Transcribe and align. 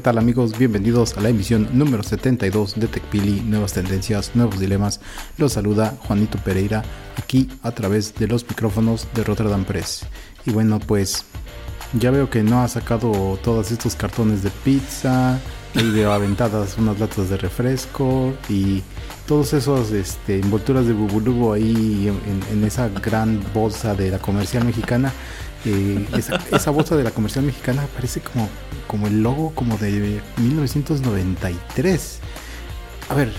¿Qué 0.00 0.04
tal 0.04 0.16
amigos? 0.16 0.56
Bienvenidos 0.56 1.18
a 1.18 1.20
la 1.20 1.28
emisión 1.28 1.68
número 1.74 2.02
72 2.02 2.80
de 2.80 2.86
TechPili, 2.86 3.42
Nuevas 3.42 3.74
Tendencias, 3.74 4.30
Nuevos 4.34 4.58
Dilemas. 4.58 4.98
Los 5.36 5.52
saluda 5.52 5.94
Juanito 6.06 6.38
Pereira 6.38 6.82
aquí 7.18 7.50
a 7.62 7.72
través 7.72 8.14
de 8.14 8.26
los 8.26 8.48
micrófonos 8.48 9.06
de 9.12 9.24
Rotterdam 9.24 9.66
Press. 9.66 10.06
Y 10.46 10.52
bueno, 10.52 10.80
pues 10.80 11.26
ya 11.92 12.10
veo 12.10 12.30
que 12.30 12.42
no 12.42 12.62
ha 12.62 12.68
sacado 12.68 13.38
todos 13.44 13.72
estos 13.72 13.94
cartones 13.94 14.42
de 14.42 14.48
pizza, 14.64 15.38
y 15.74 15.90
veo 15.90 16.12
aventadas 16.12 16.78
unas 16.78 16.98
latas 16.98 17.28
de 17.28 17.36
refresco 17.36 18.32
y 18.48 18.82
todos 19.28 19.52
esos 19.52 19.92
este, 19.92 20.40
envolturas 20.40 20.86
de 20.86 20.94
bubulubo 20.94 21.52
ahí 21.52 22.10
en 22.50 22.64
esa 22.64 22.88
gran 22.88 23.40
bolsa 23.52 23.94
de 23.94 24.10
la 24.10 24.18
comercial 24.18 24.64
mexicana. 24.64 25.12
Esa, 26.52 26.70
bolsa 26.70 26.96
de 26.96 27.04
la 27.04 27.10
comercial 27.10 27.44
mexicana 27.44 27.86
parece 27.94 28.20
como, 28.20 28.48
como 28.86 29.06
el 29.06 29.22
logo 29.22 29.52
como 29.54 29.76
de 29.76 30.20
1993. 30.38 32.18
A 33.08 33.14
ver, 33.14 33.32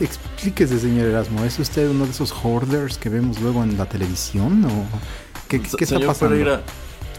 explíquese, 0.00 0.80
señor 0.80 1.06
Erasmo, 1.06 1.44
¿es 1.44 1.58
usted 1.58 1.88
uno 1.88 2.04
de 2.06 2.10
esos 2.10 2.32
hoarders 2.32 2.98
que 2.98 3.08
vemos 3.08 3.40
luego 3.40 3.62
en 3.62 3.78
la 3.78 3.86
televisión? 3.86 4.64
¿O 4.64 4.86
qué, 5.48 5.60
qué 5.60 5.84
está 5.84 6.00
pasando? 6.00 6.34
Pereira, 6.34 6.62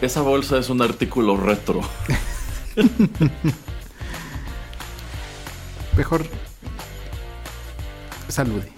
esa 0.00 0.20
bolsa 0.22 0.58
es 0.58 0.68
un 0.68 0.82
artículo 0.82 1.36
retro. 1.36 1.80
Mejor 5.96 6.26
salude. 8.28 8.72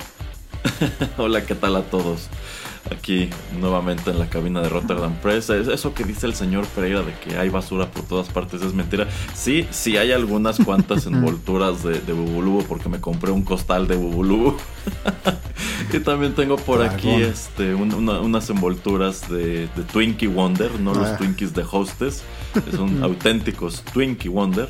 Hola, 1.19 1.47
¿qué 1.47 1.55
tal 1.55 1.77
a 1.77 1.83
todos? 1.83 2.29
Aquí 2.91 3.31
nuevamente 3.59 4.11
en 4.11 4.19
la 4.19 4.29
cabina 4.29 4.61
de 4.61 4.69
Rotterdam 4.69 5.15
Press. 5.23 5.51
Eso 5.51 5.95
que 5.95 6.05
dice 6.05 6.27
el 6.27 6.35
señor 6.35 6.67
Pereira 6.67 7.03
de 7.03 7.13
que 7.15 7.37
hay 7.37 7.49
basura 7.49 7.91
por 7.91 8.05
todas 8.05 8.29
partes 8.29 8.63
es 8.63 8.75
mentira. 8.75 9.07
Sí, 9.35 9.67
sí 9.71 9.97
hay 9.97 10.13
algunas 10.13 10.59
cuantas 10.59 11.07
envolturas 11.07 11.83
de, 11.83 12.01
de 12.01 12.13
Bubulubu 12.13 12.65
porque 12.65 12.89
me 12.89 13.01
compré 13.01 13.31
un 13.31 13.43
costal 13.43 13.87
de 13.87 13.97
Bubulubu. 13.97 14.57
y 15.93 16.01
también 16.01 16.35
tengo 16.35 16.57
por 16.57 16.83
aquí 16.83 17.11
este, 17.11 17.75
unas 17.75 18.51
envolturas 18.51 19.29
de, 19.29 19.69
Twinkie 19.93 20.29
Wonder, 20.29 20.81
no 20.81 20.95
los 20.95 21.09
ah. 21.09 21.17
Twinkies 21.17 21.55
de 21.55 21.65
Hostess, 21.71 22.23
son 22.75 23.03
auténticos 23.03 23.83
Twinkie 23.93 24.29
Wonder. 24.29 24.69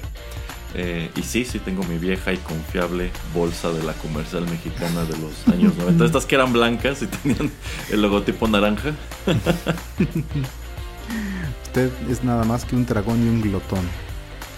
Eh, 0.74 1.10
y 1.16 1.22
sí, 1.22 1.44
sí 1.44 1.60
tengo 1.60 1.84
mi 1.84 1.98
vieja 1.98 2.32
y 2.32 2.36
confiable 2.38 3.12
bolsa 3.32 3.70
de 3.70 3.82
la 3.84 3.92
comercial 3.92 4.44
mexicana 4.48 5.04
de 5.04 5.16
los 5.18 5.46
años 5.48 5.76
90. 5.76 6.04
Estas 6.06 6.26
que 6.26 6.34
eran 6.34 6.52
blancas 6.52 7.02
y 7.02 7.06
tenían 7.06 7.50
el 7.90 8.02
logotipo 8.02 8.48
naranja. 8.48 8.92
Usted 11.64 11.90
es 12.10 12.24
nada 12.24 12.44
más 12.44 12.64
que 12.64 12.74
un 12.74 12.86
dragón 12.86 13.24
y 13.24 13.28
un 13.28 13.40
glotón. 13.40 13.84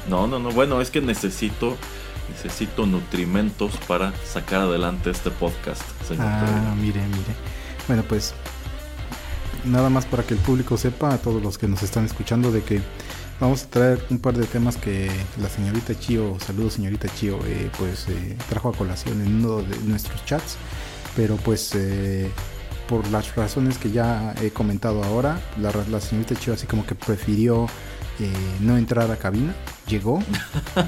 No, 0.08 0.26
no, 0.26 0.38
no. 0.38 0.50
Bueno, 0.52 0.80
es 0.80 0.90
que 0.90 1.00
necesito 1.00 1.76
necesito 2.28 2.86
nutrimentos 2.86 3.76
para 3.86 4.12
sacar 4.24 4.62
adelante 4.62 5.10
este 5.10 5.30
podcast. 5.30 5.82
ah, 6.18 6.74
mire, 6.80 7.00
mire. 7.00 7.34
Bueno, 7.86 8.02
pues 8.08 8.34
nada 9.64 9.90
más 9.90 10.06
para 10.06 10.22
que 10.22 10.34
el 10.34 10.40
público 10.40 10.76
sepa, 10.76 11.14
a 11.14 11.18
todos 11.18 11.42
los 11.42 11.58
que 11.58 11.68
nos 11.68 11.82
están 11.82 12.04
escuchando, 12.04 12.52
de 12.52 12.62
que 12.62 12.80
Vamos 13.38 13.64
a 13.64 13.68
traer 13.68 14.02
un 14.08 14.18
par 14.18 14.34
de 14.34 14.46
temas 14.46 14.78
que 14.78 15.10
la 15.42 15.50
señorita 15.50 15.98
Chio, 15.98 16.38
saludos 16.40 16.74
señorita 16.74 17.06
Chio, 17.14 17.38
eh, 17.44 17.70
pues 17.76 18.08
eh, 18.08 18.34
trajo 18.48 18.70
a 18.70 18.72
colación 18.72 19.20
en 19.20 19.44
uno 19.44 19.58
de 19.58 19.76
nuestros 19.84 20.24
chats, 20.24 20.56
pero 21.14 21.36
pues 21.36 21.74
eh, 21.74 22.30
por 22.88 23.06
las 23.08 23.36
razones 23.36 23.76
que 23.76 23.90
ya 23.90 24.34
he 24.40 24.50
comentado 24.52 25.04
ahora, 25.04 25.38
la, 25.60 25.70
la 25.90 26.00
señorita 26.00 26.34
Chio 26.34 26.54
así 26.54 26.66
como 26.66 26.86
que 26.86 26.94
prefirió 26.94 27.66
eh, 28.18 28.32
no 28.60 28.78
entrar 28.78 29.10
a 29.10 29.16
cabina, 29.16 29.54
llegó, 29.86 30.22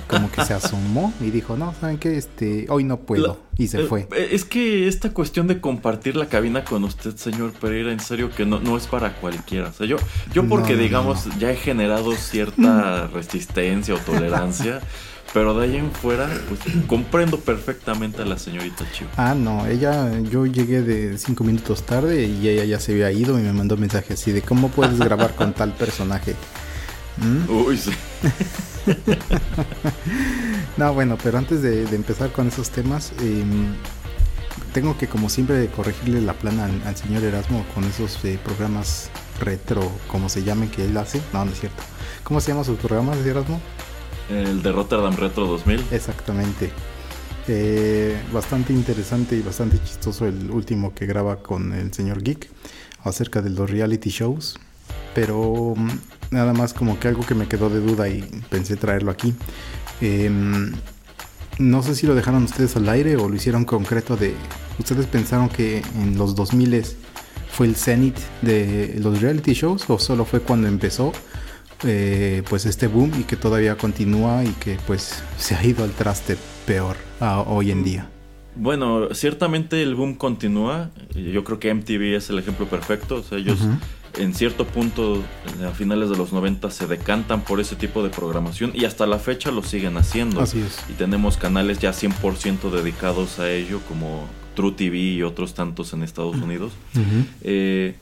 como 0.08 0.30
que 0.30 0.44
se 0.44 0.54
asomó 0.54 1.12
y 1.20 1.30
dijo, 1.30 1.56
no, 1.56 1.74
¿saben 1.78 1.98
qué? 1.98 2.16
Este, 2.16 2.66
hoy 2.70 2.84
no 2.84 2.98
puedo. 3.00 3.38
y 3.56 3.68
se 3.68 3.82
eh, 3.82 3.84
fue. 3.84 4.08
Eh, 4.16 4.30
es 4.32 4.44
que 4.44 4.88
esta 4.88 5.10
cuestión 5.10 5.46
de 5.46 5.60
compartir 5.60 6.16
la 6.16 6.26
cabina 6.26 6.64
con 6.64 6.84
usted, 6.84 7.16
señor 7.16 7.52
Pereira, 7.52 7.92
en 7.92 8.00
serio 8.00 8.30
que 8.34 8.46
no, 8.46 8.60
no 8.60 8.76
es 8.76 8.86
para 8.86 9.14
cualquiera. 9.14 9.68
O 9.68 9.72
sea, 9.72 9.86
yo, 9.86 9.96
yo 10.32 10.48
porque, 10.48 10.76
digamos, 10.76 11.28
ya 11.38 11.50
he 11.50 11.56
generado 11.56 12.14
cierta 12.14 13.06
resistencia 13.12 13.94
o 13.94 13.98
tolerancia. 13.98 14.80
Pero 15.34 15.52
de 15.52 15.66
ahí 15.66 15.76
en 15.76 15.92
fuera, 15.92 16.26
pues 16.48 16.60
comprendo 16.86 17.38
perfectamente 17.38 18.22
a 18.22 18.24
la 18.24 18.38
señorita 18.38 18.90
Chivo. 18.92 19.10
Ah, 19.18 19.34
no, 19.34 19.66
ella, 19.66 20.18
yo 20.20 20.46
llegué 20.46 20.80
de 20.80 21.18
cinco 21.18 21.44
minutos 21.44 21.84
tarde 21.84 22.24
y 22.24 22.48
ella 22.48 22.64
ya 22.64 22.80
se 22.80 22.92
había 22.92 23.12
ido 23.12 23.38
y 23.38 23.42
me 23.42 23.52
mandó 23.52 23.74
un 23.74 23.82
mensaje 23.82 24.14
así 24.14 24.32
de 24.32 24.40
cómo 24.40 24.70
puedes 24.70 24.98
grabar 24.98 25.34
con 25.34 25.52
tal 25.52 25.74
personaje. 25.74 26.34
¿Mm? 27.20 27.50
Uy, 27.50 27.76
sí. 27.76 27.90
no, 30.76 30.94
bueno, 30.94 31.18
pero 31.22 31.38
antes 31.38 31.62
de, 31.62 31.82
empezar 31.94 32.30
con 32.32 32.48
esos 32.48 32.70
temas, 32.70 33.12
em, 33.20 33.74
tengo 34.72 34.96
que 34.96 35.08
como 35.08 35.28
siempre 35.28 35.66
corregirle 35.68 36.20
la 36.20 36.34
plana 36.34 36.68
al, 36.84 36.96
señor 36.96 37.24
Erasmo 37.24 37.64
con 37.74 37.84
esos 37.84 38.24
eh, 38.24 38.38
programas 38.42 39.10
retro, 39.40 39.90
como 40.08 40.28
se 40.28 40.44
llamen, 40.44 40.70
que 40.70 40.84
él 40.84 40.96
hace. 40.96 41.20
No, 41.32 41.44
no 41.44 41.52
es 41.52 41.60
cierto. 41.60 41.82
¿Cómo 42.24 42.40
se 42.40 42.50
llaman 42.50 42.64
sus 42.64 42.78
programas, 42.78 43.18
Erasmo? 43.18 43.60
El 44.30 44.62
de 44.62 44.72
Rotterdam 44.72 45.16
Retro 45.16 45.46
2000. 45.46 45.86
Exactamente. 45.90 46.70
Eh, 47.50 48.20
bastante 48.30 48.74
interesante 48.74 49.34
y 49.34 49.40
bastante 49.40 49.82
chistoso 49.82 50.26
el 50.26 50.50
último 50.50 50.94
que 50.94 51.06
graba 51.06 51.36
con 51.36 51.72
el 51.72 51.94
señor 51.94 52.22
Geek 52.22 52.50
acerca 53.04 53.40
de 53.40 53.50
los 53.50 53.70
reality 53.70 54.10
shows. 54.10 54.58
Pero 55.14 55.74
mm, 55.74 55.88
nada 56.30 56.52
más 56.52 56.74
como 56.74 56.98
que 56.98 57.08
algo 57.08 57.24
que 57.24 57.34
me 57.34 57.46
quedó 57.46 57.70
de 57.70 57.80
duda 57.80 58.08
y 58.08 58.22
pensé 58.50 58.76
traerlo 58.76 59.10
aquí. 59.10 59.34
Em, 60.00 60.72
no 61.58 61.82
sé 61.82 61.94
si 61.94 62.06
lo 62.06 62.14
dejaron 62.14 62.44
ustedes 62.44 62.76
al 62.76 62.88
aire 62.88 63.16
o 63.16 63.28
lo 63.28 63.34
hicieron 63.34 63.64
concreto 63.64 64.16
de... 64.16 64.34
¿Ustedes 64.78 65.06
pensaron 65.06 65.48
que 65.48 65.82
en 65.96 66.16
los 66.16 66.34
2000 66.34 66.84
fue 67.50 67.66
el 67.66 67.74
cenit 67.74 68.16
de 68.42 68.96
los 69.00 69.20
reality 69.20 69.52
shows 69.52 69.88
o 69.88 69.98
solo 69.98 70.24
fue 70.24 70.40
cuando 70.40 70.68
empezó 70.68 71.12
eh, 71.84 72.42
pues 72.48 72.66
este 72.66 72.86
boom 72.86 73.12
y 73.18 73.24
que 73.24 73.36
todavía 73.36 73.76
continúa 73.76 74.44
y 74.44 74.50
que 74.60 74.78
pues 74.86 75.22
se 75.36 75.54
ha 75.56 75.64
ido 75.64 75.82
al 75.84 75.90
traste 75.90 76.36
peor 76.66 76.96
hoy 77.46 77.72
en 77.72 77.82
día? 77.82 78.08
Bueno, 78.54 79.14
ciertamente 79.14 79.82
el 79.82 79.94
boom 79.94 80.14
continúa. 80.14 80.90
Yo 81.14 81.44
creo 81.44 81.60
que 81.60 81.72
MTV 81.72 82.16
es 82.16 82.30
el 82.30 82.38
ejemplo 82.38 82.66
perfecto. 82.66 83.16
O 83.16 83.22
sea, 83.22 83.38
ellos 83.38 83.58
en 84.18 84.34
cierto 84.34 84.66
punto, 84.66 85.22
a 85.64 85.70
finales 85.70 86.10
de 86.10 86.16
los 86.16 86.32
90, 86.32 86.70
se 86.70 86.86
decantan 86.86 87.42
por 87.42 87.60
ese 87.60 87.76
tipo 87.76 88.02
de 88.02 88.10
programación 88.10 88.72
y 88.74 88.84
hasta 88.84 89.06
la 89.06 89.18
fecha 89.18 89.50
lo 89.50 89.62
siguen 89.62 89.96
haciendo. 89.96 90.40
Así 90.40 90.60
es. 90.60 90.84
Y 90.88 90.92
tenemos 90.94 91.36
canales 91.36 91.78
ya 91.78 91.92
100% 91.92 92.70
dedicados 92.70 93.38
a 93.38 93.50
ello, 93.50 93.80
como 93.88 94.26
True 94.54 94.72
TV 94.72 94.98
y 94.98 95.22
otros 95.22 95.54
tantos 95.54 95.92
en 95.92 96.02
Estados 96.02 96.36
Unidos. 96.36 96.72
Eh, 97.42 97.94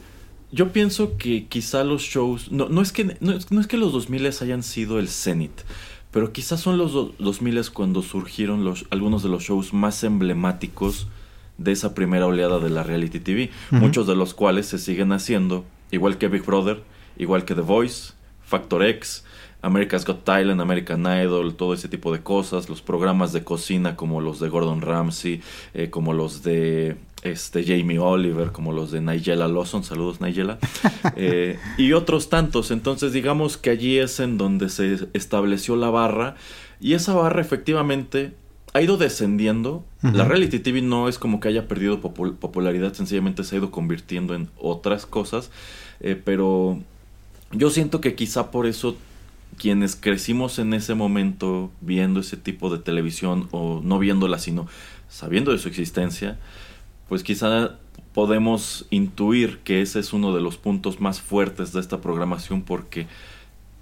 yo 0.52 0.72
pienso 0.72 1.18
que 1.18 1.46
quizá 1.46 1.84
los 1.84 2.02
shows, 2.02 2.50
no, 2.50 2.69
no, 2.69 2.80
es, 2.80 2.92
que, 2.92 3.16
no, 3.20 3.32
es, 3.32 3.66
que 3.66 3.76
los 3.76 3.92
2000 3.92 4.26
hayan 4.40 4.62
sido 4.62 4.98
el 4.98 5.08
cenit, 5.08 5.52
pero 6.10 6.32
quizás 6.32 6.60
son 6.60 6.78
los 6.78 6.92
2000 7.19 7.70
cuando 7.72 8.00
surgieron 8.00 8.64
los, 8.64 8.86
algunos 8.90 9.22
de 9.22 9.28
los 9.28 9.42
shows 9.42 9.74
más 9.74 10.02
emblemáticos 10.02 11.08
de 11.58 11.72
esa 11.72 11.94
primera 11.94 12.26
oleada 12.26 12.58
de 12.58 12.70
la 12.70 12.82
reality 12.82 13.20
TV, 13.20 13.50
muchos 13.70 14.06
de 14.06 14.14
los 14.14 14.34
cuales 14.34 14.66
se 14.66 14.78
siguen 14.78 15.12
haciendo 15.12 15.64
igual 15.90 16.18
que 16.18 16.28
Big 16.28 16.44
Brother, 16.44 16.82
igual 17.16 17.44
que 17.44 17.54
The 17.54 17.60
Voice, 17.60 18.12
Factor 18.42 18.84
X, 18.84 19.24
America's 19.62 20.04
Got 20.04 20.24
Talent, 20.24 20.60
American 20.60 21.00
Idol, 21.02 21.54
todo 21.54 21.74
ese 21.74 21.88
tipo 21.88 22.12
de 22.12 22.22
cosas, 22.22 22.68
los 22.68 22.82
programas 22.82 23.32
de 23.32 23.42
cocina 23.42 23.96
como 23.96 24.20
los 24.20 24.38
de 24.38 24.48
Gordon 24.48 24.80
Ramsay, 24.80 25.42
eh, 25.74 25.90
como 25.90 26.12
los 26.12 26.42
de 26.42 26.96
este 27.22 27.64
Jamie 27.64 27.98
Oliver, 27.98 28.52
como 28.52 28.72
los 28.72 28.92
de 28.92 29.00
Nigella 29.00 29.48
Lawson, 29.48 29.82
saludos 29.82 30.20
Nigella, 30.20 30.58
eh, 31.16 31.58
y 31.76 31.92
otros 31.92 32.28
tantos. 32.28 32.70
Entonces 32.70 33.12
digamos 33.12 33.56
que 33.56 33.70
allí 33.70 33.98
es 33.98 34.20
en 34.20 34.38
donde 34.38 34.68
se 34.68 35.08
estableció 35.12 35.74
la 35.76 35.90
barra 35.90 36.36
y 36.80 36.94
esa 36.94 37.14
barra 37.14 37.40
efectivamente 37.40 38.34
ha 38.76 38.82
ido 38.82 38.99
descendiendo. 38.99 39.84
La 40.02 40.25
reality 40.25 40.58
TV 40.58 40.82
no 40.82 41.08
es 41.08 41.19
como 41.19 41.40
que 41.40 41.49
haya 41.49 41.67
perdido 41.67 42.00
popularidad, 42.00 42.93
sencillamente 42.93 43.43
se 43.43 43.56
ha 43.56 43.58
ido 43.58 43.70
convirtiendo 43.70 44.34
en 44.34 44.49
otras 44.58 45.06
cosas, 45.06 45.50
eh, 46.00 46.20
pero 46.23 46.78
yo 47.52 47.70
siento 47.70 48.00
que 48.00 48.14
quizá 48.14 48.50
por 48.50 48.67
eso 48.67 48.96
quienes 49.56 49.96
crecimos 49.96 50.58
en 50.58 50.75
ese 50.75 50.94
momento 50.94 51.70
viendo 51.81 52.20
ese 52.20 52.37
tipo 52.37 52.69
de 52.69 52.78
televisión 52.78 53.49
o 53.50 53.81
no 53.82 53.99
viéndola 53.99 54.38
sino 54.38 54.67
sabiendo 55.08 55.52
de 55.52 55.58
su 55.58 55.69
existencia, 55.69 56.38
pues 57.08 57.22
quizá 57.22 57.76
podemos 58.12 58.87
intuir 58.90 59.61
que 59.61 59.81
ese 59.81 60.00
es 60.00 60.12
uno 60.12 60.34
de 60.34 60.43
los 60.43 60.58
puntos 60.58 61.00
más 61.00 61.22
fuertes 61.22 61.72
de 61.72 61.81
esta 61.81 62.02
programación 62.02 62.61
porque 62.61 63.06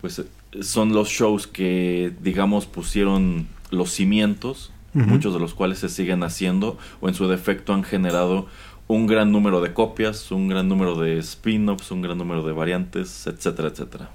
pues 0.00 0.22
son 0.60 0.92
los 0.92 1.08
shows 1.08 1.48
que 1.48 2.12
digamos 2.20 2.66
pusieron 2.66 3.48
los 3.70 3.90
cimientos, 3.90 4.70
muchos 4.94 5.34
de 5.34 5.40
los 5.40 5.54
cuales 5.54 5.78
se 5.78 5.88
siguen 5.88 6.22
haciendo 6.22 6.78
o 7.00 7.08
en 7.08 7.14
su 7.14 7.28
defecto 7.28 7.74
han 7.74 7.82
generado 7.82 8.46
un 8.86 9.06
gran 9.06 9.32
número 9.32 9.60
de 9.60 9.72
copias, 9.72 10.30
un 10.30 10.48
gran 10.48 10.68
número 10.68 10.96
de 10.96 11.18
spin-offs, 11.18 11.90
un 11.90 12.02
gran 12.02 12.18
número 12.18 12.46
de 12.46 12.52
variantes, 12.52 13.26
etcétera, 13.26 13.68
etcétera. 13.68 14.10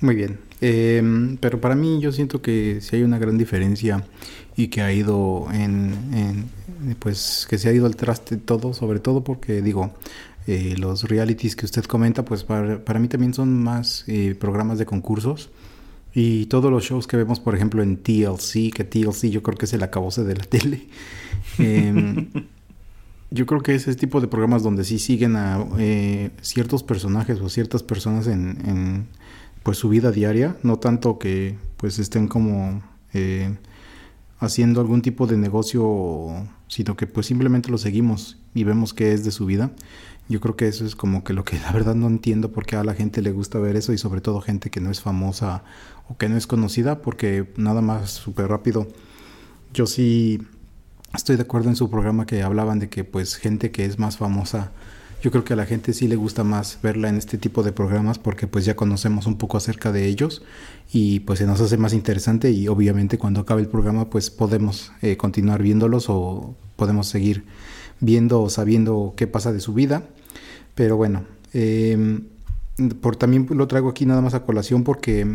Muy 0.00 0.14
bien, 0.14 0.38
em, 0.60 1.36
pero 1.38 1.60
para 1.60 1.74
mí 1.74 2.00
yo 2.00 2.12
siento 2.12 2.42
que 2.42 2.80
si 2.80 2.96
hay 2.96 3.02
una 3.02 3.18
gran 3.18 3.38
diferencia 3.38 4.04
y 4.56 4.68
que 4.68 4.82
ha 4.82 4.92
ido 4.92 5.46
en, 5.52 6.46
pues 6.98 7.46
que 7.48 7.58
se 7.58 7.68
ha 7.68 7.72
ido 7.72 7.86
al 7.86 7.96
traste 7.96 8.36
todo, 8.36 8.74
sobre 8.74 9.00
todo 9.00 9.24
porque 9.24 9.62
digo, 9.62 9.94
eh, 10.46 10.74
los 10.78 11.04
realities 11.04 11.56
que 11.56 11.64
usted 11.64 11.84
comenta, 11.84 12.24
pues 12.24 12.44
para, 12.44 12.84
para 12.84 13.00
mí 13.00 13.08
también 13.08 13.32
son 13.32 13.62
más 13.62 14.04
eh, 14.06 14.36
programas 14.38 14.78
de 14.78 14.84
concursos 14.84 15.50
y 16.14 16.46
todos 16.46 16.70
los 16.70 16.84
shows 16.84 17.08
que 17.08 17.16
vemos, 17.16 17.40
por 17.40 17.56
ejemplo, 17.56 17.82
en 17.82 17.96
TLC, 17.96 18.72
que 18.72 18.84
TLC 18.84 19.30
yo 19.30 19.42
creo 19.42 19.58
que 19.58 19.64
es 19.64 19.72
el 19.72 19.82
acabose 19.82 20.22
de 20.22 20.36
la 20.36 20.44
tele. 20.48 20.86
Em, 21.58 22.28
yo 23.30 23.46
creo 23.46 23.62
que 23.62 23.74
es 23.74 23.82
ese 23.88 23.98
tipo 23.98 24.20
de 24.20 24.28
programas 24.28 24.62
donde 24.62 24.84
sí 24.84 25.00
siguen 25.00 25.34
a 25.34 25.66
eh, 25.78 26.30
ciertos 26.40 26.84
personajes 26.84 27.40
o 27.40 27.48
ciertas 27.48 27.82
personas 27.82 28.28
en, 28.28 29.08
pues 29.64 29.78
su 29.78 29.88
vida 29.88 30.12
diaria, 30.12 30.56
no 30.62 30.78
tanto 30.78 31.18
que 31.18 31.56
pues 31.78 31.98
estén 31.98 32.28
como 32.28 32.82
eh, 33.12 33.56
haciendo 34.38 34.80
algún 34.80 35.02
tipo 35.02 35.26
de 35.26 35.36
negocio, 35.36 36.46
sino 36.68 36.96
que 36.96 37.08
pues 37.08 37.26
simplemente 37.26 37.70
lo 37.70 37.78
seguimos 37.78 38.38
y 38.54 38.62
vemos 38.62 38.94
qué 38.94 39.12
es 39.12 39.24
de 39.24 39.32
su 39.32 39.46
vida. 39.46 39.72
Yo 40.28 40.40
creo 40.40 40.56
que 40.56 40.68
eso 40.68 40.86
es 40.86 40.96
como 40.96 41.22
que 41.22 41.34
lo 41.34 41.44
que 41.44 41.58
la 41.58 41.70
verdad 41.72 41.94
no 41.94 42.06
entiendo 42.06 42.50
por 42.50 42.64
qué 42.64 42.76
a 42.76 42.84
la 42.84 42.94
gente 42.94 43.20
le 43.20 43.32
gusta 43.32 43.58
ver 43.58 43.76
eso 43.76 43.92
y 43.92 43.98
sobre 43.98 44.20
todo 44.20 44.40
gente 44.40 44.70
que 44.70 44.80
no 44.80 44.90
es 44.90 45.00
famosa 45.00 45.64
o 46.08 46.16
que 46.16 46.28
no 46.28 46.36
es 46.36 46.46
conocida, 46.46 47.02
porque 47.02 47.52
nada 47.56 47.82
más 47.82 48.10
súper 48.10 48.48
rápido. 48.48 48.88
Yo 49.74 49.86
sí 49.86 50.40
estoy 51.14 51.36
de 51.36 51.42
acuerdo 51.42 51.68
en 51.68 51.76
su 51.76 51.90
programa 51.90 52.26
que 52.26 52.42
hablaban 52.42 52.78
de 52.78 52.88
que 52.88 53.04
pues 53.04 53.36
gente 53.36 53.70
que 53.70 53.84
es 53.84 53.98
más 53.98 54.16
famosa, 54.16 54.72
yo 55.24 55.30
creo 55.30 55.42
que 55.42 55.54
a 55.54 55.56
la 55.56 55.64
gente 55.64 55.94
sí 55.94 56.06
le 56.06 56.16
gusta 56.16 56.44
más 56.44 56.78
verla 56.82 57.08
en 57.08 57.16
este 57.16 57.38
tipo 57.38 57.62
de 57.62 57.72
programas 57.72 58.18
porque 58.18 58.46
pues 58.46 58.66
ya 58.66 58.76
conocemos 58.76 59.26
un 59.26 59.38
poco 59.38 59.56
acerca 59.56 59.90
de 59.90 60.06
ellos 60.06 60.42
y 60.92 61.20
pues 61.20 61.38
se 61.38 61.46
nos 61.46 61.62
hace 61.62 61.78
más 61.78 61.94
interesante 61.94 62.50
y 62.50 62.68
obviamente 62.68 63.16
cuando 63.16 63.40
acabe 63.40 63.62
el 63.62 63.68
programa 63.68 64.10
pues 64.10 64.30
podemos 64.30 64.92
eh, 65.00 65.16
continuar 65.16 65.62
viéndolos 65.62 66.10
o 66.10 66.54
podemos 66.76 67.06
seguir 67.06 67.44
viendo 68.00 68.42
o 68.42 68.50
sabiendo 68.50 69.14
qué 69.16 69.26
pasa 69.26 69.50
de 69.52 69.60
su 69.60 69.72
vida. 69.72 70.02
Pero 70.74 70.96
bueno, 70.96 71.24
em, 71.52 72.24
por, 73.00 73.16
también 73.16 73.46
lo 73.50 73.68
traigo 73.68 73.88
aquí 73.88 74.06
nada 74.06 74.20
más 74.20 74.34
a 74.34 74.44
colación 74.44 74.84
porque 74.84 75.26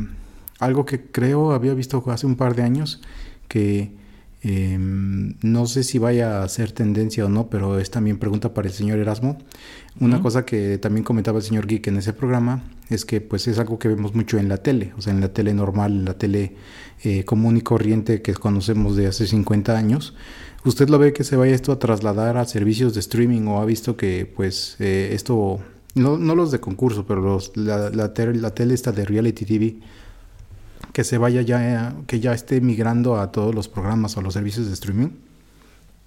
algo 0.59 0.85
que 0.85 1.01
creo 1.11 1.51
había 1.51 1.73
visto 1.73 2.03
hace 2.07 2.25
un 2.25 2.35
par 2.35 2.55
de 2.55 2.63
años 2.63 3.01
que 3.47 3.97
Em, 4.41 5.35
no 5.41 5.65
sé 5.65 5.83
si 5.83 5.99
vaya 5.99 6.43
a 6.43 6.47
ser 6.47 6.71
tendencia 6.71 7.25
o 7.25 7.29
no, 7.29 7.49
pero 7.49 7.77
es 7.77 7.91
también 7.91 8.17
pregunta 8.17 8.53
para 8.53 8.69
el 8.69 8.73
señor 8.73 8.99
Erasmo. 8.99 9.37
Una 9.99 10.21
cosa 10.21 10.45
que 10.45 10.77
también 10.77 11.03
comentaba 11.03 11.39
el 11.39 11.43
señor 11.43 11.67
Geek 11.67 11.87
en 11.87 11.97
ese 11.97 12.13
programa 12.13 12.63
es 12.89 13.03
que 13.03 13.19
pues 13.19 13.47
es 13.49 13.59
algo 13.59 13.79
que 13.79 13.89
vemos 13.89 14.15
mucho 14.15 14.37
en 14.37 14.47
la 14.47 14.57
tele, 14.57 14.93
o 14.97 15.01
sea, 15.01 15.11
en 15.11 15.19
la 15.19 15.33
tele 15.33 15.53
normal, 15.53 15.91
en 15.91 16.05
la 16.05 16.17
tele 16.17 16.55
eh, 17.03 17.25
común 17.25 17.57
y 17.57 17.61
corriente 17.61 18.21
que 18.21 18.33
conocemos 18.33 18.95
de 18.95 19.07
hace 19.07 19.27
50 19.27 19.77
años. 19.77 20.15
¿Usted 20.65 20.89
lo 20.89 20.99
ve 20.99 21.13
que 21.13 21.23
se 21.23 21.35
vaya 21.35 21.55
esto 21.55 21.71
a 21.71 21.79
trasladar 21.79 22.37
a 22.37 22.45
servicios 22.45 22.93
de 22.93 22.99
streaming 22.99 23.47
o 23.47 23.61
ha 23.61 23.65
visto 23.65 23.95
que 23.95 24.25
pues 24.25 24.75
eh, 24.79 25.11
esto, 25.13 25.59
no, 25.95 26.17
no, 26.17 26.35
los 26.35 26.51
de 26.51 26.59
concurso, 26.59 27.05
pero 27.05 27.21
los, 27.21 27.55
la, 27.55 27.89
la, 27.89 28.11
la 28.13 28.53
tele 28.53 28.73
esta 28.73 28.91
de 28.91 29.05
reality 29.05 29.45
TV, 29.45 29.77
que 30.91 31.03
se 31.03 31.17
vaya 31.17 31.41
ya, 31.41 31.95
que 32.07 32.19
ya 32.19 32.33
esté 32.33 32.59
migrando 32.59 33.19
a 33.19 33.31
todos 33.31 33.55
los 33.55 33.67
programas 33.67 34.17
o 34.17 34.21
los 34.21 34.33
servicios 34.33 34.67
de 34.67 34.73
streaming? 34.73 35.09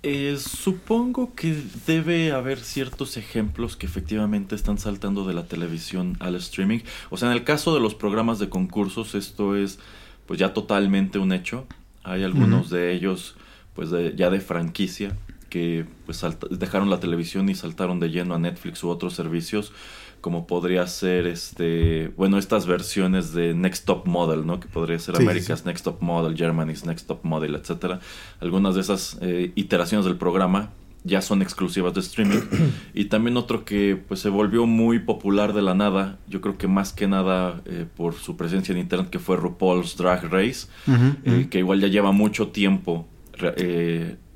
Eh, 0.04 0.36
supongo 0.38 1.32
que 1.34 1.56
debe 1.86 2.32
haber 2.32 2.58
ciertos 2.58 3.16
ejemplos 3.16 3.76
que 3.76 3.86
efectivamente 3.86 4.56
están 4.56 4.78
saltando 4.78 5.24
de 5.24 5.32
la 5.32 5.46
televisión 5.46 6.16
al 6.18 6.34
streaming. 6.34 6.80
O 7.10 7.16
sea, 7.16 7.28
en 7.30 7.34
el 7.34 7.44
caso 7.44 7.72
de 7.72 7.80
los 7.80 7.94
programas 7.94 8.40
de 8.40 8.48
concursos, 8.48 9.14
esto 9.14 9.54
es 9.54 9.78
pues 10.26 10.40
ya 10.40 10.52
totalmente 10.54 11.18
un 11.20 11.32
hecho. 11.32 11.66
Hay 12.02 12.24
algunos 12.24 12.68
de 12.68 12.92
ellos 12.92 13.36
pues 13.74 13.90
ya 14.16 14.30
de 14.30 14.40
franquicia 14.40 15.16
que 15.48 15.84
pues 16.06 16.24
dejaron 16.50 16.88
la 16.88 16.98
televisión 16.98 17.48
y 17.50 17.54
saltaron 17.54 18.00
de 18.00 18.08
lleno 18.10 18.34
a 18.34 18.38
Netflix 18.38 18.82
u 18.84 18.88
otros 18.88 19.14
servicios 19.14 19.72
como 20.22 20.46
podría 20.46 20.86
ser 20.86 21.26
este 21.26 22.10
bueno 22.16 22.38
estas 22.38 22.66
versiones 22.66 23.34
de 23.34 23.52
Next 23.52 23.84
Top 23.84 24.06
Model 24.06 24.46
no 24.46 24.60
que 24.60 24.68
podría 24.68 24.98
ser 24.98 25.16
America's 25.16 25.66
Next 25.66 25.84
Top 25.84 26.00
Model 26.00 26.34
Germany's 26.36 26.86
Next 26.86 27.06
Top 27.06 27.24
Model 27.24 27.54
etcétera. 27.54 28.00
Algunas 28.40 28.76
de 28.76 28.80
esas 28.80 29.18
eh, 29.20 29.52
iteraciones 29.54 30.06
del 30.06 30.16
programa 30.16 30.70
ya 31.04 31.20
son 31.20 31.42
exclusivas 31.42 31.92
de 31.92 32.00
streaming. 32.00 32.40
Y 32.94 33.06
también 33.06 33.36
otro 33.36 33.64
que 33.64 33.96
pues 33.96 34.20
se 34.20 34.28
volvió 34.28 34.66
muy 34.66 35.00
popular 35.00 35.52
de 35.52 35.62
la 35.62 35.74
nada 35.74 36.18
yo 36.28 36.40
creo 36.40 36.56
que 36.56 36.68
más 36.68 36.92
que 36.92 37.08
nada 37.08 37.60
eh, 37.66 37.84
por 37.94 38.14
su 38.14 38.36
presencia 38.36 38.72
en 38.72 38.78
internet 38.78 39.10
que 39.10 39.18
fue 39.18 39.36
RuPaul's 39.36 39.96
Drag 39.96 40.30
Race 40.30 40.68
eh, 41.24 41.48
que 41.50 41.58
igual 41.58 41.80
ya 41.80 41.88
lleva 41.88 42.12
mucho 42.12 42.48
tiempo 42.48 43.08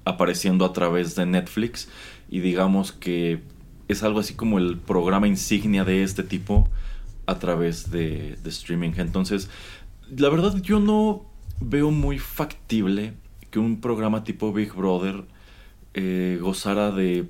apareciendo 0.04 0.64
a 0.64 0.72
través 0.72 1.14
de 1.16 1.26
Netflix 1.26 1.88
y 2.28 2.40
digamos 2.40 2.92
que 2.92 3.40
es 3.88 4.02
algo 4.02 4.20
así 4.20 4.34
como 4.34 4.58
el 4.58 4.78
programa 4.78 5.28
insignia 5.28 5.84
de 5.84 6.02
este 6.02 6.22
tipo 6.22 6.68
a 7.26 7.38
través 7.38 7.90
de, 7.90 8.38
streaming. 8.44 8.92
Entonces, 8.96 9.50
la 10.16 10.28
verdad 10.28 10.56
yo 10.62 10.80
no 10.80 11.24
veo 11.60 11.90
muy 11.90 12.18
factible 12.18 13.14
que 13.50 13.58
un 13.58 13.80
programa 13.80 14.24
tipo 14.24 14.52
Big 14.52 14.72
Brother 14.72 15.24
eh, 15.94 16.38
gozara 16.40 16.90
de, 16.90 17.28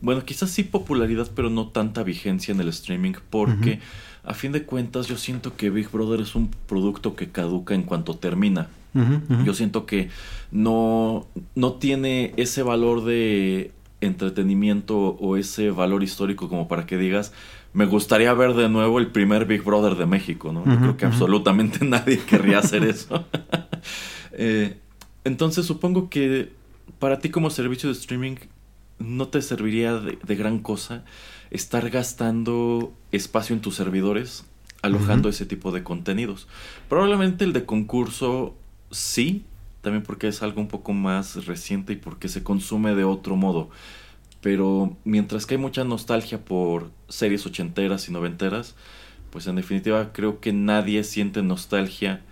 bueno, 0.00 0.24
quizás 0.24 0.50
sí 0.50 0.64
popularidad, 0.64 1.30
pero 1.34 1.50
no 1.50 1.68
tanta 1.68 2.02
vigencia 2.02 2.52
en 2.52 2.60
el 2.60 2.68
streaming, 2.68 3.14
porque 3.30 3.80
a 4.24 4.34
fin 4.34 4.52
de 4.52 4.64
cuentas 4.64 5.06
yo 5.06 5.16
siento 5.16 5.56
que 5.56 5.70
Big 5.70 5.90
Brother 5.90 6.20
es 6.20 6.34
un 6.34 6.50
producto 6.66 7.16
que 7.16 7.30
caduca 7.30 7.74
en 7.74 7.82
cuanto 7.82 8.16
termina. 8.16 8.68
Yo 9.44 9.54
siento 9.54 9.86
que 9.86 10.08
no, 10.50 11.26
no 11.54 11.74
tiene 11.74 12.32
ese 12.36 12.62
valor 12.62 13.04
de 13.04 13.72
entretenimiento 14.00 14.98
o 14.98 15.36
ese 15.36 15.70
valor 15.70 16.02
histórico 16.02 16.48
como 16.48 16.68
para 16.68 16.86
que 16.86 16.96
digas, 16.96 17.32
me 17.72 17.86
gustaría 17.86 18.32
ver 18.34 18.54
de 18.54 18.68
nuevo 18.68 18.98
el 18.98 19.08
primer 19.08 19.44
Big 19.44 19.62
Brother 19.62 19.96
de 19.96 20.06
México, 20.06 20.52
¿no? 20.52 20.64
Yo 20.64 20.78
creo 20.78 20.96
que 20.96 21.06
absolutamente 21.06 21.84
nadie 21.84 22.18
querría 22.18 22.58
hacer 22.58 22.84
eso. 22.88 23.24
Eh, 24.32 24.78
entonces 25.24 25.66
supongo 25.66 26.08
que 26.08 26.52
para 26.98 27.18
ti 27.18 27.30
como 27.30 27.50
servicio 27.50 27.88
de 27.88 27.94
streaming 27.94 28.36
no 28.98 29.28
te 29.28 29.42
serviría 29.42 29.94
de, 29.94 30.36
gran 30.36 30.58
cosa 30.60 31.04
estar 31.50 31.90
gastando 31.90 32.92
espacio 33.12 33.54
en 33.54 33.60
tus 33.60 33.74
servidores 33.74 34.46
alojando 34.82 35.28
ese 35.28 35.46
tipo 35.46 35.72
de 35.72 35.82
contenidos. 35.82 36.46
Probablemente 36.88 37.44
el 37.44 37.52
de 37.52 37.64
concurso 37.64 38.54
sí, 38.90 39.44
también 39.80 40.02
porque 40.02 40.28
es 40.28 40.42
algo 40.42 40.60
un 40.60 40.68
poco 40.68 40.92
más 40.92 41.46
reciente 41.46 41.92
y 41.92 41.96
porque 41.96 42.28
se 42.28 42.42
consume 42.42 42.94
de 42.94 43.04
otro 43.04 43.36
modo. 43.36 43.70
Pero 44.40 44.96
mientras 45.04 45.46
que 45.46 45.54
hay 45.54 45.60
mucha 45.60 45.84
nostalgia 45.84 46.44
por 46.44 46.90
series 47.08 47.46
ochenteras 47.46 48.08
y 48.08 48.12
noventeras, 48.12 48.74
pues 49.30 49.46
en 49.46 49.56
definitiva 49.56 50.12
creo 50.12 50.40
que 50.40 50.52
nadie 50.52 51.04
siente 51.04 51.42
nostalgia 51.42 52.22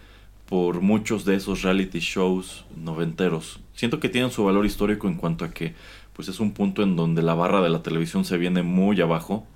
por 0.46 0.80
muchos 0.80 1.24
de 1.24 1.36
esos 1.36 1.62
reality 1.62 2.00
shows 2.00 2.64
noventeros. 2.76 3.60
Siento 3.74 4.00
que 4.00 4.08
tienen 4.08 4.30
su 4.30 4.44
valor 4.44 4.66
histórico 4.66 5.08
en 5.08 5.14
cuanto 5.14 5.44
a 5.44 5.50
que 5.50 5.74
pues 6.12 6.28
es 6.28 6.38
un 6.40 6.52
punto 6.52 6.82
en 6.82 6.96
donde 6.96 7.22
la 7.22 7.34
barra 7.34 7.60
de 7.60 7.70
la 7.70 7.82
televisión 7.82 8.24
se 8.24 8.38
viene 8.38 8.62
muy 8.62 9.00
abajo, 9.00 9.46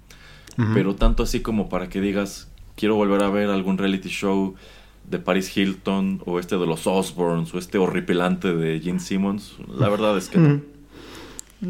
pero 0.75 0.97
tanto 0.97 1.23
así 1.23 1.41
como 1.41 1.69
para 1.69 1.89
que 1.89 2.01
digas 2.01 2.49
quiero 2.75 2.97
volver 2.97 3.23
a 3.23 3.31
ver 3.31 3.49
algún 3.49 3.79
reality 3.79 4.09
show 4.09 4.57
de 5.11 5.19
Paris 5.19 5.57
Hilton 5.57 6.23
o 6.27 6.39
este 6.39 6.57
de 6.57 6.67
los 6.67 6.87
Osborns 6.87 7.55
o 7.55 7.59
este 7.59 7.79
horripilante 7.79 8.55
de 8.55 8.81
Gene 8.81 9.01
Simmons. 9.01 9.57
La 9.79 9.89
verdad 9.89 10.17
es 10.19 10.29
que 10.29 10.39
no. 10.39 10.61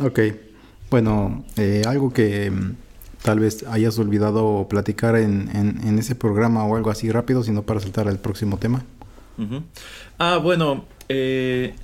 Ok. 0.04 0.20
Bueno, 0.90 1.44
eh, 1.56 1.82
algo 1.86 2.12
que 2.12 2.50
mm, 2.50 2.74
tal 3.22 3.40
vez 3.40 3.64
hayas 3.64 3.98
olvidado 3.98 4.66
platicar 4.68 5.16
en, 5.16 5.50
en, 5.54 5.98
ese 5.98 6.14
programa 6.14 6.64
o 6.64 6.76
algo 6.76 6.90
así 6.90 7.10
rápido, 7.10 7.42
sino 7.42 7.62
para 7.62 7.80
saltar 7.80 8.08
al 8.08 8.18
próximo 8.18 8.58
tema. 8.58 8.84
Ah, 10.18 10.38
bueno, 10.38 10.84
eh, 11.08 11.74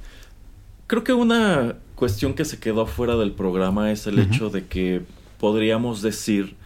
creo 0.87 1.04
que 1.04 1.12
una 1.12 1.76
cuestión 1.94 2.34
que 2.34 2.44
se 2.44 2.58
quedó 2.58 2.87
fuera 2.87 3.16
del 3.16 3.32
programa 3.32 3.92
es 3.92 4.06
el 4.06 4.18
hecho 4.18 4.50
de 4.50 4.66
que 4.66 5.02
podríamos 5.38 6.02
decir 6.02 6.56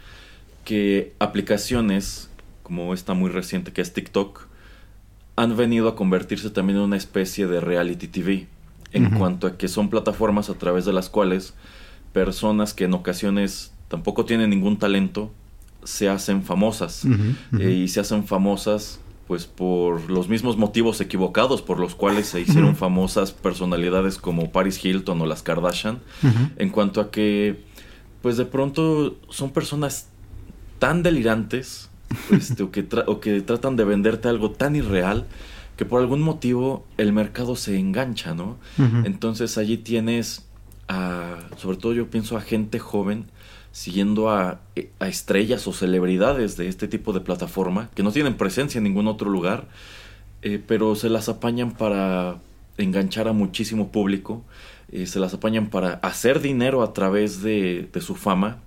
que 0.64 1.12
aplicaciones 1.18 2.30
como 2.62 2.94
esta 2.94 3.14
muy 3.14 3.30
reciente 3.30 3.72
que 3.72 3.82
es 3.82 3.92
TikTok 3.92 4.47
han 5.38 5.56
venido 5.56 5.88
a 5.88 5.94
convertirse 5.94 6.50
también 6.50 6.78
en 6.78 6.84
una 6.84 6.96
especie 6.96 7.46
de 7.46 7.60
reality 7.60 8.08
TV 8.08 8.48
en 8.92 9.10
cuanto 9.10 9.46
a 9.46 9.56
que 9.56 9.68
son 9.68 9.88
plataformas 9.88 10.50
a 10.50 10.54
través 10.54 10.84
de 10.84 10.92
las 10.92 11.08
cuales 11.08 11.54
personas 12.12 12.74
que 12.74 12.84
en 12.84 12.94
ocasiones 12.94 13.72
tampoco 13.86 14.24
tienen 14.24 14.50
ningún 14.50 14.78
talento 14.78 15.30
se 15.84 16.08
hacen 16.08 16.42
famosas. 16.42 17.06
Eh, 17.56 17.70
y 17.70 17.86
se 17.88 18.00
hacen 18.00 18.26
famosas 18.26 18.98
pues 19.28 19.46
por 19.46 20.10
los 20.10 20.28
mismos 20.28 20.56
motivos 20.56 21.00
equivocados 21.00 21.62
por 21.62 21.78
los 21.78 21.94
cuales 21.94 22.26
se 22.26 22.40
hicieron 22.40 22.74
famosas 22.74 23.30
personalidades 23.30 24.18
como 24.18 24.50
Paris 24.50 24.84
Hilton 24.84 25.20
o 25.20 25.26
las 25.26 25.44
Kardashian, 25.44 26.00
en 26.56 26.70
cuanto 26.70 27.00
a 27.00 27.12
que 27.12 27.62
pues 28.22 28.36
de 28.38 28.44
pronto 28.44 29.16
son 29.28 29.52
personas 29.52 30.08
tan 30.80 31.04
delirantes 31.04 31.90
este, 32.30 32.62
o, 32.62 32.70
que 32.70 32.86
o 33.06 33.20
que 33.20 33.40
tratan 33.40 33.76
de 33.76 33.84
venderte 33.84 34.28
algo 34.28 34.50
tan 34.50 34.76
irreal 34.76 35.26
que 35.76 35.84
por 35.84 36.00
algún 36.00 36.20
motivo 36.20 36.84
el 36.96 37.12
mercado 37.12 37.54
se 37.54 37.78
engancha, 37.78 38.34
¿no? 38.34 38.58
Entonces 39.04 39.56
allí 39.58 39.76
tienes, 39.76 40.44
a, 40.88 41.36
sobre 41.56 41.76
todo 41.76 41.92
yo 41.92 42.10
pienso 42.10 42.36
a 42.36 42.40
gente 42.40 42.80
joven 42.80 43.26
siguiendo 43.70 44.28
a, 44.28 44.60
estrellas 45.00 45.68
o 45.68 45.72
celebridades 45.72 46.56
de 46.56 46.66
este 46.66 46.88
tipo 46.88 47.12
de 47.12 47.20
plataforma 47.20 47.90
que 47.94 48.02
no 48.02 48.10
tienen 48.10 48.36
presencia 48.36 48.78
en 48.78 48.84
ningún 48.84 49.06
otro 49.06 49.30
lugar, 49.30 49.68
eh, 50.42 50.60
pero 50.66 50.96
se 50.96 51.08
las 51.08 51.28
apañan 51.28 51.70
para 51.70 52.40
enganchar 52.76 53.28
a 53.28 53.32
muchísimo 53.32 53.92
público, 53.92 54.42
eh, 54.90 55.06
se 55.06 55.20
las 55.20 55.34
apañan 55.34 55.68
para 55.68 55.94
hacer 55.94 56.40
dinero 56.40 56.82
a 56.82 56.92
través 56.92 57.40
de, 57.42 57.88
su 58.00 58.16
fama, 58.16 58.58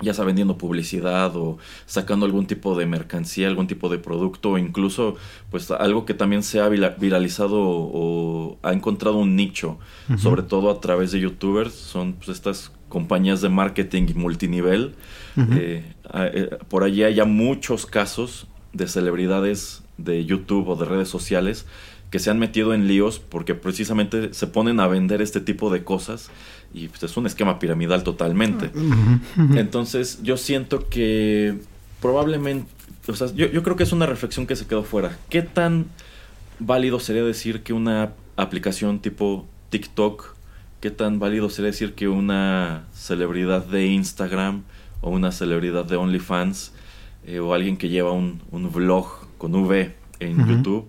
ya 0.00 0.14
sea 0.14 0.24
vendiendo 0.24 0.58
publicidad 0.58 1.36
o 1.36 1.58
sacando 1.86 2.26
algún 2.26 2.46
tipo 2.46 2.76
de 2.76 2.86
mercancía, 2.86 3.48
algún 3.48 3.66
tipo 3.66 3.88
de 3.88 3.98
producto, 3.98 4.52
o 4.52 4.58
incluso 4.58 5.16
pues 5.50 5.70
algo 5.70 6.04
que 6.04 6.14
también 6.14 6.42
se 6.42 6.60
ha 6.60 6.68
viralizado 6.68 7.56
o, 7.58 8.58
ha 8.62 8.72
encontrado 8.72 9.16
un 9.16 9.36
nicho, 9.36 9.78
sobre 10.16 10.42
todo 10.42 10.70
a 10.70 10.80
través 10.80 11.12
de 11.12 11.20
youtubers, 11.20 11.74
son 11.74 12.14
pues, 12.14 12.28
estas 12.28 12.72
compañías 12.88 13.40
de 13.40 13.48
marketing 13.48 14.06
y 14.08 14.14
multinivel. 14.14 14.94
Eh, 15.36 15.84
eh, 16.14 16.58
por 16.68 16.82
allí 16.82 17.04
hay 17.04 17.14
ya 17.14 17.24
muchos 17.24 17.86
casos 17.86 18.46
de 18.72 18.88
celebridades 18.88 19.82
de 19.96 20.24
YouTube 20.24 20.68
o 20.68 20.76
de 20.76 20.84
redes 20.84 21.08
sociales 21.08 21.66
que 22.10 22.18
se 22.18 22.30
han 22.30 22.38
metido 22.38 22.74
en 22.74 22.88
líos 22.88 23.18
porque 23.18 23.54
precisamente 23.54 24.32
se 24.32 24.46
ponen 24.46 24.80
a 24.80 24.86
vender 24.86 25.20
este 25.20 25.40
tipo 25.40 25.70
de 25.70 25.84
cosas 25.84 26.30
y 26.72 26.88
pues, 26.88 27.02
es 27.02 27.16
un 27.16 27.26
esquema 27.26 27.58
piramidal 27.58 28.02
totalmente. 28.02 28.70
Entonces 29.54 30.20
yo 30.22 30.36
siento 30.36 30.88
que 30.88 31.58
probablemente, 32.00 32.68
o 33.06 33.14
sea, 33.14 33.28
yo, 33.34 33.46
yo 33.46 33.62
creo 33.62 33.76
que 33.76 33.82
es 33.82 33.92
una 33.92 34.06
reflexión 34.06 34.46
que 34.46 34.56
se 34.56 34.66
quedó 34.66 34.82
fuera. 34.82 35.16
¿Qué 35.28 35.42
tan 35.42 35.86
válido 36.58 37.00
sería 37.00 37.24
decir 37.24 37.62
que 37.62 37.72
una 37.72 38.12
aplicación 38.36 39.00
tipo 39.00 39.46
TikTok 39.70 40.38
¿qué 40.80 40.90
tan 40.90 41.18
válido 41.18 41.50
sería 41.50 41.70
decir 41.70 41.94
que 41.94 42.08
una 42.08 42.84
celebridad 42.92 43.66
de 43.66 43.86
Instagram 43.86 44.62
o 45.00 45.10
una 45.10 45.32
celebridad 45.32 45.84
de 45.84 45.96
OnlyFans 45.96 46.72
eh, 47.26 47.40
o 47.40 47.52
alguien 47.54 47.76
que 47.76 47.88
lleva 47.88 48.12
un, 48.12 48.42
un 48.50 48.70
vlog 48.70 49.06
con 49.38 49.54
V 49.54 49.94
en 50.20 50.46
YouTube 50.46 50.86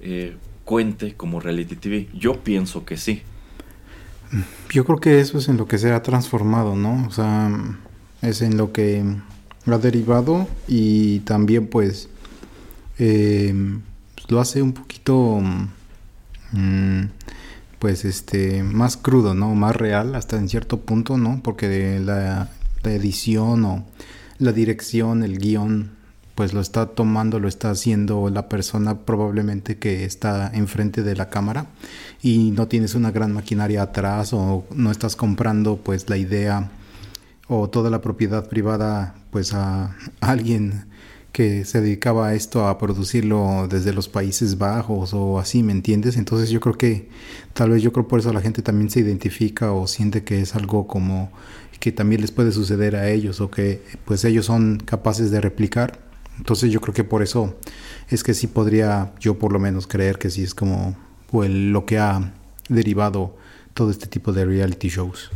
eh, 0.00 0.36
cuente 0.64 1.14
como 1.14 1.40
reality 1.40 1.76
TV? 1.76 2.08
Yo 2.14 2.42
pienso 2.42 2.84
que 2.84 2.96
sí. 2.96 3.22
Yo 4.70 4.84
creo 4.84 4.98
que 4.98 5.20
eso 5.20 5.38
es 5.38 5.48
en 5.48 5.56
lo 5.56 5.66
que 5.66 5.78
se 5.78 5.92
ha 5.92 6.02
transformado, 6.02 6.76
¿no? 6.76 7.06
O 7.06 7.10
sea, 7.10 7.50
es 8.22 8.42
en 8.42 8.56
lo 8.56 8.72
que 8.72 9.04
ha 9.66 9.78
derivado 9.78 10.48
y 10.68 11.20
también 11.20 11.68
pues 11.68 12.08
eh, 12.98 13.54
lo 14.28 14.40
hace 14.40 14.62
un 14.62 14.72
poquito... 14.72 15.40
Mm, 16.52 17.04
pues 17.84 18.06
este 18.06 18.62
más 18.62 18.96
crudo, 18.96 19.34
¿no? 19.34 19.54
Más 19.54 19.76
real 19.76 20.14
hasta 20.14 20.38
en 20.38 20.48
cierto 20.48 20.80
punto, 20.80 21.18
¿no? 21.18 21.42
Porque 21.42 22.00
la, 22.00 22.48
la 22.82 22.92
edición 22.92 23.62
o 23.66 23.84
la 24.38 24.52
dirección, 24.52 25.22
el 25.22 25.36
guion, 25.38 25.90
pues 26.34 26.52
lo 26.52 26.60
está 26.60 26.86
tomando, 26.86 27.38
lo 27.38 27.48
está 27.48 27.70
haciendo 27.70 28.28
la 28.30 28.48
persona 28.48 28.98
probablemente 29.00 29.78
que 29.78 30.04
está 30.04 30.50
enfrente 30.52 31.02
de 31.02 31.14
la 31.16 31.30
cámara 31.30 31.66
y 32.22 32.50
no 32.50 32.66
tienes 32.68 32.94
una 32.94 33.10
gran 33.10 33.32
maquinaria 33.32 33.82
atrás 33.82 34.32
o 34.32 34.64
no 34.74 34.90
estás 34.90 35.16
comprando 35.16 35.76
pues 35.76 36.08
la 36.08 36.16
idea 36.16 36.70
o 37.46 37.68
toda 37.68 37.90
la 37.90 38.00
propiedad 38.00 38.48
privada 38.48 39.14
pues 39.30 39.54
a 39.54 39.96
alguien 40.20 40.86
que 41.34 41.64
se 41.64 41.80
dedicaba 41.80 42.28
a 42.28 42.34
esto 42.34 42.68
a 42.68 42.78
producirlo 42.78 43.66
desde 43.68 43.92
los 43.92 44.08
Países 44.08 44.56
Bajos 44.56 45.12
o 45.14 45.40
así, 45.40 45.64
¿me 45.64 45.72
entiendes? 45.72 46.16
Entonces 46.16 46.48
yo 46.48 46.60
creo 46.60 46.78
que 46.78 47.08
tal 47.52 47.70
vez 47.70 47.82
yo 47.82 47.92
creo 47.92 48.06
por 48.06 48.20
eso 48.20 48.32
la 48.32 48.40
gente 48.40 48.62
también 48.62 48.88
se 48.88 49.00
identifica 49.00 49.72
o 49.72 49.88
siente 49.88 50.22
que 50.22 50.40
es 50.40 50.54
algo 50.54 50.86
como 50.86 51.32
que 51.80 51.90
también 51.90 52.20
les 52.20 52.30
puede 52.30 52.52
suceder 52.52 52.94
a 52.94 53.10
ellos 53.10 53.40
o 53.40 53.50
que 53.50 53.82
pues 54.04 54.24
ellos 54.24 54.46
son 54.46 54.78
capaces 54.78 55.32
de 55.32 55.40
replicar. 55.40 56.03
Entonces 56.38 56.72
yo 56.72 56.80
creo 56.80 56.94
que 56.94 57.04
por 57.04 57.22
eso 57.22 57.56
es 58.08 58.22
que 58.22 58.34
sí 58.34 58.46
podría 58.46 59.12
yo 59.20 59.38
por 59.38 59.52
lo 59.52 59.58
menos 59.58 59.86
creer 59.86 60.18
que 60.18 60.30
sí 60.30 60.42
es 60.42 60.54
como 60.54 60.96
pues, 61.30 61.50
lo 61.50 61.86
que 61.86 61.98
ha 61.98 62.32
derivado 62.68 63.36
todo 63.74 63.90
este 63.90 64.06
tipo 64.06 64.32
de 64.32 64.44
reality 64.44 64.88
shows. 64.88 65.30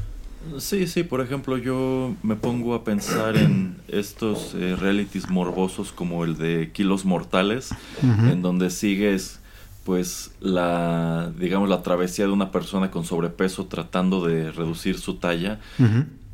Sí, 0.59 0.87
sí, 0.87 1.03
por 1.03 1.21
ejemplo, 1.21 1.59
yo 1.59 2.15
me 2.23 2.35
pongo 2.37 2.75
a 2.75 2.85
pensar 2.85 3.37
en 3.37 3.77
estos 3.89 4.55
eh, 4.55 4.77
realities 4.77 5.29
morbosos 5.29 5.93
como 5.93 6.25
el 6.25 6.39
de 6.39 6.71
Kilos 6.73 7.05
Mortales, 7.05 7.71
en 8.03 8.41
donde 8.41 8.71
sigues 8.71 9.41
pues 9.85 10.33
la 10.41 11.33
digamos 11.39 11.71
la 11.71 11.83
travesía 11.83 12.27
de 12.27 12.31
una 12.31 12.53
persona 12.53 12.91
con 12.91 13.07
sobrepeso 13.07 13.69
tratando 13.69 14.23
de 14.27 14.53
reducir 14.53 14.99
su 14.99 15.15
talla 15.15 15.61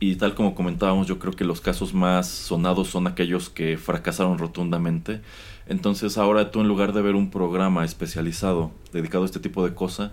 y 0.01 0.17
tal 0.17 0.35
como 0.35 0.55
comentábamos 0.55 1.07
yo 1.07 1.19
creo 1.19 1.33
que 1.33 1.45
los 1.45 1.61
casos 1.61 1.95
más 1.95 2.29
sonados 2.29 2.89
son 2.89 3.07
aquellos 3.07 3.49
que 3.49 3.79
fracasaron 3.79 4.39
rotundamente. 4.39 5.21
Entonces 5.67 6.19
ahora 6.19 6.51
tú 6.51 6.61
en 6.61 6.69
lugar 6.69 6.93
de 6.93 7.03
ver 7.03 7.15
un 7.15 7.31
programa 7.31 7.85
especializado 7.85 8.71
dedicado 8.93 9.25
a 9.25 9.27
este 9.27 9.41
tipo 9.41 9.65
de 9.67 9.75
cosas 9.75 10.11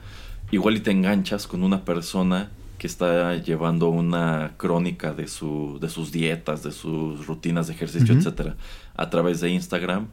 igual 0.51 0.77
y 0.77 0.79
te 0.81 0.91
enganchas 0.91 1.47
con 1.47 1.63
una 1.63 1.83
persona 1.83 2.51
que 2.77 2.88
está 2.88 3.35
llevando 3.35 3.89
una 3.89 4.53
crónica 4.57 5.13
de, 5.13 5.27
su, 5.27 5.77
de 5.79 5.88
sus 5.88 6.11
dietas, 6.11 6.63
de 6.63 6.71
sus 6.71 7.27
rutinas 7.27 7.67
de 7.67 7.73
ejercicio, 7.73 8.15
etcétera, 8.15 8.55
a 8.95 9.09
través 9.09 9.39
de 9.39 9.51
Instagram 9.51 10.07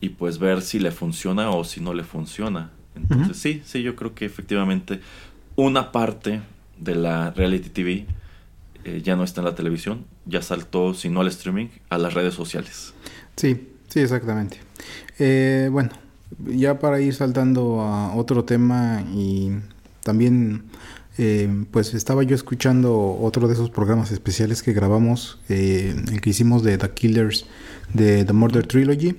y 0.00 0.10
pues 0.10 0.38
ver 0.38 0.62
si 0.62 0.78
le 0.78 0.92
funciona 0.92 1.50
o 1.50 1.62
si 1.64 1.80
no 1.80 1.92
le 1.92 2.04
funciona. 2.04 2.70
Entonces, 2.94 3.36
sí, 3.36 3.62
sí, 3.64 3.82
yo 3.82 3.96
creo 3.96 4.14
que 4.14 4.24
efectivamente 4.24 5.00
una 5.56 5.92
parte 5.92 6.40
de 6.78 6.94
la 6.94 7.32
reality 7.32 7.68
TV 7.68 8.06
eh, 8.86 9.02
ya 9.02 9.16
no 9.16 9.24
está 9.24 9.40
en 9.40 9.46
la 9.46 9.54
televisión, 9.56 10.04
ya 10.26 10.42
saltó, 10.42 10.94
si 10.94 11.08
no 11.08 11.20
al 11.20 11.26
streaming, 11.26 11.66
a 11.90 11.98
las 11.98 12.14
redes 12.14 12.34
sociales. 12.34 12.94
Sí, 13.34 13.68
sí, 13.88 14.00
exactamente. 14.00 14.60
Eh, 15.18 15.68
bueno, 15.72 15.90
ya 16.44 16.78
para 16.78 17.00
ir 17.00 17.12
saltando 17.12 17.80
a 17.80 18.14
otro 18.14 18.44
tema 18.44 19.02
y 19.12 19.50
también 20.04 20.64
eh, 21.18 21.48
pues 21.70 21.94
estaba 21.94 22.22
yo 22.22 22.36
escuchando 22.36 23.18
otro 23.20 23.48
de 23.48 23.54
esos 23.54 23.70
programas 23.70 24.12
especiales 24.12 24.62
que 24.62 24.72
grabamos, 24.72 25.38
eh, 25.48 25.94
el 26.08 26.20
que 26.20 26.30
hicimos 26.30 26.62
de 26.62 26.78
The 26.78 26.90
Killers 26.90 27.46
de 27.92 28.24
The 28.24 28.32
Murder 28.32 28.66
Trilogy. 28.66 29.16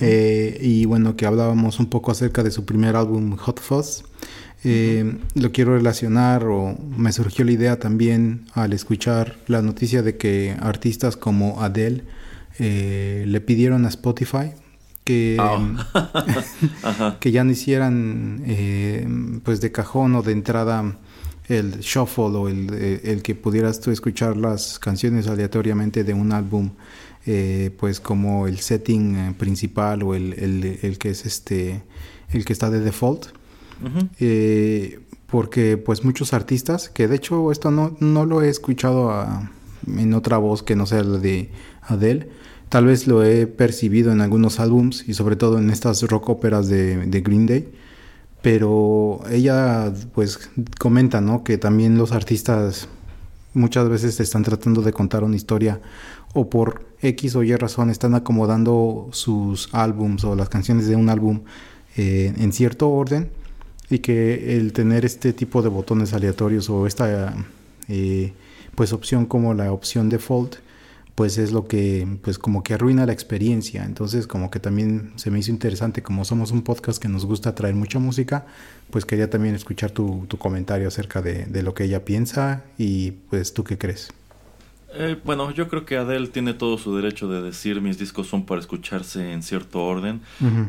Eh, 0.00 0.58
y 0.60 0.84
bueno, 0.84 1.16
que 1.16 1.26
hablábamos 1.26 1.80
un 1.80 1.86
poco 1.86 2.10
acerca 2.10 2.42
de 2.42 2.50
su 2.50 2.64
primer 2.64 2.96
álbum 2.96 3.36
Hot 3.36 3.60
Fuzz. 3.60 4.04
Lo 5.34 5.50
quiero 5.52 5.76
relacionar 5.76 6.44
o 6.46 6.78
me 6.96 7.12
surgió 7.12 7.44
la 7.44 7.52
idea 7.52 7.78
también 7.78 8.46
al 8.54 8.72
escuchar 8.72 9.36
la 9.48 9.60
noticia 9.60 10.02
de 10.02 10.16
que 10.16 10.56
artistas 10.60 11.16
como 11.16 11.62
Adele 11.62 12.04
le 12.58 13.40
pidieron 13.40 13.84
a 13.86 13.88
Spotify 13.88 14.52
que, 15.02 15.36
ah. 15.40 17.16
que 17.20 17.32
ya 17.32 17.42
no 17.42 17.50
hicieran 17.50 19.40
pues 19.44 19.60
de 19.60 19.72
cajón 19.72 20.14
o 20.14 20.22
de 20.22 20.30
entrada 20.30 20.94
el 21.48 21.80
shuffle 21.80 22.24
o 22.24 22.48
el, 22.48 22.68
eh, 22.72 23.00
el, 23.04 23.22
que 23.22 23.34
pudieras 23.34 23.80
tú 23.80 23.90
escuchar 23.90 24.36
las 24.36 24.78
canciones 24.78 25.26
aleatoriamente 25.26 26.04
de 26.04 26.14
un 26.14 26.32
álbum 26.32 26.70
eh, 27.26 27.70
pues 27.78 28.00
como 28.00 28.46
el 28.48 28.58
setting 28.58 29.16
eh, 29.16 29.34
principal 29.38 30.02
o 30.02 30.14
el, 30.14 30.32
el, 30.82 30.98
que 30.98 31.10
es 31.10 31.24
este 31.24 31.82
el 32.30 32.44
que 32.44 32.52
está 32.52 32.68
de 32.68 32.80
default 32.80 33.26
eh, 34.18 35.00
porque 35.26 35.76
pues 35.76 36.04
muchos 36.04 36.32
artistas 36.32 36.88
que 36.88 37.06
de 37.06 37.16
hecho 37.16 37.52
esto 37.52 37.70
no, 37.70 37.96
no 38.00 38.26
lo 38.26 38.42
he 38.42 38.48
escuchado 38.48 39.24
en 39.86 40.14
otra 40.14 40.38
voz 40.38 40.62
que 40.62 40.74
no 40.74 40.86
sea 40.86 41.04
la 41.04 41.18
de 41.18 41.50
Adele 41.82 42.28
tal 42.68 42.86
vez 42.86 43.06
lo 43.06 43.22
he 43.22 43.46
percibido 43.46 44.10
en 44.10 44.20
algunos 44.20 44.58
álbums 44.58 45.08
y 45.08 45.14
sobre 45.14 45.36
todo 45.36 45.58
en 45.58 45.70
estas 45.70 46.02
rock 46.02 46.28
óperas 46.28 46.68
de, 46.68 47.06
de 47.06 47.20
Green 47.20 47.46
Day 47.46 47.68
pero 48.42 49.20
ella 49.30 49.92
pues 50.12 50.50
comenta 50.78 51.20
¿no? 51.20 51.44
que 51.44 51.56
también 51.56 51.96
los 51.96 52.10
artistas 52.10 52.88
muchas 53.54 53.88
veces 53.88 54.18
están 54.20 54.42
tratando 54.42 54.82
de 54.82 54.92
contar 54.92 55.24
una 55.24 55.36
historia 55.36 55.80
o 56.32 56.48
por 56.48 56.86
X 57.02 57.36
o 57.36 57.42
Y 57.42 57.54
razón 57.56 57.90
están 57.90 58.14
acomodando 58.14 59.08
sus 59.12 59.68
álbums 59.72 60.24
o 60.24 60.34
las 60.34 60.48
canciones 60.48 60.86
de 60.86 60.96
un 60.96 61.08
álbum 61.08 61.40
eh, 61.96 62.32
en 62.36 62.52
cierto 62.52 62.90
orden 62.90 63.30
y 63.90 63.98
que 63.98 64.56
el 64.56 64.72
tener 64.72 65.04
este 65.04 65.32
tipo 65.32 65.62
de 65.62 65.68
botones 65.68 66.14
aleatorios 66.14 66.70
o 66.70 66.86
esta 66.86 67.34
eh, 67.88 68.32
pues 68.74 68.92
opción 68.92 69.26
como 69.26 69.52
la 69.52 69.72
opción 69.72 70.08
default 70.08 70.56
pues 71.14 71.36
es 71.36 71.52
lo 71.52 71.68
que 71.68 72.08
pues 72.22 72.38
como 72.38 72.62
que 72.62 72.72
arruina 72.72 73.04
la 73.04 73.12
experiencia. 73.12 73.84
Entonces 73.84 74.26
como 74.26 74.50
que 74.50 74.60
también 74.60 75.12
se 75.16 75.30
me 75.30 75.38
hizo 75.38 75.50
interesante 75.50 76.02
como 76.02 76.24
somos 76.24 76.52
un 76.52 76.62
podcast 76.62 77.02
que 77.02 77.08
nos 77.08 77.26
gusta 77.26 77.54
traer 77.54 77.74
mucha 77.74 77.98
música 77.98 78.46
pues 78.90 79.04
quería 79.04 79.28
también 79.28 79.54
escuchar 79.54 79.90
tu, 79.90 80.24
tu 80.28 80.38
comentario 80.38 80.88
acerca 80.88 81.20
de, 81.20 81.44
de, 81.46 81.62
lo 81.62 81.74
que 81.74 81.84
ella 81.84 82.04
piensa 82.04 82.64
y 82.78 83.10
pues 83.28 83.52
tú 83.52 83.64
qué 83.64 83.76
crees 83.76 84.12
eh, 84.94 85.18
bueno, 85.24 85.50
yo 85.50 85.68
creo 85.68 85.84
que 85.84 85.96
Adele 85.96 86.28
tiene 86.28 86.54
todo 86.54 86.78
su 86.78 86.94
derecho 86.94 87.28
de 87.28 87.42
decir 87.42 87.80
mis 87.80 87.98
discos 87.98 88.26
son 88.26 88.44
para 88.44 88.60
escucharse 88.60 89.32
en 89.32 89.42
cierto 89.42 89.82
orden, 89.82 90.20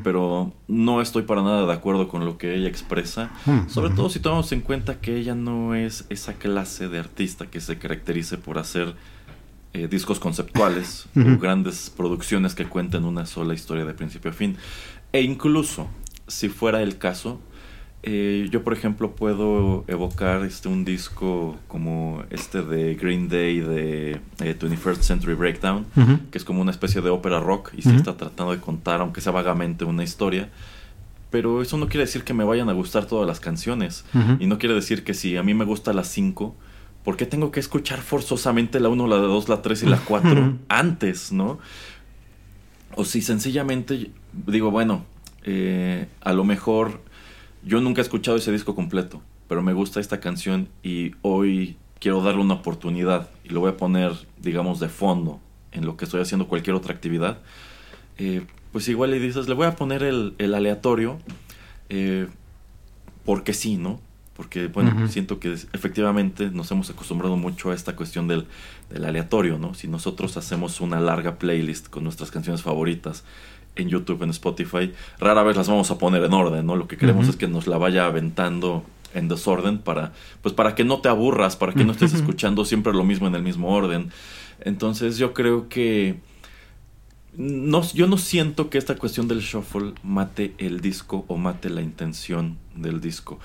pero 0.03 0.53
no 0.67 1.01
estoy 1.01 1.23
para 1.23 1.41
nada 1.41 1.65
de 1.65 1.73
acuerdo 1.73 2.07
con 2.07 2.25
lo 2.25 2.37
que 2.37 2.55
ella 2.55 2.67
expresa, 2.67 3.31
sobre 3.67 3.93
todo 3.93 4.09
si 4.09 4.19
tomamos 4.19 4.51
en 4.51 4.61
cuenta 4.61 4.99
que 4.99 5.17
ella 5.17 5.35
no 5.35 5.75
es 5.75 6.05
esa 6.09 6.33
clase 6.33 6.87
de 6.87 6.99
artista 6.99 7.47
que 7.47 7.61
se 7.61 7.77
caracterice 7.77 8.37
por 8.37 8.57
hacer 8.57 8.95
eh, 9.73 9.87
discos 9.87 10.19
conceptuales 10.19 11.07
o 11.15 11.39
grandes 11.39 11.89
producciones 11.89 12.53
que 12.53 12.65
cuenten 12.65 13.05
una 13.05 13.25
sola 13.25 13.55
historia 13.55 13.85
de 13.85 13.93
principio 13.93 14.29
a 14.29 14.33
fin. 14.33 14.55
E 15.11 15.21
incluso, 15.21 15.87
si 16.27 16.49
fuera 16.49 16.81
el 16.83 16.97
caso, 16.99 17.41
eh, 18.05 18.49
yo, 18.51 18.63
por 18.65 18.73
ejemplo, 18.73 19.15
puedo 19.15 19.85
evocar 19.87 20.43
este 20.43 20.67
un 20.67 20.83
disco 20.83 21.57
como 21.69 22.23
este 22.31 22.61
de 22.61 22.95
Green 22.95 23.29
Day 23.29 23.61
de 23.61 24.19
21st 24.39 24.99
eh, 24.99 25.03
Century 25.03 25.35
Breakdown, 25.35 25.85
que 26.29 26.37
es 26.37 26.43
como 26.43 26.61
una 26.61 26.71
especie 26.71 26.99
de 26.99 27.09
ópera 27.09 27.39
rock 27.39 27.71
y 27.77 27.81
se 27.81 27.95
está 27.95 28.17
tratando 28.17 28.51
de 28.51 28.59
contar, 28.59 28.99
aunque 28.99 29.21
sea 29.21 29.31
vagamente, 29.31 29.85
una 29.85 30.03
historia. 30.03 30.49
Pero 31.29 31.61
eso 31.61 31.77
no 31.77 31.87
quiere 31.87 32.05
decir 32.05 32.25
que 32.25 32.33
me 32.33 32.43
vayan 32.43 32.69
a 32.69 32.73
gustar 32.73 33.05
todas 33.05 33.25
las 33.25 33.39
canciones. 33.39 34.03
Y 34.37 34.47
no 34.47 34.57
quiere 34.57 34.75
decir 34.75 35.05
que 35.05 35.13
si 35.13 35.37
a 35.37 35.43
mí 35.43 35.53
me 35.53 35.63
gusta 35.63 35.93
las 35.93 36.09
5, 36.09 36.53
¿por 37.05 37.15
qué 37.15 37.25
tengo 37.25 37.51
que 37.51 37.61
escuchar 37.61 38.01
forzosamente 38.01 38.81
la 38.81 38.89
1, 38.89 39.07
la 39.07 39.15
2, 39.15 39.47
la 39.47 39.61
3 39.61 39.83
y 39.83 39.85
la 39.85 39.99
4 39.99 40.59
antes, 40.67 41.31
no? 41.31 41.57
O 42.95 43.05
si 43.05 43.21
sencillamente 43.21 44.11
digo, 44.45 44.71
bueno, 44.71 45.05
eh, 45.43 46.07
a 46.21 46.33
lo 46.33 46.43
mejor 46.43 47.01
yo 47.65 47.81
nunca 47.81 48.01
he 48.01 48.03
escuchado 48.03 48.37
ese 48.37 48.51
disco 48.51 48.75
completo, 48.75 49.21
pero 49.47 49.61
me 49.61 49.73
gusta 49.73 49.99
esta 49.99 50.19
canción 50.19 50.67
y 50.83 51.11
hoy 51.21 51.77
quiero 51.99 52.21
darle 52.21 52.41
una 52.41 52.55
oportunidad 52.55 53.29
y 53.43 53.49
lo 53.49 53.61
voy 53.61 53.71
a 53.71 53.77
poner, 53.77 54.11
digamos, 54.41 54.79
de 54.79 54.89
fondo 54.89 55.39
en 55.71 55.85
lo 55.85 55.95
que 55.95 56.05
estoy 56.05 56.21
haciendo 56.21 56.47
cualquier 56.47 56.75
otra 56.75 56.93
actividad. 56.93 57.39
Eh, 58.17 58.45
pues 58.71 58.87
igual 58.89 59.11
le 59.11 59.19
dices, 59.19 59.47
le 59.47 59.53
voy 59.53 59.67
a 59.67 59.75
poner 59.75 60.03
el, 60.03 60.35
aleatorio 60.53 61.19
eh, 61.89 62.27
porque 63.23 63.53
sí, 63.53 63.77
¿no? 63.77 64.01
Porque, 64.35 64.67
bueno, 64.67 65.07
siento 65.07 65.39
que 65.39 65.53
efectivamente 65.53 66.49
nos 66.49 66.71
hemos 66.71 66.89
acostumbrado 66.89 67.37
mucho 67.37 67.69
a 67.69 67.75
esta 67.75 67.95
cuestión 67.95 68.27
del, 68.27 68.47
del, 68.89 69.05
aleatorio, 69.05 69.59
¿no? 69.59 69.75
Si 69.75 69.87
nosotros 69.87 70.37
hacemos 70.37 70.81
una 70.81 70.99
larga 70.99 71.37
playlist 71.37 71.87
con 71.87 72.03
nuestras 72.03 72.31
canciones 72.31 72.63
favoritas 72.63 73.23
en 73.75 73.89
YouTube, 73.89 74.23
en 74.23 74.29
Spotify, 74.29 74.93
rara 75.19 75.43
vez 75.43 75.57
las 75.57 75.67
vamos 75.67 75.89
a 75.91 75.97
poner 75.97 76.23
en 76.23 76.33
orden, 76.33 76.65
¿no? 76.65 76.75
Lo 76.75 76.87
que 76.87 76.97
queremos 76.97 77.27
es 77.27 77.35
que 77.35 77.47
nos 77.47 77.67
la 77.67 77.77
vaya 77.77 78.05
aventando 78.05 78.83
en 79.13 79.27
desorden 79.27 79.79
para, 79.79 80.13
pues 80.41 80.53
para 80.53 80.75
que 80.75 80.83
no 80.83 80.99
te 80.99 81.09
aburras, 81.09 81.55
para 81.55 81.73
que 81.73 81.83
no 81.83 81.91
estés 81.91 82.13
escuchando 82.13 82.65
siempre 82.65 82.93
lo 82.93 83.03
mismo 83.03 83.27
en 83.27 83.35
el 83.35 83.43
mismo 83.43 83.69
orden. 83.73 84.11
Entonces 84.61 85.17
yo 85.17 85.33
creo 85.33 85.69
que 85.69 86.19
no, 87.35 87.81
yo 87.93 88.07
no 88.07 88.17
siento 88.17 88.69
que 88.69 88.77
esta 88.77 88.95
cuestión 88.95 89.27
del 89.27 89.39
shuffle 89.39 89.93
mate 90.03 90.53
el 90.57 90.81
disco 90.81 91.25
o 91.27 91.37
mate 91.37 91.69
la 91.69 91.81
intención 91.81 92.57
del 92.75 93.01
disco. 93.01 93.39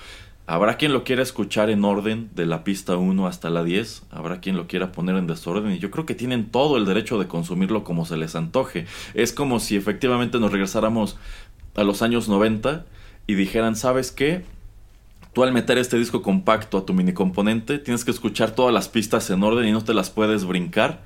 Habrá 0.49 0.77
quien 0.77 0.93
lo 0.93 1.03
quiera 1.03 1.21
escuchar 1.21 1.69
en 1.69 1.85
orden 1.85 2.31
de 2.33 2.47
la 2.47 2.63
pista 2.63 2.97
1 2.97 3.27
hasta 3.27 3.51
la 3.51 3.63
10, 3.63 4.01
habrá 4.09 4.39
quien 4.39 4.57
lo 4.57 4.65
quiera 4.65 4.91
poner 4.91 5.15
en 5.15 5.27
desorden 5.27 5.71
y 5.71 5.77
yo 5.77 5.91
creo 5.91 6.07
que 6.07 6.15
tienen 6.15 6.49
todo 6.49 6.77
el 6.77 6.85
derecho 6.85 7.19
de 7.19 7.27
consumirlo 7.27 7.83
como 7.83 8.03
se 8.03 8.17
les 8.17 8.35
antoje. 8.35 8.87
Es 9.13 9.31
como 9.31 9.59
si 9.59 9.75
efectivamente 9.75 10.39
nos 10.39 10.51
regresáramos 10.51 11.19
a 11.75 11.83
los 11.83 12.01
años 12.01 12.29
90 12.29 12.83
y 13.27 13.35
dijeran, 13.35 13.75
¿sabes 13.75 14.11
qué? 14.11 14.43
Tú 15.33 15.43
al 15.43 15.53
meter 15.53 15.77
este 15.77 15.99
disco 15.99 16.23
compacto 16.23 16.79
a 16.79 16.85
tu 16.87 16.95
mini 16.95 17.13
componente 17.13 17.77
tienes 17.77 18.03
que 18.03 18.09
escuchar 18.09 18.49
todas 18.49 18.73
las 18.73 18.89
pistas 18.89 19.29
en 19.29 19.43
orden 19.43 19.67
y 19.67 19.71
no 19.71 19.83
te 19.83 19.93
las 19.93 20.09
puedes 20.09 20.45
brincar 20.45 21.03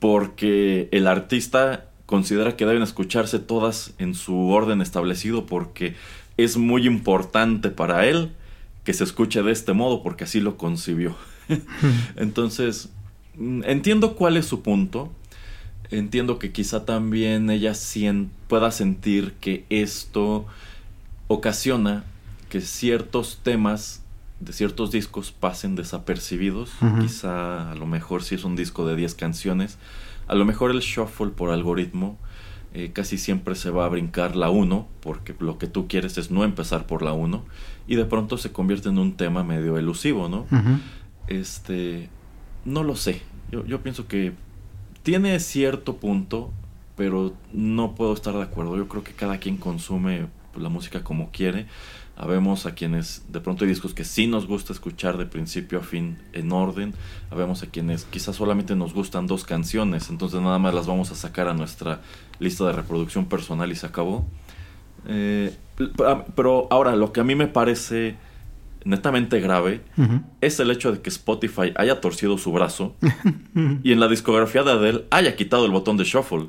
porque 0.00 0.90
el 0.92 1.06
artista 1.06 1.86
considera 2.04 2.58
que 2.58 2.66
deben 2.66 2.82
escucharse 2.82 3.38
todas 3.38 3.94
en 3.96 4.12
su 4.14 4.50
orden 4.50 4.82
establecido 4.82 5.46
porque 5.46 5.94
es 6.36 6.58
muy 6.58 6.86
importante 6.86 7.70
para 7.70 8.06
él 8.06 8.32
que 8.84 8.92
se 8.92 9.04
escuche 9.04 9.42
de 9.42 9.52
este 9.52 9.72
modo 9.72 10.02
porque 10.02 10.24
así 10.24 10.40
lo 10.40 10.56
concibió. 10.56 11.16
Entonces, 12.16 12.90
mm, 13.36 13.62
entiendo 13.64 14.16
cuál 14.16 14.36
es 14.36 14.46
su 14.46 14.62
punto. 14.62 15.12
Entiendo 15.90 16.38
que 16.38 16.52
quizá 16.52 16.86
también 16.86 17.50
ella 17.50 17.74
pueda 18.48 18.70
sentir 18.70 19.34
que 19.40 19.66
esto 19.68 20.46
ocasiona 21.28 22.04
que 22.48 22.62
ciertos 22.62 23.40
temas 23.42 24.02
de 24.40 24.52
ciertos 24.52 24.90
discos 24.90 25.30
pasen 25.30 25.76
desapercibidos. 25.76 26.72
Quizá 27.00 27.70
a 27.70 27.74
lo 27.74 27.86
mejor 27.86 28.24
si 28.24 28.34
es 28.34 28.44
un 28.44 28.56
disco 28.56 28.86
de 28.86 28.96
10 28.96 29.14
canciones, 29.14 29.78
a 30.26 30.34
lo 30.34 30.44
mejor 30.44 30.72
el 30.72 30.80
shuffle 30.80 31.28
por 31.28 31.50
algoritmo 31.50 32.18
eh, 32.74 32.90
casi 32.92 33.18
siempre 33.18 33.54
se 33.54 33.70
va 33.70 33.84
a 33.84 33.88
brincar 33.88 34.36
la 34.36 34.50
1, 34.50 34.86
porque 35.00 35.34
lo 35.38 35.58
que 35.58 35.66
tú 35.66 35.88
quieres 35.88 36.16
es 36.18 36.30
no 36.30 36.44
empezar 36.44 36.86
por 36.86 37.02
la 37.02 37.12
1, 37.12 37.44
y 37.86 37.96
de 37.96 38.04
pronto 38.04 38.38
se 38.38 38.52
convierte 38.52 38.88
en 38.88 38.98
un 38.98 39.14
tema 39.14 39.44
medio 39.44 39.76
elusivo, 39.76 40.28
¿no? 40.28 40.46
Este, 41.28 42.08
no 42.64 42.82
lo 42.82 42.96
sé, 42.96 43.22
yo, 43.50 43.64
yo 43.66 43.82
pienso 43.82 44.06
que 44.06 44.32
tiene 45.02 45.38
cierto 45.40 45.96
punto, 45.96 46.50
pero 46.96 47.34
no 47.52 47.94
puedo 47.94 48.14
estar 48.14 48.34
de 48.34 48.42
acuerdo, 48.42 48.76
yo 48.76 48.88
creo 48.88 49.04
que 49.04 49.12
cada 49.12 49.38
quien 49.38 49.56
consume 49.56 50.26
la 50.56 50.68
música 50.68 51.02
como 51.02 51.30
quiere, 51.30 51.66
Habemos 52.22 52.66
a 52.66 52.74
quienes 52.76 53.24
de 53.32 53.40
pronto 53.40 53.64
hay 53.64 53.70
discos 53.70 53.94
que 53.94 54.04
sí 54.04 54.28
nos 54.28 54.46
gusta 54.46 54.72
escuchar 54.72 55.18
de 55.18 55.26
principio 55.26 55.80
a 55.80 55.82
fin 55.82 56.18
en 56.32 56.52
orden. 56.52 56.94
Habemos 57.30 57.64
a 57.64 57.66
quienes 57.66 58.04
quizás 58.04 58.36
solamente 58.36 58.76
nos 58.76 58.94
gustan 58.94 59.26
dos 59.26 59.42
canciones, 59.42 60.08
entonces 60.08 60.40
nada 60.40 60.60
más 60.60 60.72
las 60.72 60.86
vamos 60.86 61.10
a 61.10 61.16
sacar 61.16 61.48
a 61.48 61.52
nuestra 61.52 62.00
lista 62.38 62.64
de 62.64 62.74
reproducción 62.74 63.24
personal 63.24 63.72
y 63.72 63.74
se 63.74 63.86
acabó. 63.86 64.24
Eh, 65.08 65.52
pero 66.36 66.68
ahora, 66.70 66.94
lo 66.94 67.12
que 67.12 67.18
a 67.18 67.24
mí 67.24 67.34
me 67.34 67.48
parece 67.48 68.14
netamente 68.84 69.40
grave 69.40 69.80
es 70.40 70.60
el 70.60 70.70
hecho 70.70 70.92
de 70.92 71.00
que 71.00 71.10
Spotify 71.10 71.72
haya 71.74 72.00
torcido 72.00 72.38
su 72.38 72.52
brazo 72.52 72.94
y 73.82 73.90
en 73.90 73.98
la 73.98 74.06
discografía 74.06 74.62
de 74.62 74.70
Adele 74.70 75.04
haya 75.10 75.34
quitado 75.34 75.64
el 75.64 75.72
botón 75.72 75.96
de 75.96 76.04
shuffle. 76.04 76.46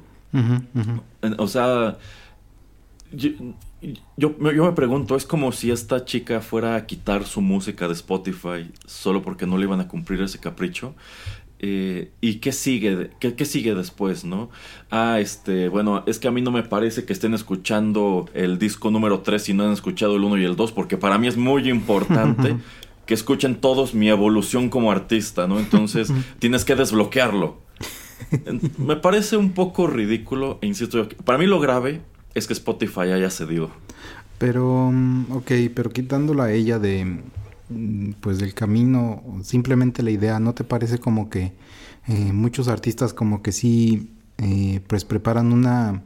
O 1.40 1.48
sea, 1.48 1.98
yo, 3.12 3.32
yo, 4.18 4.36
me 4.40 4.72
pregunto, 4.72 5.16
es 5.16 5.26
como 5.26 5.52
si 5.52 5.72
esta 5.72 6.06
chica 6.06 6.42
fuera 6.42 6.76
a 6.76 6.86
quitar 6.86 7.26
su 7.26 7.42
música 7.42 7.88
de 7.88 7.94
Spotify 7.94 8.72
solo 8.86 9.22
porque 9.22 9.46
no 9.46 9.58
le 9.58 9.66
iban 9.66 9.82
a 9.82 9.88
cumplir 9.88 10.22
ese 10.22 10.40
capricho. 10.40 10.96
Eh, 11.66 12.12
¿Y 12.20 12.36
qué 12.36 12.52
sigue, 12.52 13.12
qué, 13.20 13.36
qué, 13.36 13.46
sigue 13.46 13.74
después, 13.74 14.26
no? 14.26 14.50
Ah, 14.92 15.20
este, 15.22 15.70
bueno, 15.70 16.04
es 16.06 16.20
que 16.20 16.28
a 16.28 16.32
mí 16.32 16.42
no 16.42 16.52
me 16.52 16.64
parece 16.64 17.06
que 17.06 17.14
estén 17.14 17.34
escuchando 17.34 18.30
el 18.34 18.60
disco 18.60 18.92
número 18.92 19.22
3 19.22 19.50
y 19.50 19.54
no 19.54 19.64
han 19.64 19.72
escuchado 19.72 20.18
el 20.18 20.24
1 20.24 20.40
y 20.40 20.44
el 20.44 20.58
2, 20.58 20.74
porque 20.74 20.98
para 20.98 21.18
mí 21.18 21.28
es 21.28 21.38
muy 21.38 21.70
importante 21.70 22.58
que 23.06 23.14
escuchen 23.14 23.62
todos 23.62 23.94
mi 23.94 24.10
evolución 24.10 24.70
como 24.70 24.92
artista, 24.92 25.48
¿no? 25.48 25.58
Entonces 25.58 26.12
tienes 26.40 26.66
que 26.66 26.76
desbloquearlo. 26.76 27.62
me 28.78 28.98
parece 28.98 29.38
un 29.38 29.54
poco 29.54 29.88
ridículo, 29.88 30.60
e 30.62 30.68
insisto, 30.68 31.08
para 31.24 31.38
mí 31.38 31.46
lo 31.46 31.62
grave 31.62 32.02
es 32.34 32.48
que 32.48 32.54
Spotify 32.54 33.12
haya 33.12 33.30
cedido. 33.30 33.72
Pero, 34.38 34.92
mm, 34.92 35.32
ok, 35.32 35.52
pero 35.74 35.92
quitándola 35.92 36.46
a 36.46 36.52
ella 36.52 36.80
de, 36.80 37.22
mm, 37.70 38.14
pues 38.20 38.40
del 38.40 38.54
camino, 38.54 39.24
simplemente 39.44 40.04
la 40.04 40.12
idea, 40.12 40.40
¿no 40.40 40.54
te 40.54 40.64
parece 40.64 41.00
como 41.00 41.30
que 41.30 41.54
eh, 42.08 42.34
muchos 42.34 42.68
artistas 42.68 43.14
como 43.14 43.42
que 43.42 43.52
sí 43.52 44.12
eh, 44.38 44.82
pues 44.88 45.06
preparan 45.06 45.54
una 45.54 46.04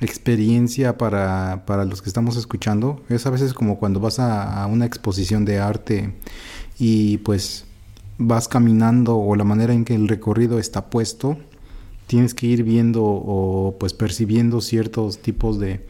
experiencia 0.00 0.98
para, 0.98 1.64
para, 1.66 1.84
los 1.84 2.02
que 2.02 2.10
estamos 2.10 2.36
escuchando. 2.36 3.02
Es 3.08 3.26
a 3.26 3.30
veces 3.30 3.54
como 3.54 3.78
cuando 3.78 4.00
vas 4.00 4.18
a, 4.18 4.66
una 4.66 4.86
exposición 4.86 5.44
de 5.44 5.58
arte 5.58 6.14
y 6.78 7.18
pues 7.18 7.64
vas 8.18 8.48
caminando 8.48 9.16
o 9.16 9.36
la 9.36 9.44
manera 9.44 9.72
en 9.72 9.84
que 9.84 9.94
el 9.94 10.08
recorrido 10.08 10.58
está 10.58 10.90
puesto, 10.90 11.38
tienes 12.06 12.34
que 12.34 12.46
ir 12.46 12.64
viendo 12.64 13.02
o 13.04 13.76
pues 13.78 13.92
percibiendo 13.92 14.60
ciertos 14.60 15.18
tipos 15.18 15.58
de 15.58 15.86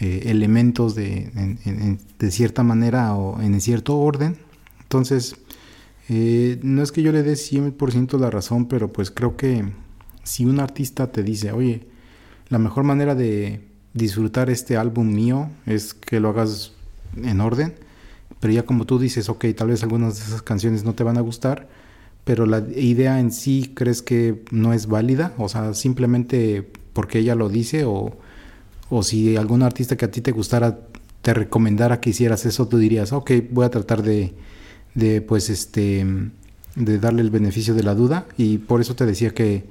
eh, 0.00 0.22
elementos 0.26 0.94
de, 0.94 1.30
de 2.18 2.30
cierta 2.30 2.62
manera 2.62 3.14
o 3.14 3.40
en 3.40 3.60
cierto 3.60 3.98
orden. 3.98 4.36
Entonces, 4.82 5.36
eh, 6.08 6.58
no 6.62 6.82
es 6.82 6.92
que 6.92 7.02
yo 7.02 7.12
le 7.12 7.22
dé 7.22 7.34
100% 7.34 8.18
la 8.18 8.30
razón, 8.30 8.66
pero 8.66 8.92
pues 8.92 9.10
creo 9.10 9.36
que 9.36 9.64
si 10.24 10.44
un 10.44 10.60
artista 10.60 11.10
te 11.12 11.22
dice, 11.22 11.52
oye, 11.52 11.86
la 12.48 12.58
mejor 12.58 12.84
manera 12.84 13.14
de 13.14 13.60
disfrutar 13.94 14.50
este 14.50 14.76
álbum 14.76 15.12
mío 15.12 15.48
es 15.66 15.94
que 15.94 16.20
lo 16.20 16.30
hagas 16.30 16.72
en 17.16 17.40
orden, 17.40 17.74
pero 18.40 18.52
ya 18.52 18.64
como 18.64 18.84
tú 18.84 18.98
dices, 18.98 19.28
ok, 19.28 19.46
tal 19.56 19.68
vez 19.68 19.82
algunas 19.82 20.18
de 20.18 20.24
esas 20.24 20.42
canciones 20.42 20.84
no 20.84 20.94
te 20.94 21.04
van 21.04 21.16
a 21.16 21.20
gustar, 21.20 21.68
pero 22.24 22.46
la 22.46 22.64
idea 22.76 23.20
en 23.20 23.32
sí 23.32 23.72
crees 23.74 24.02
que 24.02 24.42
no 24.50 24.72
es 24.72 24.86
válida, 24.86 25.34
o 25.38 25.48
sea, 25.48 25.74
simplemente 25.74 26.66
porque 26.92 27.18
ella 27.18 27.34
lo 27.34 27.48
dice 27.48 27.84
o, 27.84 28.16
o 28.90 29.02
si 29.02 29.36
algún 29.36 29.62
artista 29.62 29.96
que 29.96 30.04
a 30.04 30.10
ti 30.10 30.20
te 30.20 30.32
gustara 30.32 30.78
te 31.22 31.34
recomendara 31.34 32.00
que 32.00 32.10
hicieras 32.10 32.46
eso, 32.46 32.66
tú 32.66 32.78
dirías, 32.78 33.12
ok, 33.12 33.30
voy 33.50 33.64
a 33.64 33.70
tratar 33.70 34.02
de 34.02 34.34
de 34.94 35.20
pues 35.22 35.50
este 35.50 36.06
de 36.74 36.98
darle 36.98 37.22
el 37.22 37.30
beneficio 37.30 37.74
de 37.74 37.82
la 37.82 37.94
duda 37.94 38.26
y 38.36 38.58
por 38.58 38.80
eso 38.80 38.94
te 38.94 39.06
decía 39.06 39.30
que 39.30 39.64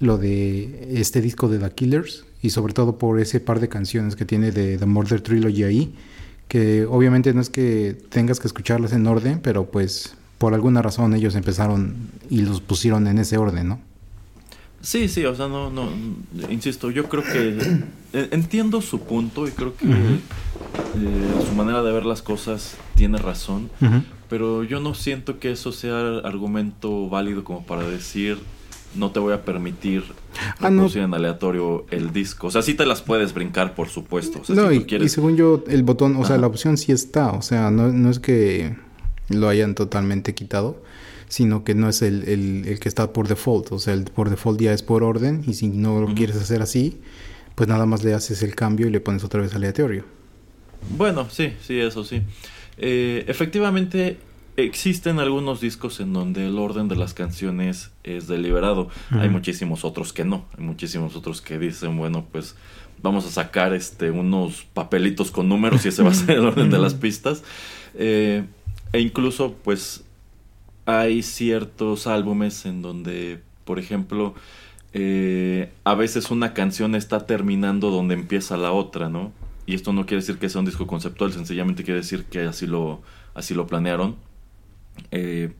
lo 0.00 0.18
de 0.18 0.88
este 1.00 1.20
disco 1.20 1.48
de 1.48 1.58
The 1.58 1.70
Killers 1.70 2.24
y 2.42 2.50
sobre 2.50 2.74
todo 2.74 2.98
por 2.98 3.20
ese 3.20 3.40
par 3.40 3.60
de 3.60 3.68
canciones 3.68 4.16
que 4.16 4.24
tiene 4.24 4.52
de 4.52 4.76
The 4.76 4.86
Murder 4.86 5.20
Trilogy 5.20 5.64
ahí 5.64 5.94
que 6.48 6.84
obviamente 6.84 7.32
no 7.32 7.40
es 7.40 7.48
que 7.48 7.96
tengas 8.10 8.40
que 8.40 8.46
escucharlas 8.46 8.92
en 8.92 9.06
orden 9.06 9.40
pero 9.42 9.70
pues 9.70 10.14
por 10.44 10.52
alguna 10.52 10.82
razón 10.82 11.14
ellos 11.14 11.36
empezaron 11.36 11.96
y 12.28 12.42
los 12.42 12.60
pusieron 12.60 13.06
en 13.06 13.16
ese 13.16 13.38
orden 13.38 13.66
¿no? 13.66 13.80
Sí, 14.82 15.08
sí, 15.08 15.24
o 15.24 15.34
sea, 15.34 15.48
no, 15.48 15.70
no, 15.70 15.88
insisto, 16.50 16.90
yo 16.90 17.08
creo 17.08 17.22
que 17.22 17.56
e, 18.12 18.28
entiendo 18.30 18.82
su 18.82 19.00
punto 19.00 19.48
y 19.48 19.52
creo 19.52 19.74
que 19.74 19.86
eh, 19.86 20.18
su 21.48 21.54
manera 21.54 21.82
de 21.82 21.92
ver 21.92 22.04
las 22.04 22.20
cosas 22.20 22.76
tiene 22.94 23.16
razón, 23.16 23.70
pero 24.28 24.64
yo 24.64 24.80
no 24.80 24.92
siento 24.92 25.38
que 25.38 25.50
eso 25.50 25.72
sea 25.72 26.18
argumento 26.18 27.08
válido 27.08 27.42
como 27.42 27.64
para 27.64 27.88
decir 27.88 28.36
no 28.94 29.12
te 29.12 29.20
voy 29.20 29.32
a 29.32 29.46
permitir 29.46 30.04
ah, 30.60 30.68
en 30.68 31.14
aleatorio 31.14 31.86
el 31.90 32.12
disco. 32.12 32.48
O 32.48 32.50
sea, 32.50 32.60
sí 32.60 32.74
te 32.74 32.84
las 32.84 33.00
puedes 33.00 33.32
brincar, 33.32 33.74
por 33.74 33.88
supuesto. 33.88 34.42
no, 34.52 34.70
y, 34.70 35.08
según 35.08 35.36
yo, 35.36 35.64
el 35.68 35.84
botón, 35.84 36.16
o 36.16 36.24
sea, 36.26 36.36
la 36.36 36.46
opción 36.46 36.76
sí 36.76 36.92
está. 36.92 37.30
O 37.30 37.40
sea, 37.40 37.70
no, 37.70 37.88
no 37.90 38.10
es 38.10 38.20
que 38.20 38.76
lo 39.28 39.48
hayan 39.48 39.74
totalmente 39.74 40.34
quitado 40.34 40.82
sino 41.28 41.64
que 41.64 41.74
no 41.74 41.88
es 41.88 42.02
el, 42.02 42.28
el, 42.28 42.78
que 42.78 42.88
está 42.88 43.12
por 43.12 43.26
default, 43.26 43.72
o 43.72 43.78
sea, 43.80 43.94
el 43.94 44.04
por 44.04 44.30
default 44.30 44.60
ya 44.60 44.72
es 44.72 44.82
por 44.82 45.02
orden 45.02 45.42
y 45.46 45.54
si 45.54 45.66
no 45.66 46.00
lo 46.00 46.14
quieres 46.14 46.36
hacer 46.36 46.62
así, 46.62 47.00
pues 47.54 47.68
nada 47.68 47.86
más 47.86 48.04
le 48.04 48.14
haces 48.14 48.42
el 48.42 48.54
cambio 48.54 48.86
y 48.86 48.90
le 48.90 49.00
pones 49.00 49.24
otra 49.24 49.40
vez 49.40 49.54
aleatorio. 49.54 50.04
Bueno, 50.96 51.28
sí, 51.30 51.54
sí, 51.60 51.80
eso 51.80 52.04
sí. 52.04 52.22
Eh, 52.76 53.24
efectivamente, 53.26 54.18
existen 54.56 55.18
algunos 55.18 55.60
discos 55.60 56.00
en 56.00 56.12
donde 56.12 56.46
el 56.46 56.58
orden 56.58 56.88
de 56.88 56.96
las 56.96 57.14
canciones 57.14 57.90
es 58.04 58.28
deliberado. 58.28 58.88
Hay 59.10 59.28
muchísimos 59.28 59.84
otros 59.84 60.12
que 60.12 60.24
no. 60.24 60.46
Hay 60.56 60.64
muchísimos 60.64 61.16
otros 61.16 61.40
que 61.40 61.58
dicen, 61.58 61.96
bueno, 61.96 62.26
pues 62.30 62.54
vamos 63.02 63.26
a 63.26 63.30
sacar 63.30 63.72
este 63.72 64.10
unos 64.10 64.66
papelitos 64.72 65.30
con 65.30 65.48
números 65.48 65.84
y 65.84 65.88
ese 65.88 66.02
va 66.02 66.10
a 66.10 66.14
ser 66.14 66.36
el 66.38 66.44
orden 66.44 66.70
de 66.70 66.78
las 66.78 66.94
pistas. 66.94 67.42
Eh, 67.94 68.44
e 68.94 69.00
incluso, 69.00 69.54
pues, 69.64 70.04
hay 70.86 71.24
ciertos 71.24 72.06
álbumes 72.06 72.64
en 72.64 72.80
donde, 72.80 73.42
por 73.64 73.80
ejemplo, 73.80 74.34
eh, 74.92 75.72
a 75.82 75.96
veces 75.96 76.30
una 76.30 76.54
canción 76.54 76.94
está 76.94 77.26
terminando 77.26 77.90
donde 77.90 78.14
empieza 78.14 78.56
la 78.56 78.70
otra, 78.70 79.08
¿no? 79.08 79.32
Y 79.66 79.74
esto 79.74 79.92
no 79.92 80.06
quiere 80.06 80.20
decir 80.20 80.38
que 80.38 80.48
sea 80.48 80.60
un 80.60 80.66
disco 80.66 80.86
conceptual, 80.86 81.32
sencillamente 81.32 81.82
quiere 81.82 82.02
decir 82.02 82.26
que 82.26 82.42
así 82.42 82.68
lo, 82.68 83.02
así 83.34 83.52
lo 83.52 83.66
planearon. 83.66 84.14
Eh, 85.10 85.52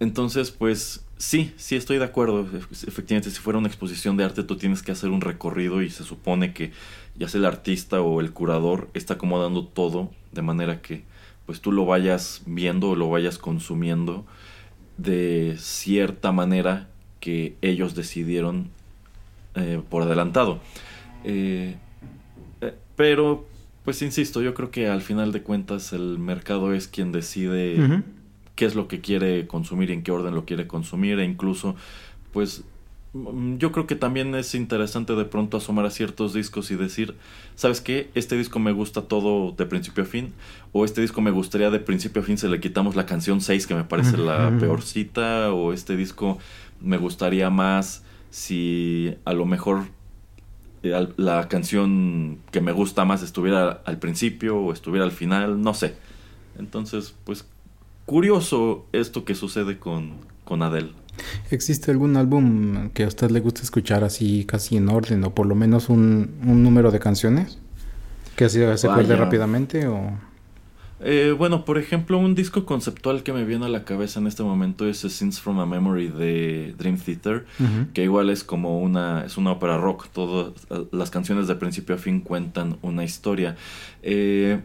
entonces, 0.00 0.50
pues 0.50 1.06
sí, 1.16 1.52
sí 1.56 1.76
estoy 1.76 1.98
de 1.98 2.06
acuerdo. 2.06 2.40
Efectivamente, 2.88 3.30
si 3.30 3.38
fuera 3.38 3.60
una 3.60 3.68
exposición 3.68 4.16
de 4.16 4.24
arte, 4.24 4.42
tú 4.42 4.56
tienes 4.56 4.82
que 4.82 4.90
hacer 4.90 5.10
un 5.10 5.20
recorrido 5.20 5.80
y 5.80 5.90
se 5.90 6.02
supone 6.02 6.54
que 6.54 6.72
ya 7.14 7.28
sea 7.28 7.38
el 7.38 7.44
artista 7.44 8.00
o 8.00 8.20
el 8.20 8.32
curador 8.32 8.88
está 8.94 9.14
acomodando 9.14 9.64
todo 9.64 10.10
de 10.32 10.42
manera 10.42 10.82
que 10.82 11.04
pues 11.50 11.60
tú 11.60 11.72
lo 11.72 11.84
vayas 11.84 12.42
viendo 12.46 12.90
o 12.90 12.94
lo 12.94 13.10
vayas 13.10 13.36
consumiendo 13.36 14.24
de 14.98 15.56
cierta 15.58 16.30
manera 16.30 16.88
que 17.18 17.56
ellos 17.60 17.96
decidieron 17.96 18.68
eh, 19.56 19.82
por 19.90 20.04
adelantado. 20.04 20.60
Eh, 21.24 21.74
eh, 22.60 22.74
pero, 22.94 23.48
pues 23.84 24.00
insisto, 24.00 24.42
yo 24.42 24.54
creo 24.54 24.70
que 24.70 24.86
al 24.86 25.02
final 25.02 25.32
de 25.32 25.42
cuentas 25.42 25.92
el 25.92 26.20
mercado 26.20 26.72
es 26.72 26.86
quien 26.86 27.10
decide 27.10 28.04
qué 28.54 28.64
es 28.64 28.76
lo 28.76 28.86
que 28.86 29.00
quiere 29.00 29.48
consumir 29.48 29.90
y 29.90 29.94
en 29.94 30.04
qué 30.04 30.12
orden 30.12 30.36
lo 30.36 30.44
quiere 30.44 30.68
consumir 30.68 31.18
e 31.18 31.24
incluso, 31.24 31.74
pues 32.32 32.62
yo 33.12 33.72
creo 33.72 33.86
que 33.86 33.96
también 33.96 34.34
es 34.36 34.54
interesante 34.54 35.14
de 35.16 35.24
pronto 35.24 35.56
asomar 35.56 35.84
a 35.84 35.90
ciertos 35.90 36.32
discos 36.32 36.70
y 36.70 36.76
decir, 36.76 37.16
¿sabes 37.56 37.80
qué? 37.80 38.08
Este 38.14 38.36
disco 38.36 38.60
me 38.60 38.72
gusta 38.72 39.02
todo 39.02 39.52
de 39.52 39.66
principio 39.66 40.04
a 40.04 40.06
fin, 40.06 40.32
o 40.72 40.84
este 40.84 41.00
disco 41.00 41.20
me 41.20 41.32
gustaría 41.32 41.70
de 41.70 41.80
principio 41.80 42.22
a 42.22 42.24
fin 42.24 42.38
se 42.38 42.48
le 42.48 42.60
quitamos 42.60 42.94
la 42.94 43.06
canción 43.06 43.40
6 43.40 43.66
que 43.66 43.74
me 43.74 43.84
parece 43.84 44.16
la 44.16 44.56
peorcita, 44.60 45.52
o 45.52 45.72
este 45.72 45.96
disco 45.96 46.38
me 46.80 46.98
gustaría 46.98 47.50
más 47.50 48.04
si 48.30 49.16
a 49.24 49.32
lo 49.32 49.44
mejor 49.44 49.86
eh, 50.82 51.08
la 51.16 51.48
canción 51.48 52.38
que 52.52 52.60
me 52.60 52.72
gusta 52.72 53.04
más 53.04 53.22
estuviera 53.22 53.82
al 53.84 53.98
principio 53.98 54.56
o 54.56 54.72
estuviera 54.72 55.04
al 55.04 55.12
final, 55.12 55.60
no 55.60 55.74
sé. 55.74 55.96
Entonces, 56.58 57.14
pues 57.24 57.44
curioso 58.06 58.86
esto 58.92 59.24
que 59.24 59.34
sucede 59.34 59.78
con, 59.78 60.12
con 60.44 60.62
Adele. 60.62 60.92
¿Existe 61.50 61.90
algún 61.90 62.16
álbum 62.16 62.90
que 62.90 63.04
a 63.04 63.08
usted 63.08 63.30
le 63.30 63.40
guste 63.40 63.62
escuchar 63.62 64.04
así 64.04 64.44
casi 64.44 64.76
en 64.76 64.88
orden 64.88 65.24
o 65.24 65.34
por 65.34 65.46
lo 65.46 65.54
menos 65.54 65.88
un, 65.88 66.30
número 66.42 66.90
de 66.90 66.98
canciones? 66.98 67.58
¿Que 68.36 68.48
se, 68.48 68.78
se 68.78 68.86
acuerde 68.88 69.16
rápidamente 69.16 69.86
o...? 69.86 70.30
Eh, 71.02 71.34
bueno, 71.36 71.64
por 71.64 71.78
ejemplo, 71.78 72.18
un 72.18 72.34
disco 72.34 72.66
conceptual 72.66 73.22
que 73.22 73.32
me 73.32 73.44
viene 73.44 73.64
a 73.64 73.68
la 73.68 73.84
cabeza 73.84 74.20
en 74.20 74.26
este 74.26 74.42
momento 74.42 74.86
es 74.86 74.98
Scenes 74.98 75.40
from 75.40 75.58
a 75.58 75.66
Memory 75.66 76.08
de 76.08 76.74
Dream 76.76 76.98
Theater, 76.98 77.46
que 77.94 78.04
igual 78.04 78.28
es 78.28 78.44
como 78.44 78.80
una, 78.80 79.24
es 79.24 79.38
una 79.38 79.52
ópera 79.52 79.78
rock, 79.78 80.08
todas 80.12 80.52
las 80.92 81.10
canciones 81.10 81.48
de 81.48 81.54
principio 81.54 81.94
a 81.94 81.98
fin 81.98 82.20
cuentan 82.20 82.78
una 82.82 83.02
historia. 83.02 83.56
Eh, 84.02 84.60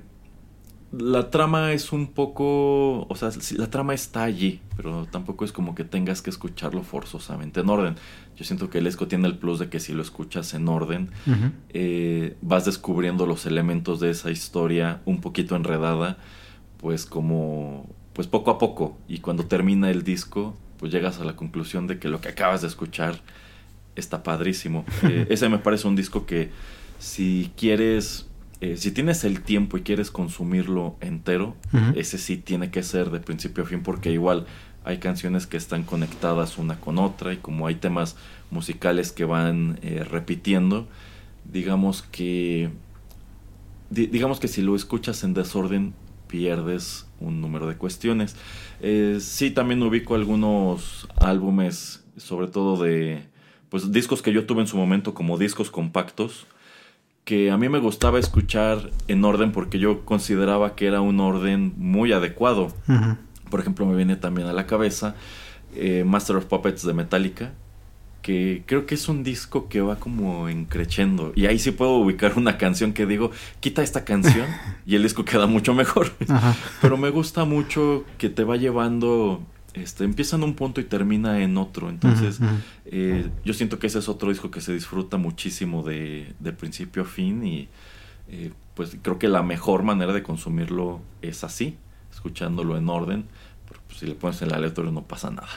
la 0.91 1.30
trama 1.30 1.74
es 1.74 1.91
un 1.91 2.08
poco, 2.08 3.06
o 3.08 3.15
sea, 3.15 3.30
la 3.58 3.69
trama 3.69 3.93
está 3.93 4.24
allí, 4.24 4.62
pero 4.78 5.06
tampoco 5.06 5.43
es 5.43 5.52
como 5.52 5.76
que 5.76 5.84
tengas 5.84 6.21
que 6.21 6.30
escucharlo 6.30 6.84
forzosamente 6.84 7.62
en 7.62 7.69
orden. 7.69 7.95
Yo 8.38 8.45
siento 8.45 8.69
que 8.69 8.78
el 8.78 8.88
ESCO 8.88 9.08
tiene 9.08 9.28
el 9.28 9.38
plus 9.38 9.60
de 9.60 9.69
que 9.69 9.80
si 9.80 9.93
lo 9.93 10.02
escuchas 10.02 10.54
en 10.54 10.67
orden, 10.67 11.10
eh, 11.69 12.38
vas 12.41 12.65
descubriendo 12.65 13.26
los 13.26 13.45
elementos 13.45 14.00
de 14.00 14.12
esa 14.12 14.32
historia 14.32 15.02
un 15.06 15.21
poquito 15.21 15.56
enredada, 15.56 16.17
pues 16.78 17.06
como, 17.06 17.89
pues 18.13 18.28
poco 18.28 18.52
a 18.52 18.58
poco. 18.58 18.98
Y 19.08 19.19
cuando 19.19 19.45
termina 19.45 19.89
el 19.89 20.04
disco, 20.04 20.56
pues 20.78 20.91
llegas 20.91 21.19
a 21.19 21.26
la 21.26 21.36
conclusión 21.36 21.88
de 21.88 22.00
que 22.00 22.10
lo 22.10 22.21
que 22.21 22.30
acabas 22.30 22.62
de 22.62 22.67
escuchar 22.67 23.21
está 23.95 24.24
padrísimo. 24.24 24.86
Eh, 25.04 25.28
ese 25.30 25.50
me 25.50 25.60
parece 25.60 25.88
un 25.88 25.95
disco 25.95 26.26
que 26.26 26.52
si 27.00 27.52
quieres 27.58 28.28
eh, 28.65 28.78
si 28.78 28.91
tienes 28.91 29.23
el 29.23 29.41
tiempo 29.41 29.78
y 29.78 29.82
quieres 29.82 30.10
consumirlo 30.10 30.95
entero, 30.99 31.56
ese 31.95 32.17
sí 32.17 32.38
tiene 32.38 32.71
que 32.71 32.82
ser 32.82 33.12
de 33.12 33.19
principio 33.19 33.63
a 33.63 33.67
fin 33.67 33.84
porque 33.84 34.12
igual 34.12 34.47
hay 34.84 34.97
canciones 34.97 35.45
que 35.45 35.56
están 35.56 35.84
conectadas 35.84 36.58
una 36.58 36.80
con 36.80 36.97
otra 36.97 37.34
y 37.34 37.38
como 37.38 37.67
hay 37.67 37.75
temas 37.75 38.15
musicales 38.49 39.12
que 39.12 39.23
van 39.23 39.78
eh, 39.84 40.04
repitiendo, 40.04 40.88
digamos 41.51 42.01
que 42.01 42.71
digamos 43.91 44.39
que 44.39 44.47
si 44.47 44.63
lo 44.63 44.75
escuchas 44.75 45.23
en 45.23 45.36
desorden 45.36 45.93
pierdes 46.28 47.06
un 47.19 47.41
número 47.41 47.67
de 47.67 47.75
cuestiones. 47.75 48.36
Eh, 48.82 49.19
sí, 49.21 49.51
también 49.51 49.84
ubico 49.84 50.15
algunos 50.15 51.08
álbumes, 51.17 52.04
sobre 52.17 52.47
todo 52.47 52.82
de 52.84 53.28
pues 53.69 53.91
discos 53.91 54.23
que 54.23 54.34
yo 54.34 54.47
tuve 54.47 54.62
en 54.62 54.67
su 54.67 54.78
momento 54.78 55.13
como 55.13 55.38
discos 55.38 55.69
compactos 55.69 56.47
que 57.25 57.49
a 57.49 57.57
mí 57.57 57.67
me 57.69 57.79
gustaba 57.79 58.19
escuchar 58.19 58.91
en 59.07 59.25
orden 59.25 59.51
porque 59.51 59.79
yo 59.79 60.05
consideraba 60.05 60.75
que 60.75 60.85
era 60.85 61.01
un 61.01 61.19
orden 61.19 61.73
muy 61.77 62.13
adecuado. 62.13 62.71
Por 63.49 63.59
ejemplo, 63.59 63.85
me 63.88 63.95
viene 63.95 64.15
también 64.15 64.47
a 64.47 64.53
la 64.53 64.67
cabeza 64.67 65.15
eh, 65.75 66.03
Master 66.05 66.35
of 66.38 66.45
Puppets 66.45 66.85
de 66.85 66.93
Metallica, 66.93 67.51
que 68.21 68.63
creo 68.67 68.85
que 68.85 68.95
es 68.95 69.09
un 69.09 69.23
disco 69.23 69.67
que 69.69 69.81
va 69.81 69.97
como 69.97 70.49
encrechendo. 70.49 71.33
Y 71.35 71.47
ahí 71.47 71.57
sí 71.57 71.71
puedo 71.71 71.97
ubicar 71.97 72.33
una 72.38 72.59
canción 72.59 72.93
que 72.93 73.07
digo, 73.07 73.31
quita 73.59 73.81
esta 73.81 74.05
canción 74.05 74.45
y 74.85 74.95
el 74.95 75.01
disco 75.01 75.25
queda 75.25 75.47
mucho 75.47 75.73
mejor. 75.73 76.13
Pero 76.81 76.95
me 76.95 77.09
gusta 77.09 77.43
mucho 77.43 78.05
que 78.19 78.29
te 78.29 78.43
va 78.43 78.55
llevando, 78.55 79.41
este, 79.75 80.03
empieza 80.03 80.35
en 80.38 80.43
un 80.43 80.55
punto 80.55 80.79
y 80.79 80.85
termina 80.85 81.41
en 81.41 81.57
otro. 81.57 81.89
Entonces, 81.89 82.39
eh, 82.85 83.29
yo 83.43 83.53
siento 83.53 83.77
que 83.77 83.88
ese 83.88 83.99
es 83.99 84.07
otro 84.09 84.29
disco 84.29 84.49
que 84.49 84.61
se 84.61 84.73
disfruta 84.73 85.17
muchísimo 85.17 85.83
de, 85.83 86.33
principio 86.57 87.03
a 87.03 87.05
fin 87.05 87.45
y 87.45 87.67
eh, 88.29 88.51
pues 88.73 88.97
creo 89.01 89.19
que 89.19 89.27
la 89.27 89.43
mejor 89.43 89.83
manera 89.83 90.13
de 90.13 90.23
consumirlo 90.23 91.01
es 91.21 91.43
así, 91.43 91.77
escuchándolo 92.11 92.77
en 92.77 92.89
orden. 92.89 93.25
Pero 93.67 93.81
pues, 93.88 93.99
si 93.99 94.05
le 94.05 94.15
pones 94.15 94.41
el 94.41 94.53
aleatorio 94.53 94.91
no 94.91 95.03
pasa 95.03 95.29
nada. 95.29 95.49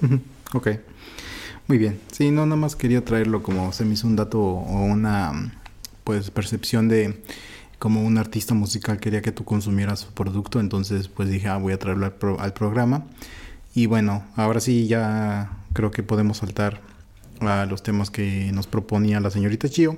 ok. 0.52 0.68
Muy 1.66 1.78
bien. 1.78 2.00
Sí, 2.12 2.30
no, 2.30 2.46
nada 2.46 2.60
más 2.60 2.76
quería 2.76 3.04
traerlo 3.04 3.42
como 3.42 3.72
se 3.72 3.84
me 3.84 3.94
hizo 3.94 4.06
un 4.06 4.14
dato 4.14 4.40
o 4.40 4.84
una 4.84 5.52
pues 6.04 6.30
percepción 6.30 6.86
de 6.86 7.20
como 7.78 8.02
un 8.02 8.18
artista 8.18 8.54
musical 8.54 8.98
quería 8.98 9.22
que 9.22 9.32
tú 9.32 9.44
consumieras 9.44 10.00
su 10.00 10.12
producto, 10.12 10.60
entonces 10.60 11.08
pues 11.08 11.28
dije, 11.28 11.48
ah, 11.48 11.56
voy 11.56 11.72
a 11.72 11.78
traerlo 11.78 12.06
al, 12.38 12.52
programa. 12.52 13.04
Y 13.74 13.86
bueno, 13.86 14.24
ahora 14.36 14.60
sí 14.60 14.86
ya 14.86 15.50
creo 15.72 15.90
que 15.90 16.02
podemos 16.02 16.38
saltar 16.38 16.80
a 17.40 17.66
los 17.66 17.82
temas 17.82 18.10
que 18.10 18.50
nos 18.52 18.66
proponía 18.66 19.20
la 19.20 19.30
señorita 19.30 19.68
Chio. 19.68 19.96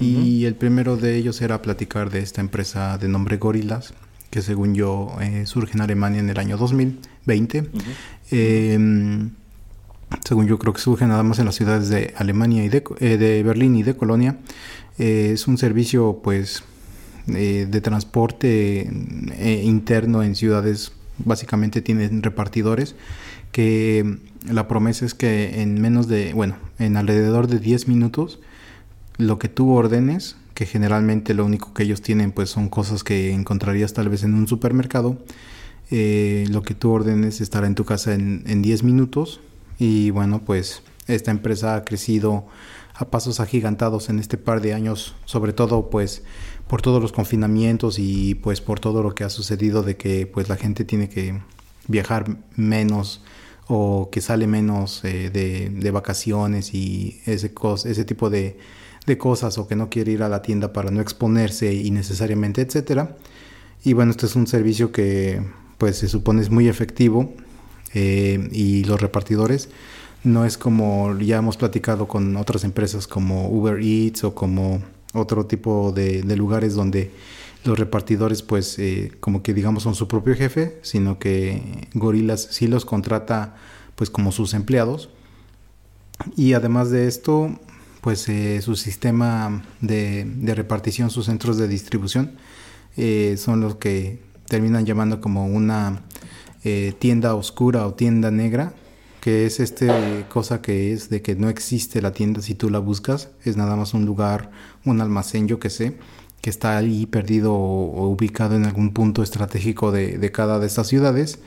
Y 0.00 0.46
el 0.46 0.56
primero 0.56 0.96
de 0.96 1.16
ellos 1.16 1.40
era 1.42 1.62
platicar 1.62 2.10
de 2.10 2.20
esta 2.20 2.40
empresa 2.40 2.98
de 2.98 3.06
nombre 3.06 3.36
Gorilas, 3.36 3.94
que 4.30 4.42
según 4.42 4.74
yo 4.74 5.14
eh, 5.20 5.46
surge 5.46 5.74
en 5.74 5.80
Alemania 5.80 6.18
en 6.18 6.28
el 6.28 6.38
año 6.38 6.56
2020. 6.56 7.70
Según 10.24 10.46
yo 10.46 10.58
creo 10.58 10.72
que 10.72 10.80
surge 10.80 11.06
nada 11.06 11.22
más 11.22 11.38
en 11.38 11.46
las 11.46 11.54
ciudades 11.54 11.88
de 11.88 12.14
Alemania 12.16 12.64
y 12.64 12.68
de, 12.68 12.84
eh, 13.00 13.16
de 13.16 13.42
Berlín 13.42 13.76
y 13.76 13.82
de 13.82 13.96
Colonia. 13.96 14.36
Eh, 14.98 15.30
es 15.32 15.46
un 15.48 15.58
servicio 15.58 16.20
pues 16.22 16.64
eh, 17.28 17.66
de 17.70 17.80
transporte 17.80 18.90
interno 19.62 20.22
en 20.22 20.34
ciudades. 20.34 20.92
Básicamente 21.18 21.82
tienen 21.82 22.22
repartidores 22.22 22.94
que 23.52 24.18
la 24.50 24.66
promesa 24.66 25.04
es 25.04 25.14
que 25.14 25.60
en 25.62 25.80
menos 25.80 26.08
de, 26.08 26.32
bueno, 26.32 26.56
en 26.78 26.96
alrededor 26.96 27.46
de 27.46 27.58
10 27.58 27.86
minutos, 27.88 28.40
lo 29.18 29.38
que 29.38 29.48
tú 29.48 29.72
ordenes, 29.72 30.36
que 30.54 30.66
generalmente 30.66 31.34
lo 31.34 31.44
único 31.44 31.74
que 31.74 31.82
ellos 31.82 32.02
tienen 32.02 32.32
pues 32.32 32.50
son 32.50 32.68
cosas 32.68 33.04
que 33.04 33.32
encontrarías 33.32 33.92
tal 33.92 34.08
vez 34.08 34.24
en 34.24 34.34
un 34.34 34.48
supermercado, 34.48 35.18
lo 35.90 36.62
que 36.62 36.74
tú 36.74 36.90
ordenes 36.90 37.42
estará 37.42 37.66
en 37.66 37.74
tu 37.74 37.84
casa 37.84 38.14
en, 38.14 38.42
en 38.46 38.62
10 38.62 38.82
minutos 38.82 39.40
y 39.78 40.10
bueno, 40.10 40.40
pues 40.40 40.82
esta 41.06 41.30
empresa 41.30 41.74
ha 41.74 41.84
crecido 41.84 42.46
a 42.94 43.06
pasos 43.06 43.40
agigantados 43.40 44.08
en 44.08 44.18
este 44.18 44.36
par 44.36 44.60
de 44.60 44.74
años, 44.74 45.14
sobre 45.24 45.52
todo 45.52 45.90
pues 45.90 46.22
por 46.72 46.80
todos 46.80 47.02
los 47.02 47.12
confinamientos 47.12 47.98
y 47.98 48.34
pues 48.34 48.62
por 48.62 48.80
todo 48.80 49.02
lo 49.02 49.14
que 49.14 49.24
ha 49.24 49.28
sucedido 49.28 49.82
de 49.82 49.98
que 49.98 50.26
pues 50.26 50.48
la 50.48 50.56
gente 50.56 50.86
tiene 50.86 51.10
que 51.10 51.38
viajar 51.86 52.38
menos 52.56 53.22
o 53.66 54.08
que 54.10 54.22
sale 54.22 54.46
menos 54.46 55.04
eh, 55.04 55.28
de, 55.28 55.90
vacaciones 55.90 56.72
y 56.72 57.20
ese, 57.26 57.52
ese 57.84 58.04
tipo 58.06 58.30
de, 58.30 58.56
de, 59.04 59.18
cosas 59.18 59.58
o 59.58 59.68
que 59.68 59.76
no 59.76 59.90
quiere 59.90 60.12
ir 60.12 60.22
a 60.22 60.30
la 60.30 60.40
tienda 60.40 60.72
para 60.72 60.90
no 60.90 61.02
exponerse 61.02 61.74
innecesariamente, 61.74 62.62
etcétera. 62.62 63.18
Y 63.84 63.92
bueno, 63.92 64.12
este 64.12 64.24
es 64.24 64.34
un 64.34 64.46
servicio 64.46 64.92
que 64.92 65.42
pues 65.76 65.98
se 65.98 66.08
supone 66.08 66.40
es 66.40 66.48
muy 66.48 66.68
efectivo 66.68 67.34
eh, 67.92 68.48
y 68.50 68.84
los 68.84 68.98
repartidores 68.98 69.68
no 70.24 70.46
es 70.46 70.56
como 70.56 71.18
ya 71.18 71.36
hemos 71.36 71.58
platicado 71.58 72.08
con 72.08 72.34
otras 72.36 72.64
empresas 72.64 73.06
como 73.06 73.50
Uber 73.50 73.78
Eats 73.78 74.24
o 74.24 74.34
como 74.34 74.80
otro 75.12 75.46
tipo 75.46 75.92
de, 75.92 76.22
lugares 76.36 76.74
donde 76.74 77.10
los 77.64 77.78
repartidores 77.78 78.42
pues 78.42 78.78
eh, 78.78 79.12
como 79.20 79.42
que 79.42 79.54
digamos 79.54 79.84
son 79.84 79.94
su 79.94 80.08
propio 80.08 80.34
jefe, 80.34 80.78
sino 80.82 81.18
que 81.18 81.88
Gorilas 81.94 82.48
sí 82.50 82.66
los 82.66 82.84
contrata 82.84 83.56
pues 83.94 84.10
como 84.10 84.32
sus 84.32 84.54
empleados. 84.54 85.10
Y 86.36 86.52
además 86.52 86.90
de 86.90 87.08
esto, 87.08 87.58
pues 88.00 88.28
eh, 88.28 88.60
su 88.62 88.76
sistema 88.76 89.64
de, 89.80 90.26
repartición, 90.54 91.10
sus 91.10 91.26
centros 91.26 91.56
de 91.58 91.68
distribución, 91.68 92.32
son 93.36 93.60
los 93.60 93.76
que 93.76 94.20
terminan 94.46 94.84
llamando 94.84 95.20
como 95.22 95.46
una 95.46 96.02
eh, 96.64 96.94
tienda 96.98 97.34
oscura 97.34 97.86
o 97.88 97.94
tienda 97.94 98.30
negra, 98.30 98.72
que 99.22 99.46
es 99.46 99.60
este 99.60 100.26
cosa 100.28 100.60
que 100.60 100.92
es 100.92 101.08
de 101.08 101.22
que 101.22 101.36
no 101.36 101.48
existe 101.48 102.02
la 102.02 102.10
tienda 102.10 102.42
si 102.42 102.56
tú 102.56 102.70
la 102.70 102.80
buscas, 102.80 103.28
es 103.44 103.56
nada 103.56 103.76
más 103.76 103.94
un 103.94 104.04
lugar, 104.04 104.50
un 104.84 105.00
almacén, 105.00 105.46
yo 105.46 105.60
que 105.60 105.70
sé, 105.70 105.96
que 106.40 106.50
está 106.50 106.76
ahí 106.76 107.06
perdido 107.06 107.54
o, 107.54 108.08
ubicado 108.08 108.56
en 108.56 108.64
algún 108.64 108.92
punto 108.92 109.22
estratégico 109.22 109.92
de, 109.92 110.32
cada 110.32 110.58
de 110.58 110.66
estas 110.66 110.88
ciudades. 110.88 111.38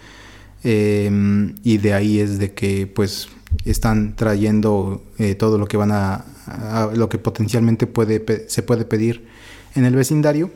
Em, 0.64 1.54
y 1.64 1.78
de 1.80 1.94
ahí 1.94 2.20
es 2.22 2.40
de 2.40 2.54
que 2.54 2.88
pues 2.88 3.28
están 3.66 4.16
trayendo 4.16 5.04
eh, 5.18 5.36
todo 5.36 5.58
lo 5.58 5.68
que 5.68 5.76
van 5.76 5.92
a, 5.92 6.24
lo 6.96 7.10
que 7.10 7.18
potencialmente 7.18 7.88
puede 7.88 8.46
se 8.48 8.64
puede 8.64 8.86
pedir 8.86 9.28
en 9.76 9.84
el 9.84 9.96
vecindario 9.96 10.50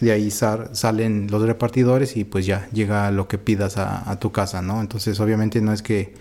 de 0.00 0.12
ahí 0.12 0.30
salen 0.30 1.28
los 1.30 1.42
repartidores 1.42 2.16
y 2.16 2.24
pues 2.24 2.46
ya 2.46 2.68
llega 2.72 3.10
lo 3.10 3.26
que 3.26 3.38
pidas 3.38 3.78
a, 3.78 4.18
tu 4.20 4.30
casa, 4.32 4.62
¿no? 4.62 4.80
Entonces 4.80 5.18
obviamente 5.18 5.60
no 5.60 5.72
es 5.72 5.82
que 5.82 6.14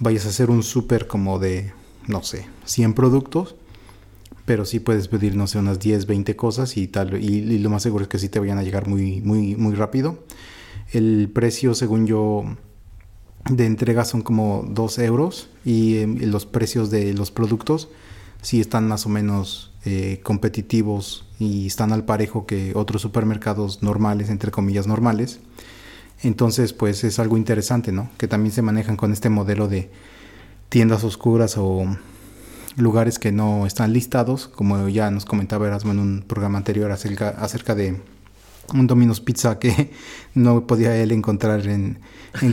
vayas 0.00 0.26
a 0.26 0.30
hacer 0.30 0.50
un 0.50 0.62
súper 0.62 1.06
como 1.06 1.38
de, 1.38 1.72
no 2.08 2.22
sé, 2.22 2.46
100 2.64 2.94
productos, 2.94 3.54
pero 4.46 4.64
sí 4.64 4.80
puedes 4.80 5.06
pedir, 5.06 5.36
no 5.36 5.46
sé, 5.46 5.58
unas 5.58 5.78
10, 5.78 6.06
20 6.06 6.34
cosas 6.34 6.76
y 6.76 6.88
tal, 6.88 7.22
y, 7.22 7.58
lo 7.58 7.70
más 7.70 7.82
seguro 7.82 8.02
es 8.02 8.08
que 8.08 8.18
sí 8.18 8.28
te 8.28 8.40
vayan 8.40 8.58
a 8.58 8.62
llegar 8.62 8.88
muy, 8.88 9.20
muy, 9.20 9.54
muy 9.54 9.74
rápido. 9.74 10.24
El 10.92 11.30
precio, 11.32 11.74
según 11.74 12.06
yo, 12.06 12.44
de 13.48 13.66
entrega 13.66 14.04
son 14.04 14.22
como 14.22 14.66
2 14.68 14.98
euros 14.98 15.48
y 15.64 15.98
em, 15.98 16.18
los 16.22 16.46
precios 16.46 16.90
de 16.90 17.14
los 17.14 17.30
productos 17.30 17.88
sí 18.42 18.60
están 18.60 18.88
más 18.88 19.06
o 19.06 19.08
menos 19.08 19.72
eh, 19.84 20.20
competitivos 20.22 21.26
y 21.38 21.66
están 21.66 21.92
al 21.92 22.04
parejo 22.04 22.46
que 22.46 22.72
otros 22.74 23.02
supermercados 23.02 23.82
normales, 23.82 24.30
entre 24.30 24.50
comillas 24.50 24.86
normales. 24.86 25.40
Entonces, 26.22 26.72
pues 26.72 27.02
es 27.04 27.18
algo 27.18 27.36
interesante, 27.36 27.92
¿no? 27.92 28.10
Que 28.18 28.28
también 28.28 28.52
se 28.52 28.62
manejan 28.62 28.96
con 28.96 29.12
este 29.12 29.30
modelo 29.30 29.68
de 29.68 29.90
tiendas 30.68 31.02
oscuras 31.04 31.56
o 31.56 31.84
lugares 32.76 33.18
que 33.18 33.32
no 33.32 33.66
están 33.66 33.92
listados, 33.92 34.48
como 34.48 34.88
ya 34.88 35.10
nos 35.10 35.24
comentaba 35.24 35.66
Erasmo 35.66 35.92
en 35.92 35.98
un 35.98 36.24
programa 36.26 36.58
anterior 36.58 36.90
acerca, 36.92 37.74
de 37.74 38.00
un 38.72 38.86
Domino's 38.86 39.20
Pizza 39.20 39.58
que 39.58 39.90
no 40.34 40.66
podía 40.66 40.96
él 40.96 41.12
encontrar 41.12 41.66
en, 41.66 41.98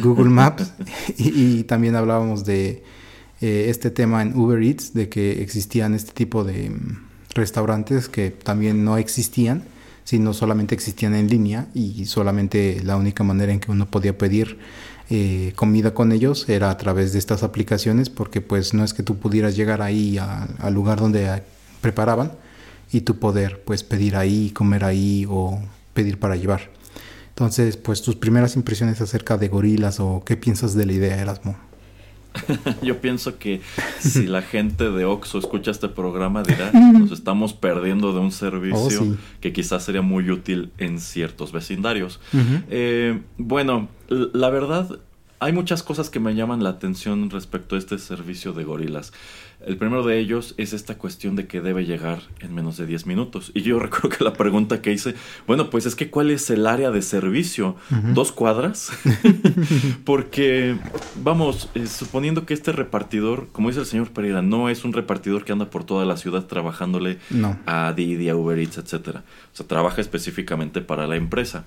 Google 0.01 0.29
Maps 0.29 0.73
y, 1.17 1.63
también 1.63 1.95
hablábamos 1.95 2.45
de 2.45 2.83
eh, 3.41 3.65
este 3.69 3.91
tema 3.91 4.23
en 4.23 4.35
Uber 4.35 4.61
Eats, 4.61 4.93
de 4.93 5.07
que 5.07 5.43
existían 5.43 5.93
este 5.93 6.13
tipo 6.13 6.43
de 6.43 6.71
restaurantes 7.35 8.09
que 8.09 8.31
también 8.31 8.83
no 8.83 8.97
existían, 8.97 9.63
sino 10.07 10.33
solamente 10.33 10.73
existían 10.73 11.15
en 11.15 11.27
línea 11.27 11.67
y 11.73 12.05
solamente 12.05 12.81
la 12.81 12.95
única 12.95 13.25
manera 13.25 13.51
en 13.51 13.59
que 13.59 13.71
uno 13.71 13.87
podía 13.87 14.17
pedir 14.17 14.57
eh, 15.09 15.51
comida 15.57 15.93
con 15.93 16.13
ellos 16.13 16.47
era 16.47 16.69
a 16.69 16.77
través 16.77 17.11
de 17.11 17.19
estas 17.19 17.43
aplicaciones 17.43 18.09
porque 18.09 18.39
pues 18.39 18.73
no 18.73 18.85
es 18.85 18.93
que 18.93 19.03
tú 19.03 19.17
pudieras 19.17 19.57
llegar 19.57 19.81
ahí 19.81 20.17
al 20.17 20.73
lugar 20.73 21.01
donde 21.01 21.43
preparaban 21.81 22.31
y 22.89 23.01
tú 23.01 23.19
poder 23.19 23.61
pues 23.65 23.83
pedir 23.83 24.15
ahí, 24.15 24.51
comer 24.51 24.85
ahí 24.85 25.25
o 25.29 25.59
pedir 25.93 26.17
para 26.19 26.37
llevar. 26.37 26.71
Entonces, 27.27 27.75
pues 27.75 28.01
tus 28.01 28.15
primeras 28.15 28.55
impresiones 28.55 29.01
acerca 29.01 29.37
de 29.37 29.49
gorilas 29.49 29.99
o 29.99 30.23
qué 30.25 30.37
piensas 30.37 30.73
de 30.73 30.85
la 30.85 30.93
idea, 30.93 31.17
Erasmo. 31.17 31.66
Yo 32.81 32.99
pienso 32.99 33.37
que 33.37 33.61
si 33.99 34.27
la 34.27 34.41
gente 34.41 34.89
de 34.89 35.05
Oxo 35.05 35.39
escucha 35.39 35.71
este 35.71 35.89
programa 35.89 36.43
dirá, 36.43 36.71
nos 36.93 37.11
estamos 37.11 37.53
perdiendo 37.53 38.13
de 38.13 38.19
un 38.19 38.31
servicio 38.31 39.03
oh, 39.03 39.15
que 39.41 39.53
quizás 39.53 39.83
sería 39.83 40.01
muy 40.01 40.29
útil 40.29 40.71
en 40.77 40.99
ciertos 40.99 41.51
vecindarios. 41.51 42.19
Eh, 42.69 43.21
bueno, 43.37 43.89
la 44.09 44.49
verdad, 44.49 44.99
hay 45.39 45.53
muchas 45.53 45.83
cosas 45.83 46.09
que 46.09 46.19
me 46.19 46.35
llaman 46.35 46.63
la 46.63 46.69
atención 46.69 47.29
respecto 47.29 47.75
a 47.75 47.79
este 47.79 47.97
servicio 47.99 48.53
de 48.53 48.63
gorilas. 48.63 49.13
El 49.67 49.75
primero 49.75 50.05
de 50.05 50.17
ellos 50.17 50.53
es 50.55 50.71
esta 50.71 50.97
cuestión 50.97 51.35
de 51.35 51.45
que 51.45 51.59
debe 51.59 51.85
llegar 51.85 52.21
en 52.39 52.55
menos 52.55 52.77
de 52.77 52.85
10 52.85 53.05
minutos. 53.05 53.51
Y 53.53 53.63
yo 53.63 53.79
recuerdo 53.79 54.09
que 54.09 54.23
la 54.23 54.31
pregunta 54.31 54.81
que 54.81 54.93
hice, 54.93 55.13
bueno, 55.45 55.69
pues 55.69 55.85
es 55.85 55.95
que 55.95 56.09
¿cuál 56.09 56.31
es 56.31 56.49
el 56.49 56.65
área 56.65 56.89
de 56.89 57.01
servicio? 57.01 57.75
¿Dos 58.13 58.31
cuadras? 58.31 58.91
Porque, 60.05 60.77
vamos, 61.21 61.69
eh, 61.75 61.85
suponiendo 61.85 62.45
que 62.45 62.53
este 62.53 62.71
repartidor, 62.71 63.49
como 63.51 63.67
dice 63.67 63.81
el 63.81 63.85
señor 63.85 64.11
Pereira, 64.11 64.41
no 64.41 64.69
es 64.69 64.85
un 64.85 64.93
repartidor 64.93 65.43
que 65.43 65.51
anda 65.51 65.69
por 65.69 65.83
toda 65.83 66.05
la 66.05 66.15
ciudad 66.15 66.45
trabajándole 66.45 67.19
a 67.65 67.91
Didi, 67.93 68.29
a 68.29 68.37
Uber 68.37 68.57
Eats, 68.57 68.77
etcétera. 68.77 69.25
O 69.57 69.63
sea, 69.63 69.67
trabaja 69.67 70.01
específicamente 70.01 70.81
para 70.81 71.07
la 71.07 71.15
empresa. 71.15 71.65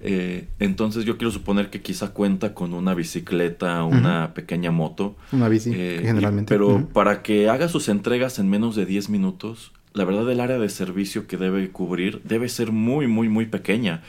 Eh, 0.00 0.46
entonces 0.60 1.04
yo 1.04 1.18
quiero 1.18 1.32
suponer 1.32 1.70
que 1.70 1.82
quizá 1.82 2.10
cuenta 2.10 2.54
con 2.54 2.72
una 2.72 2.94
bicicleta, 2.94 3.82
una 3.82 4.32
pequeña 4.32 4.70
moto. 4.70 5.16
Una 5.32 5.48
bici, 5.48 5.72
eh, 5.74 6.02
generalmente. 6.04 6.54
pero 6.54 6.86
para 6.92 7.22
que 7.22 7.48
haga 7.48 7.68
sus 7.68 7.88
entregas 7.88 8.38
en 8.38 8.48
menos 8.48 8.76
de 8.76 8.86
10 8.86 9.08
minutos, 9.10 9.72
la 9.92 10.04
verdad 10.04 10.30
el 10.30 10.38
área 10.38 10.60
de 10.60 10.68
servicio 10.68 11.26
que 11.26 11.36
debe 11.36 11.68
cubrir 11.70 12.22
debe 12.22 12.48
ser 12.48 12.70
muy, 12.70 13.08
muy, 13.08 13.28
muy 13.28 13.46
pequeña. 13.46 14.04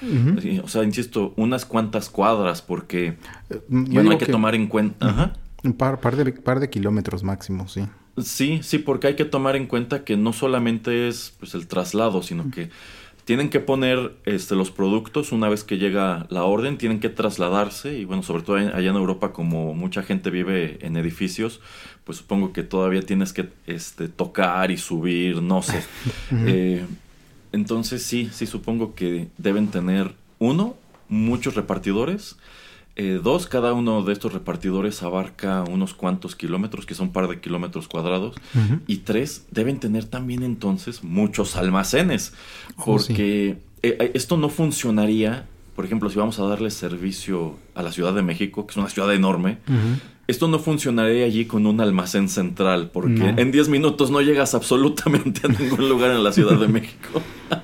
O 0.64 0.68
sea, 0.68 0.84
insisto, 0.84 1.34
unas 1.38 1.66
cuantas 1.66 2.12
cuadras 2.12 2.62
porque 2.62 3.16
eh, 3.50 3.62
bueno, 3.68 4.12
hay 4.12 4.20
que, 4.20 4.28
tomar 4.28 4.54
en 4.54 4.68
cuenta... 4.68 5.34
Un 5.64 5.74
par, 5.74 6.00
par, 6.02 6.16
de, 6.18 6.34
par 6.34 6.60
de 6.60 6.70
kilómetros 6.70 7.24
máximo, 7.24 7.68
sí. 7.68 7.82
Sí, 8.24 8.62
sí, 8.64 8.80
porque 8.80 9.08
hay 9.08 9.16
que 9.16 9.26
tomar 9.26 9.56
en 9.56 9.68
cuenta 9.68 10.04
que 10.04 10.18
no 10.18 10.34
solamente 10.34 11.08
es 11.08 11.36
pues, 11.40 11.54
el 11.54 11.68
traslado, 11.68 12.24
sino 12.24 12.50
que 12.50 12.70
tienen 13.28 13.50
que 13.50 13.60
poner 13.60 14.14
este, 14.24 14.56
los 14.56 14.72
productos 14.72 15.34
una 15.34 15.50
vez 15.50 15.66
que 15.66 15.78
llega 15.78 16.28
la 16.30 16.46
orden, 16.46 16.78
tienen 16.78 17.02
que 17.02 17.10
trasladarse 17.10 18.00
y 18.00 18.06
bueno, 18.06 18.24
sobre 18.24 18.42
todo 18.44 18.56
allá 18.56 18.90
en 18.90 18.96
Europa 18.96 19.34
como 19.34 19.74
mucha 19.74 20.02
gente 20.02 20.30
vive 20.30 20.78
en 20.80 20.96
edificios, 20.96 21.60
pues 22.06 22.20
supongo 22.20 22.54
que 22.54 22.64
todavía 22.64 23.02
tienes 23.02 23.34
que 23.34 23.50
este, 23.66 24.08
tocar 24.08 24.72
y 24.72 24.78
subir, 24.78 25.42
no 25.42 25.62
sé. 25.62 25.84
Eh, 26.48 26.86
entonces 27.52 28.02
sí, 28.02 28.30
sí 28.32 28.46
supongo 28.46 28.96
que 28.96 29.28
deben 29.38 29.68
tener 29.68 30.14
uno, 30.40 30.78
muchos 31.10 31.56
repartidores 31.56 32.38
eh, 33.00 33.20
dos, 33.24 33.46
cada 33.46 33.74
uno 33.74 34.02
de 34.02 34.12
estos 34.12 34.34
repartidores 34.34 35.04
abarca 35.04 35.64
unos 35.64 35.94
cuantos 35.94 36.36
kilómetros, 36.36 36.88
que 36.88 36.96
son 36.96 37.08
un 37.08 37.14
par 37.14 37.28
de 37.28 37.40
kilómetros 37.40 37.88
cuadrados. 37.88 38.36
Y 38.88 38.98
tres, 38.98 39.46
deben 39.52 39.80
tener 39.80 40.06
también 40.06 40.42
entonces 40.42 41.04
muchos 41.04 41.58
almacenes. 41.58 42.34
Oh, 42.78 42.86
porque 42.86 43.50
eh, 43.84 43.98
eh, 44.00 44.12
esto 44.16 44.38
no 44.38 44.50
funcionaría, 44.50 45.46
por 45.76 45.86
ejemplo, 45.86 46.10
si 46.10 46.18
vamos 46.18 46.40
a 46.40 46.48
darle 46.48 46.72
servicio 46.72 47.56
a 47.76 47.84
la 47.84 47.92
Ciudad 47.92 48.16
de 48.16 48.24
México, 48.24 48.66
que 48.66 48.72
es 48.72 48.78
una 48.78 48.90
ciudad 48.90 49.14
enorme. 49.14 49.60
Esto 50.26 50.48
no 50.48 50.58
funcionaría 50.58 51.26
allí 51.26 51.46
con 51.46 51.68
un 51.68 51.80
almacén 51.80 52.30
central, 52.30 52.90
porque 52.92 53.36
en 53.38 53.52
10 53.52 53.70
minutos 53.70 54.10
no 54.10 54.22
llegas 54.22 54.56
absolutamente 54.56 55.42
a 55.46 55.50
ningún 55.50 55.88
lugar 55.90 56.10
en 56.10 56.24
la 56.24 56.32
Ciudad 56.32 56.60
de 56.60 56.68
México. 56.68 57.22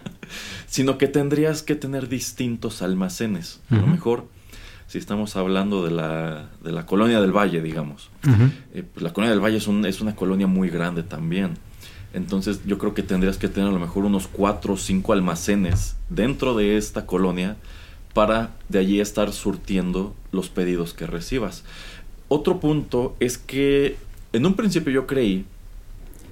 sino 0.67 0.99
que 0.99 1.07
tendrías 1.07 1.63
que 1.63 1.73
tener 1.73 2.07
distintos 2.07 2.83
almacenes. 2.83 3.61
A 3.71 3.75
lo 3.75 3.87
mejor 3.87 4.27
si 4.93 4.99
estamos 4.99 5.35
hablando 5.37 5.83
de 5.83 5.89
la, 5.89 6.49
de 6.63 6.71
la 6.71 6.85
colonia 6.85 7.19
del 7.19 7.31
Valle, 7.31 7.63
digamos. 7.63 8.11
Eh, 8.75 8.83
pues 8.83 9.01
la 9.01 9.11
colonia 9.11 9.31
del 9.31 9.43
Valle 9.43 9.57
es, 9.57 9.65
un, 9.65 9.87
es 9.87 10.01
una 10.01 10.15
colonia 10.15 10.45
muy 10.45 10.69
grande 10.69 11.01
también. 11.01 11.55
Entonces 12.13 12.61
yo 12.67 12.77
creo 12.77 12.93
que 12.93 13.01
tendrías 13.01 13.39
que 13.39 13.47
tener 13.47 13.69
a 13.69 13.71
lo 13.71 13.79
mejor 13.79 14.05
unos 14.05 14.27
cuatro 14.27 14.75
o 14.75 14.77
cinco 14.77 15.13
almacenes 15.13 15.95
dentro 16.09 16.55
de 16.55 16.77
esta 16.77 17.07
colonia 17.07 17.57
para 18.13 18.51
de 18.69 18.77
allí 18.77 18.99
estar 18.99 19.33
surtiendo 19.33 20.13
los 20.31 20.49
pedidos 20.49 20.93
que 20.93 21.07
recibas. 21.07 21.63
Otro 22.27 22.59
punto 22.59 23.15
es 23.19 23.39
que 23.39 23.97
en 24.31 24.45
un 24.45 24.53
principio 24.53 24.93
yo 24.93 25.07
creí 25.07 25.47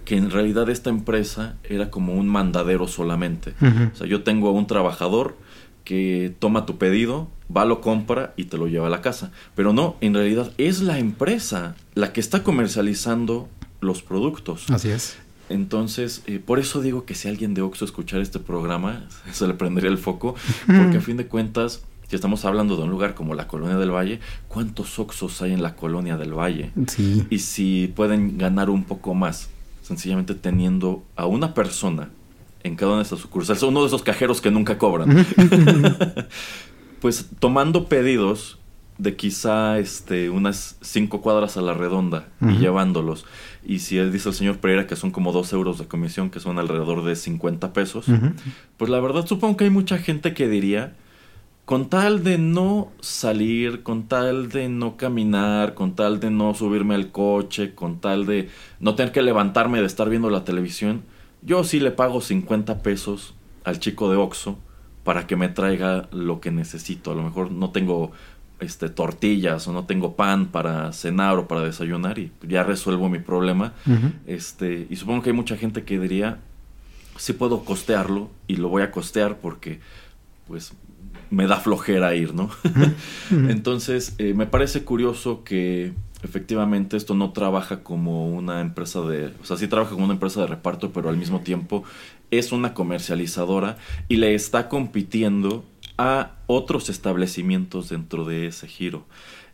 que 0.06 0.18
en 0.18 0.30
realidad 0.30 0.70
esta 0.70 0.92
empresa 0.92 1.56
era 1.64 1.90
como 1.90 2.14
un 2.14 2.28
mandadero 2.28 2.88
solamente. 2.88 3.56
O 3.92 3.98
sea, 3.98 4.06
yo 4.06 4.22
tengo 4.22 4.50
a 4.50 4.52
un 4.52 4.68
trabajador 4.68 5.36
que 5.84 6.34
toma 6.40 6.66
tu 6.66 6.78
pedido, 6.78 7.28
va, 7.56 7.66
lo 7.66 7.82
compra 7.82 8.34
y 8.38 8.46
te 8.46 8.58
lo 8.58 8.68
lleva 8.68 8.88
a 8.88 8.90
la 8.90 9.02
casa. 9.02 9.32
Pero 9.56 9.74
no, 9.74 9.96
en 10.02 10.14
realidad 10.14 10.52
es 10.58 10.82
la 10.82 11.00
empresa 11.00 11.76
la 11.96 12.14
que 12.14 12.20
está 12.20 12.44
comercializando 12.44 13.50
los 13.80 14.02
productos. 14.02 14.70
Así 14.70 14.90
es. 14.90 15.18
Entonces, 15.50 16.24
eh, 16.28 16.40
por 16.40 16.60
eso 16.60 16.82
digo 16.82 17.06
que 17.06 17.14
si 17.14 17.28
alguien 17.28 17.54
de 17.54 17.62
Oxxo 17.62 17.86
escuchara 17.86 18.24
este 18.24 18.40
programa, 18.40 19.08
se 19.32 19.48
le 19.48 19.54
prendería 19.54 19.90
el 19.90 19.98
foco, 19.98 20.36
porque 20.66 20.98
a 20.98 21.02
fin 21.02 21.18
de 21.18 21.28
cuentas, 21.28 21.84
si 22.08 22.16
estamos 22.16 22.46
hablando 22.46 22.78
de 22.78 22.84
un 22.84 22.90
lugar 22.90 23.16
como 23.16 23.36
la 23.36 23.48
Colonia 23.48 23.78
del 23.78 23.92
Valle, 23.92 24.20
¿cuántos 24.48 24.98
Oxxos 25.00 25.42
hay 25.42 25.54
en 25.54 25.62
la 25.62 25.76
Colonia 25.76 26.18
del 26.18 26.34
Valle? 26.34 26.72
Sí. 26.88 27.26
Y 27.30 27.40
si 27.40 27.92
pueden 27.94 28.38
ganar 28.38 28.70
un 28.70 28.86
poco 28.86 29.14
más, 29.14 29.50
sencillamente 29.82 30.36
teniendo 30.36 31.04
a 31.16 31.26
una 31.26 31.54
persona 31.54 32.10
en 32.64 32.76
cada 32.76 32.92
una 32.92 32.98
de 33.00 33.04
estas 33.04 33.20
sucursales, 33.20 33.64
uno 33.64 33.82
de 33.82 33.88
esos 33.88 34.04
cajeros 34.04 34.42
que 34.42 34.52
nunca 34.52 34.78
cobran. 34.78 35.26
pues 37.02 37.30
tomando 37.40 37.88
pedidos 37.88 38.60
de 38.98 39.16
quizá 39.16 39.80
este, 39.80 40.30
unas 40.30 40.78
cinco 40.82 41.22
cuadras 41.22 41.58
a 41.58 41.62
la 41.62 41.74
redonda 41.74 42.28
y 42.40 42.58
llevándolos. 42.58 43.26
Y 43.66 43.80
si 43.80 43.98
dice 44.00 44.30
el 44.30 44.36
señor 44.36 44.58
Pereira 44.60 44.86
que 44.86 44.96
son 44.96 45.10
como 45.10 45.32
dos 45.32 45.52
euros 45.54 45.80
de 45.80 45.88
comisión, 45.88 46.30
que 46.30 46.40
son 46.40 46.60
alrededor 46.60 47.04
de 47.04 47.16
50 47.16 47.74
pesos, 47.74 48.06
pues 48.78 48.92
la 48.92 49.00
verdad 49.00 49.26
supongo 49.26 49.58
que 49.58 49.64
hay 49.64 49.70
mucha 49.72 49.98
gente 49.98 50.36
que 50.36 50.48
diría, 50.48 50.94
con 51.66 51.90
tal 51.90 52.24
de 52.24 52.38
no 52.38 52.92
salir, 53.00 53.82
con 53.82 54.08
tal 54.08 54.50
de 54.50 54.70
no 54.70 54.98
caminar, 54.98 55.74
con 55.74 55.96
tal 55.96 56.20
de 56.20 56.30
no 56.30 56.54
subirme 56.54 56.94
al 56.94 57.12
coche, 57.12 57.74
con 57.74 58.02
tal 58.02 58.26
de 58.28 58.50
no 58.80 58.94
tener 58.94 59.12
que 59.12 59.24
levantarme 59.24 59.80
de 59.80 59.88
estar 59.88 60.10
viendo 60.10 60.30
la 60.30 60.44
televisión, 60.44 61.02
yo 61.42 61.64
sí 61.64 61.80
le 61.80 61.92
pago 61.92 62.22
50 62.22 62.82
pesos 62.82 63.34
al 63.64 63.80
chico 63.80 64.10
de 64.10 64.18
Oxxo 64.18 64.58
para 65.04 65.28
que 65.28 65.36
me 65.36 65.50
traiga 65.50 66.08
lo 66.12 66.40
que 66.40 66.52
necesito. 66.52 67.12
A 67.12 67.16
lo 67.16 67.24
mejor 67.24 67.52
no 67.52 67.72
tengo 67.72 68.12
este, 68.60 68.90
tortillas 68.90 69.68
o 69.68 69.74
no 69.74 69.86
tengo 69.86 70.16
pan 70.16 70.48
para 70.48 70.94
cenar 70.94 71.38
o 71.38 71.48
para 71.48 71.62
desayunar 71.62 72.20
y 72.20 72.32
ya 72.48 72.64
resuelvo 72.64 73.10
mi 73.10 73.20
problema. 73.20 73.74
este, 74.28 74.88
y 74.90 74.96
supongo 74.96 75.24
que 75.24 75.32
hay 75.32 75.36
mucha 75.36 75.58
gente 75.58 75.84
que 75.84 76.00
diría, 76.00 76.40
sí 77.18 77.34
puedo 77.34 77.66
costearlo 77.66 78.30
y 78.48 78.58
lo 78.58 78.70
voy 78.70 78.84
a 78.84 78.92
costear 78.92 79.38
porque 79.38 79.80
pues 80.48 80.74
me 81.32 81.48
da 81.48 81.58
flojera 81.58 82.14
ir, 82.14 82.36
¿no? 82.36 82.50
Entonces, 83.32 84.16
eh, 84.18 84.34
me 84.34 84.46
parece 84.46 84.84
curioso 84.84 85.44
que 85.44 85.94
efectivamente 86.24 86.98
esto 86.98 87.14
no 87.14 87.32
trabaja 87.32 87.84
como 87.84 88.30
una 88.30 88.62
empresa 88.62 89.02
de, 89.02 89.34
o 89.42 89.46
sea, 89.46 89.58
sí 89.58 89.68
trabaja 89.68 89.92
como 89.92 90.06
una 90.06 90.14
empresa 90.14 90.42
de 90.42 90.48
reparto, 90.48 90.92
pero 90.92 91.10
al 91.10 91.18
mismo 91.18 91.42
tiempo 91.42 91.84
es 92.32 92.52
una 92.52 92.74
comercializadora 92.74 93.78
y 94.08 94.18
le 94.18 94.34
está 94.34 94.70
compitiendo 94.70 95.66
a 95.98 96.32
otros 96.48 96.90
establecimientos 96.90 97.90
dentro 97.90 98.26
de 98.26 98.48
ese 98.48 98.68
giro. 98.68 99.06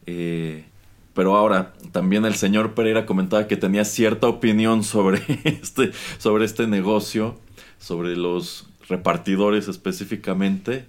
Eh, 0.05 0.65
pero 1.13 1.35
ahora, 1.35 1.73
también 1.91 2.25
el 2.25 2.35
señor 2.35 2.75
Pereira 2.75 3.05
comentaba 3.05 3.47
que 3.47 3.57
tenía 3.57 3.85
cierta 3.85 4.27
opinión 4.27 4.83
sobre 4.83 5.21
este, 5.43 5.91
sobre 6.19 6.45
este 6.45 6.67
negocio, 6.67 7.39
sobre 7.79 8.15
los 8.15 8.69
repartidores 8.87 9.67
específicamente. 9.67 10.85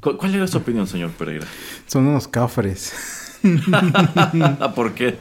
¿Cuál 0.00 0.34
era 0.36 0.46
su 0.46 0.58
opinión, 0.58 0.86
señor 0.86 1.10
Pereira? 1.10 1.46
Son 1.88 2.06
unos 2.06 2.28
cafres. 2.28 3.27
¿Por 4.74 4.94
qué? 4.94 5.16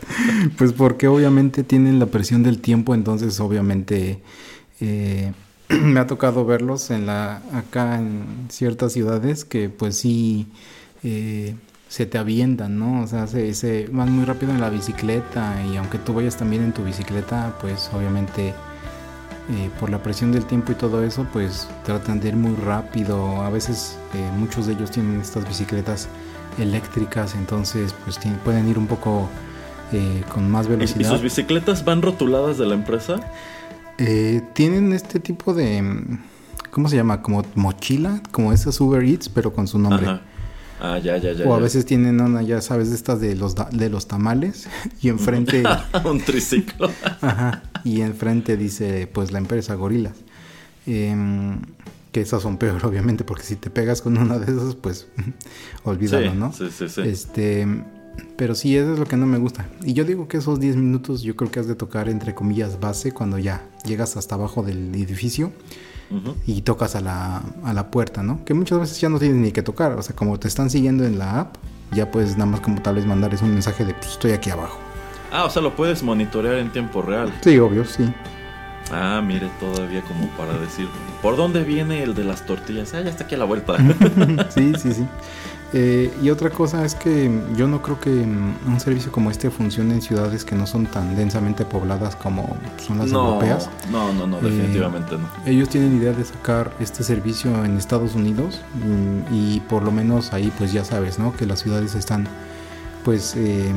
Pues 0.58 0.74
porque 0.74 1.08
obviamente 1.08 1.64
tienen 1.64 2.00
la 2.00 2.08
presión 2.08 2.44
del 2.44 2.60
tiempo, 2.60 2.96
entonces 2.96 3.40
obviamente 3.40 4.20
eh, 4.80 5.34
me 5.70 6.00
ha 6.00 6.08
tocado 6.08 6.46
verlos 6.46 6.92
en 6.92 7.06
la 7.06 7.42
acá 7.54 8.00
en 8.00 8.48
ciertas 8.50 8.94
ciudades 8.94 9.46
que 9.46 9.70
pues 9.70 9.98
sí 9.98 10.48
eh, 11.04 11.56
se 11.88 12.06
te 12.06 12.18
avientan, 12.18 12.78
¿no? 12.80 13.04
O 13.04 13.08
sea, 13.08 13.28
se, 13.28 13.88
van 13.92 14.12
muy 14.12 14.26
rápido 14.26 14.52
en 14.52 14.62
la 14.62 14.70
bicicleta 14.70 15.64
y 15.72 15.78
aunque 15.78 15.98
tú 15.98 16.14
vayas 16.14 16.38
también 16.38 16.64
en 16.64 16.74
tu 16.74 16.84
bicicleta, 16.84 17.58
pues 17.62 17.90
obviamente 17.94 18.50
eh, 18.50 19.70
por 19.80 19.90
la 19.90 20.04
presión 20.04 20.32
del 20.34 20.46
tiempo 20.46 20.74
y 20.74 20.76
todo 20.76 21.04
eso, 21.04 21.26
pues 21.32 21.70
tratan 21.86 22.20
de 22.20 22.30
ir 22.30 22.36
muy 22.36 22.56
rápido. 22.56 23.42
A 23.42 23.50
veces 23.50 23.98
muchos 24.38 24.68
de 24.68 24.74
ellos 24.74 24.92
tienen 24.92 25.22
estas 25.22 25.48
bicicletas 25.48 26.10
eléctricas, 26.58 27.36
entonces 27.36 27.94
pues 28.04 28.20
pueden 28.44 28.68
ir 28.68 28.78
un 28.78 28.88
poco 28.88 29.30
eh, 29.92 30.24
con 30.34 30.50
más 30.50 30.68
velocidad. 30.68 31.00
¿Y 31.00 31.04
sus 31.06 31.22
bicicletas 31.22 31.86
van 31.86 32.02
rotuladas 32.02 32.58
de 32.58 32.66
la 32.66 32.76
empresa? 32.76 33.20
Eh, 33.98 34.42
tienen 34.54 34.94
este 34.94 35.20
tipo 35.20 35.54
de, 35.54 35.84
¿cómo 36.72 36.90
se 36.90 36.96
llama? 36.96 37.22
Como 37.22 37.44
mochila, 37.56 38.22
como 38.32 38.54
esas 38.54 38.80
Uber 38.80 39.04
Eats, 39.04 39.30
pero 39.30 39.54
con 39.54 39.68
su 39.68 39.80
nombre. 39.80 40.20
Ah, 40.80 41.00
ya, 41.00 41.18
ya, 41.18 41.32
ya. 41.32 41.46
O 41.46 41.56
a 41.56 41.60
veces 41.60 41.86
tienen 41.86 42.22
una, 42.22 42.44
ya 42.44 42.62
sabes, 42.62 42.92
estas 42.92 43.20
de 43.20 43.36
los, 43.36 43.56
de 43.56 43.90
los 43.90 44.08
tamales 44.08 44.70
y 45.02 45.10
enfrente... 45.10 45.64
un 46.06 46.20
triciclo. 46.20 46.92
Ajá. 47.22 47.64
Y 47.84 48.02
enfrente 48.02 48.58
dice, 48.58 49.08
pues, 49.12 49.32
la 49.32 49.40
empresa 49.40 49.74
Gorilas. 49.74 50.14
Em, 50.86 51.60
que 52.18 52.24
esas 52.24 52.42
son 52.42 52.58
peor, 52.58 52.84
obviamente, 52.86 53.24
porque 53.24 53.44
si 53.44 53.56
te 53.56 53.70
pegas 53.70 54.02
con 54.02 54.18
una 54.18 54.40
de 54.40 54.52
esas, 54.52 54.76
pues 54.76 55.08
olvídalo, 55.84 56.34
¿no? 56.34 56.52
Sí, 56.52 56.70
sí, 56.76 56.90
sí. 56.90 57.02
Este, 57.02 57.68
pero 58.36 58.56
sí, 58.56 58.76
eso 58.76 58.94
es 58.94 59.00
lo 59.00 59.06
que 59.06 59.18
no 59.18 59.28
me 59.28 59.38
gusta. 59.38 59.68
Y 59.84 59.94
yo 59.94 60.04
digo 60.04 60.28
que 60.28 60.38
esos 60.38 60.60
10 60.60 60.78
minutos 60.78 61.22
yo 61.22 61.36
creo 61.36 61.52
que 61.52 61.60
has 61.60 61.68
de 61.68 61.76
tocar 61.76 62.10
entre 62.10 62.34
comillas 62.34 62.80
base 62.80 63.12
cuando 63.12 63.38
ya 63.38 63.68
llegas 63.86 64.18
hasta 64.18 64.36
abajo 64.36 64.64
del 64.64 64.94
edificio 64.96 65.52
y 66.46 66.62
tocas 66.62 66.96
a 66.96 67.02
la, 67.02 67.44
a 67.66 67.74
la 67.74 67.92
puerta, 67.92 68.24
¿no? 68.24 68.46
Que 68.46 68.54
muchas 68.54 68.80
veces 68.80 69.00
ya 69.00 69.10
no 69.10 69.20
tienes 69.20 69.38
ni 69.38 69.52
que 69.52 69.62
tocar, 69.62 69.92
o 69.92 70.02
sea, 70.02 70.16
como 70.16 70.40
te 70.40 70.48
están 70.48 70.70
siguiendo 70.70 71.04
en 71.04 71.20
la 71.20 71.42
app, 71.42 71.58
ya 71.92 72.10
puedes 72.10 72.32
nada 72.38 72.46
más 72.46 72.62
como 72.62 72.82
tal 72.82 72.96
vez 72.96 73.06
mandarles 73.06 73.42
un 73.42 73.52
mensaje 73.52 73.84
de 73.86 73.94
pues, 73.94 74.14
estoy 74.14 74.32
aquí 74.32 74.50
abajo. 74.50 74.80
Ah, 75.32 75.44
o 75.44 75.50
sea, 75.50 75.62
lo 75.62 75.76
puedes 75.76 76.02
monitorear 76.02 76.56
en 76.56 76.72
tiempo 76.72 77.02
real. 77.02 77.32
Sí, 77.42 77.60
obvio, 77.60 77.84
sí. 77.84 78.06
Ah, 78.92 79.22
mire, 79.26 79.50
todavía 79.60 80.02
como 80.02 80.28
para 80.30 80.58
decir, 80.58 80.88
¿por 81.22 81.36
dónde 81.36 81.64
viene 81.64 82.04
el 82.04 82.16
de 82.16 82.24
las 82.24 82.46
tortillas? 82.46 82.94
Ah, 82.94 83.02
ya 83.02 83.10
está 83.10 83.26
aquí 83.26 83.36
a 83.36 83.40
la 83.40 83.46
vuelta. 83.46 83.78
sí, 84.50 84.74
sí, 84.78 84.94
sí. 84.94 85.06
Eh, 85.74 86.14
y 86.22 86.30
otra 86.30 86.50
cosa 86.50 86.86
es 86.86 86.96
que 86.96 87.30
yo 87.58 87.68
no 87.68 87.82
creo 87.82 88.00
que 88.00 88.10
mm, 88.10 88.68
un 88.68 88.80
servicio 88.80 89.12
como 89.12 89.30
este 89.30 89.50
funcione 89.50 89.96
en 89.96 90.02
ciudades 90.02 90.46
que 90.46 90.56
no 90.56 90.66
son 90.66 90.86
tan 90.86 91.18
densamente 91.18 91.66
pobladas 91.66 92.16
como 92.16 92.56
son 92.78 93.00
las 93.00 93.12
europeas. 93.12 93.70
No, 93.92 94.14
no, 94.14 94.28
no, 94.28 94.40
definitivamente 94.40 95.18
no. 95.18 95.26
Eh, 95.46 95.52
ellos 95.52 95.68
tienen 95.68 95.98
idea 95.98 96.14
de 96.14 96.24
sacar 96.24 96.72
este 96.80 97.04
servicio 97.04 97.66
en 97.66 97.78
Estados 97.78 98.16
Unidos 98.16 98.62
mm, 98.76 99.34
y 99.34 99.60
por 99.62 99.84
lo 99.84 99.92
menos 99.92 100.32
ahí 100.32 100.54
pues 100.58 100.72
ya 100.72 100.86
sabes, 100.86 101.20
¿no? 101.20 101.36
Que 101.36 101.46
las 101.46 101.60
ciudades 101.60 101.96
están 101.96 102.28
pues 103.04 103.36
eh, 103.36 103.74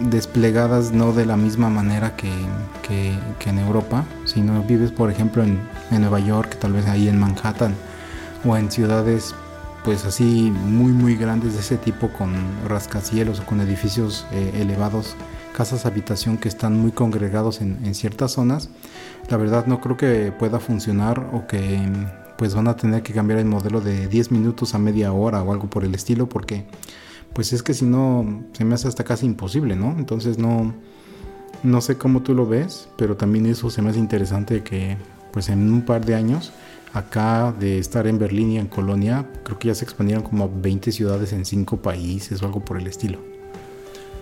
desplegadas 0.00 0.92
no 0.92 1.12
de 1.12 1.26
la 1.26 1.36
misma 1.36 1.70
manera 1.70 2.16
que, 2.16 2.30
en 3.46 3.58
Europa, 3.58 4.04
sino 4.24 4.62
vives 4.62 4.90
por 4.90 5.10
ejemplo 5.10 5.42
en, 5.42 5.60
en 5.90 6.00
Nueva 6.00 6.18
York, 6.20 6.56
tal 6.58 6.72
vez 6.72 6.86
ahí 6.86 7.08
en 7.08 7.18
Manhattan 7.18 7.74
o 8.44 8.56
en 8.56 8.70
ciudades 8.70 9.34
pues 9.86 10.04
así 10.04 10.52
muy 10.52 10.90
muy 10.90 11.14
grandes 11.14 11.54
de 11.54 11.60
ese 11.60 11.76
tipo 11.76 12.08
con 12.08 12.34
rascacielos 12.68 13.38
o 13.38 13.46
con 13.46 13.60
edificios 13.60 14.26
eh, 14.32 14.50
elevados, 14.60 15.14
casas 15.56 15.86
habitación 15.86 16.38
que 16.38 16.48
están 16.48 16.76
muy 16.80 16.90
congregados 16.90 17.60
en, 17.60 17.94
ciertas 17.94 18.32
zonas, 18.32 18.68
la 19.30 19.36
verdad 19.36 19.66
no 19.66 19.80
creo 19.80 19.96
que 19.96 20.32
pueda 20.36 20.58
funcionar 20.58 21.30
o 21.32 21.46
que 21.46 21.80
pues 22.36 22.52
van 22.52 22.66
a 22.66 22.74
tener 22.74 23.04
que 23.04 23.12
cambiar 23.12 23.38
el 23.38 23.46
modelo 23.46 23.80
de 23.80 24.08
10 24.08 24.32
minutos 24.32 24.74
a 24.74 24.78
media 24.78 25.12
hora 25.12 25.40
o 25.44 25.52
algo 25.52 25.70
por 25.70 25.84
el 25.84 25.94
estilo 25.94 26.28
porque 26.28 26.66
pues 27.36 27.52
es 27.52 27.62
que 27.62 27.74
si 27.74 27.84
no 27.84 28.44
se 28.54 28.64
me 28.64 28.74
hace 28.74 28.88
hasta 28.88 29.04
casi 29.04 29.26
imposible, 29.26 29.76
¿no? 29.76 29.94
Entonces 29.98 30.38
no 30.38 30.74
no 31.62 31.80
sé 31.82 31.98
cómo 31.98 32.22
tú 32.22 32.34
lo 32.34 32.46
ves, 32.46 32.88
pero 32.96 33.18
también 33.18 33.44
eso 33.44 33.68
se 33.68 33.82
me 33.82 33.90
hace 33.90 33.98
interesante 33.98 34.62
que 34.62 34.96
pues 35.32 35.50
en 35.50 35.70
un 35.70 35.82
par 35.82 36.06
de 36.06 36.14
años 36.14 36.50
acá 36.94 37.52
de 37.60 37.78
estar 37.78 38.06
en 38.06 38.18
Berlín 38.18 38.52
y 38.52 38.58
en 38.58 38.68
Colonia, 38.68 39.26
creo 39.44 39.58
que 39.58 39.68
ya 39.68 39.74
se 39.74 39.84
expandieron 39.84 40.24
como 40.24 40.50
20 40.50 40.90
ciudades 40.92 41.34
en 41.34 41.44
5 41.44 41.76
países 41.82 42.40
o 42.40 42.46
algo 42.46 42.64
por 42.64 42.78
el 42.78 42.86
estilo. 42.86 43.18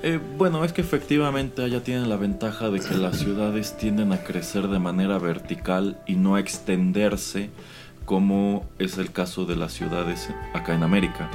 Eh, 0.02 0.18
bueno, 0.36 0.64
es 0.64 0.72
que 0.72 0.80
efectivamente 0.80 1.62
allá 1.62 1.84
tienen 1.84 2.08
la 2.08 2.16
ventaja 2.16 2.68
de 2.68 2.80
que 2.80 2.96
las 2.96 3.20
ciudades 3.20 3.76
tienden 3.76 4.12
a 4.12 4.24
crecer 4.24 4.66
de 4.66 4.80
manera 4.80 5.18
vertical 5.18 5.98
y 6.04 6.16
no 6.16 6.34
a 6.34 6.40
extenderse 6.40 7.50
como 8.06 8.64
es 8.80 8.98
el 8.98 9.12
caso 9.12 9.46
de 9.46 9.54
las 9.54 9.72
ciudades 9.72 10.30
acá 10.52 10.74
en 10.74 10.82
América. 10.82 11.30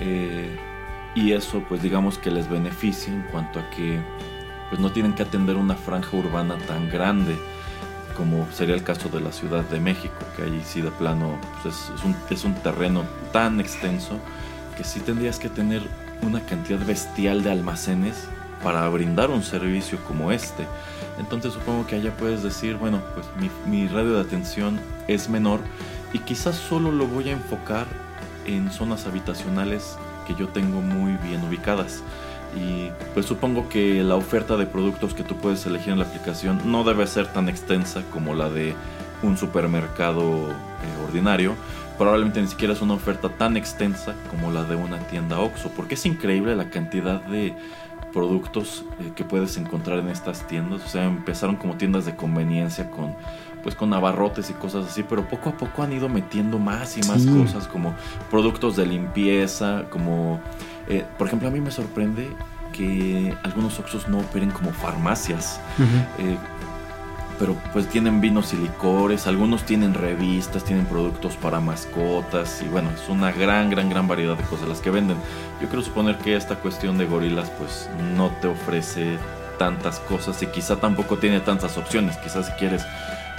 Eh, 0.00 0.71
y 1.14 1.32
eso 1.32 1.62
pues 1.68 1.82
digamos 1.82 2.18
que 2.18 2.30
les 2.30 2.48
beneficia 2.48 3.12
en 3.12 3.22
cuanto 3.22 3.60
a 3.60 3.70
que 3.70 4.00
pues 4.68 4.80
no 4.80 4.90
tienen 4.90 5.14
que 5.14 5.22
atender 5.22 5.56
una 5.56 5.74
franja 5.74 6.16
urbana 6.16 6.56
tan 6.66 6.88
grande 6.88 7.36
como 8.16 8.46
sería 8.52 8.74
el 8.74 8.82
caso 8.82 9.08
de 9.08 9.20
la 9.20 9.32
Ciudad 9.32 9.64
de 9.64 9.80
México, 9.80 10.14
que 10.36 10.42
ahí 10.42 10.62
sí 10.64 10.80
de 10.80 10.90
plano 10.90 11.38
pues 11.62 11.74
es, 11.74 12.04
un, 12.04 12.14
es, 12.30 12.44
un, 12.44 12.54
terreno 12.54 13.04
tan 13.32 13.60
extenso 13.60 14.18
que 14.76 14.84
sí 14.84 15.00
tendrías 15.00 15.38
que 15.38 15.48
tener 15.48 15.82
una 16.22 16.40
cantidad 16.40 16.78
bestial 16.84 17.42
de 17.42 17.50
almacenes 17.50 18.28
para 18.62 18.88
brindar 18.88 19.30
un 19.30 19.42
servicio 19.42 19.98
como 20.06 20.30
este. 20.30 20.66
Entonces 21.18 21.52
supongo 21.52 21.86
que 21.86 21.96
allá 21.96 22.14
puedes 22.16 22.42
decir, 22.42 22.76
bueno, 22.76 23.00
pues 23.14 23.26
mi, 23.38 23.50
mi 23.70 23.88
radio 23.88 24.14
de 24.14 24.20
atención 24.20 24.78
es 25.08 25.28
menor 25.28 25.60
y 26.12 26.18
quizás 26.20 26.56
solo 26.56 26.92
lo 26.92 27.06
voy 27.06 27.30
a 27.30 27.32
enfocar 27.32 27.86
en 28.46 28.70
zonas 28.70 29.06
habitacionales 29.06 29.96
que 30.26 30.34
yo 30.34 30.48
tengo 30.48 30.80
muy 30.80 31.16
bien 31.28 31.42
ubicadas 31.44 32.02
y 32.54 32.90
pues 33.14 33.26
supongo 33.26 33.68
que 33.68 34.02
la 34.02 34.16
oferta 34.16 34.56
de 34.56 34.66
productos 34.66 35.14
que 35.14 35.22
tú 35.22 35.36
puedes 35.36 35.64
elegir 35.66 35.92
en 35.92 35.98
la 35.98 36.04
aplicación 36.04 36.60
no 36.70 36.84
debe 36.84 37.06
ser 37.06 37.26
tan 37.26 37.48
extensa 37.48 38.02
como 38.12 38.34
la 38.34 38.50
de 38.50 38.74
un 39.22 39.38
supermercado 39.38 40.50
eh, 40.50 41.04
ordinario. 41.06 41.54
Probablemente 41.96 42.42
ni 42.42 42.48
siquiera 42.48 42.74
es 42.74 42.82
una 42.82 42.94
oferta 42.94 43.28
tan 43.28 43.56
extensa 43.56 44.14
como 44.30 44.50
la 44.50 44.64
de 44.64 44.76
una 44.76 44.98
tienda 44.98 45.38
OXO, 45.38 45.70
porque 45.70 45.94
es 45.94 46.04
increíble 46.04 46.56
la 46.56 46.68
cantidad 46.68 47.22
de 47.22 47.54
productos 48.12 48.84
eh, 49.00 49.12
que 49.14 49.24
puedes 49.24 49.56
encontrar 49.56 49.98
en 49.98 50.08
estas 50.08 50.46
tiendas. 50.46 50.84
O 50.84 50.88
sea, 50.88 51.04
empezaron 51.04 51.56
como 51.56 51.76
tiendas 51.76 52.04
de 52.04 52.16
conveniencia 52.16 52.90
con 52.90 53.14
pues 53.62 53.74
con 53.74 53.92
abarrotes 53.94 54.50
y 54.50 54.54
cosas 54.54 54.86
así, 54.86 55.02
pero 55.02 55.28
poco 55.28 55.50
a 55.50 55.52
poco 55.52 55.82
han 55.82 55.92
ido 55.92 56.08
metiendo 56.08 56.58
más 56.58 56.96
y 56.98 57.02
más 57.02 57.24
cosas 57.26 57.68
como 57.68 57.94
productos 58.30 58.76
de 58.76 58.86
limpieza, 58.86 59.84
como 59.90 60.40
eh, 60.88 61.04
por 61.18 61.26
ejemplo, 61.26 61.48
a 61.48 61.50
mí 61.50 61.60
me 61.60 61.70
sorprende 61.70 62.28
que 62.72 63.34
algunos 63.42 63.78
Oxxos 63.78 64.08
no 64.08 64.20
operen 64.20 64.50
como 64.50 64.72
farmacias. 64.72 65.60
Eh, 66.18 66.36
pero 67.38 67.56
pues 67.72 67.88
tienen 67.88 68.20
vinos 68.20 68.52
y 68.52 68.56
licores, 68.56 69.26
algunos 69.26 69.64
tienen 69.64 69.94
revistas, 69.94 70.64
tienen 70.64 70.86
productos 70.86 71.36
para 71.36 71.60
mascotas 71.60 72.62
y 72.62 72.68
bueno, 72.68 72.90
es 72.90 73.08
una 73.08 73.32
gran, 73.32 73.68
gran, 73.68 73.88
gran 73.88 74.06
variedad 74.06 74.36
de 74.36 74.44
cosas 74.44 74.68
las 74.68 74.80
que 74.80 74.90
venden. 74.90 75.16
Yo 75.60 75.68
quiero 75.68 75.82
suponer 75.82 76.18
que 76.18 76.36
esta 76.36 76.56
cuestión 76.56 76.98
de 76.98 77.06
gorilas 77.06 77.50
pues 77.58 77.88
no 78.14 78.30
te 78.40 78.46
ofrece 78.46 79.18
tantas 79.58 79.98
cosas 80.00 80.40
y 80.42 80.46
quizá 80.46 80.76
tampoco 80.76 81.18
tiene 81.18 81.40
tantas 81.40 81.76
opciones. 81.78 82.16
Quizás 82.18 82.46
si 82.46 82.52
quieres 82.52 82.84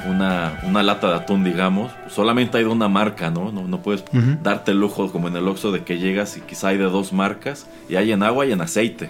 una, 0.07 0.59
una, 0.63 0.83
lata 0.83 1.09
de 1.09 1.15
atún, 1.15 1.43
digamos, 1.43 1.91
solamente 2.09 2.57
hay 2.57 2.63
de 2.63 2.69
una 2.69 2.89
marca, 2.89 3.29
¿no? 3.29 3.51
No, 3.51 3.81
puedes 3.81 4.03
darte 4.41 4.71
el 4.71 4.79
lujo 4.79 5.11
como 5.11 5.27
en 5.27 5.35
el 5.35 5.47
Oxxo 5.47 5.71
de 5.71 5.83
que 5.83 5.97
llegas 5.97 6.37
y 6.37 6.41
quizá 6.41 6.69
hay 6.69 6.77
de 6.77 6.85
dos 6.85 7.13
marcas 7.13 7.67
y 7.87 7.95
hay 7.95 8.11
en 8.11 8.23
agua 8.23 8.45
y 8.45 8.51
en 8.51 8.61
aceite. 8.61 9.09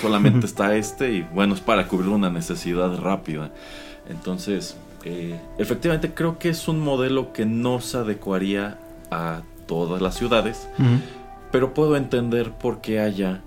solamente 0.00 0.46
está 0.46 0.76
este 0.76 1.12
y 1.12 1.22
bueno, 1.34 1.54
es 1.54 1.60
para 1.60 1.88
cubrir 1.88 2.10
una 2.10 2.30
necesidad 2.30 2.96
rápida. 2.98 3.50
Entonces, 4.08 4.76
eh, 5.04 5.38
efectivamente 5.58 6.12
creo 6.14 6.38
que 6.38 6.48
es 6.48 6.68
un 6.68 6.80
modelo 6.80 7.32
que 7.32 7.44
no 7.46 7.80
se 7.80 7.98
adecuaría 7.98 8.78
a 9.10 9.42
todas 9.66 10.00
las 10.00 10.16
ciudades, 10.16 10.68
pero 11.50 11.74
puedo 11.74 11.96
entender 11.96 12.52
por 12.52 12.80
qué 12.80 13.00
haya 13.00 13.42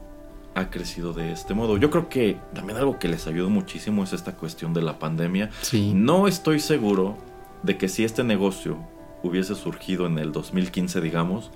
ha 0.56 0.70
crecido 0.70 1.14
de 1.14 1.32
este 1.32 1.54
modo. 1.54 1.78
Yo 1.78 1.90
creo 1.90 2.10
que 2.10 2.38
también 2.54 2.78
algo 2.78 3.00
que 3.00 3.08
les 3.08 3.28
ayudó 3.28 3.50
muchísimo 3.50 4.04
es 4.04 4.14
esta 4.14 4.36
cuestión 4.36 4.74
de 4.74 4.82
la 4.82 5.00
pandemia. 5.00 5.50
No 5.94 6.28
estoy 6.28 6.60
seguro 6.60 7.18
de 7.64 7.78
que 7.78 7.88
si 7.88 8.04
este 8.04 8.24
negocio 8.24 8.78
hubiese 9.24 9.56
surgido 9.56 10.08
en 10.08 10.18
el 10.18 10.32
2015, 10.32 11.00
digamos, 11.02 11.52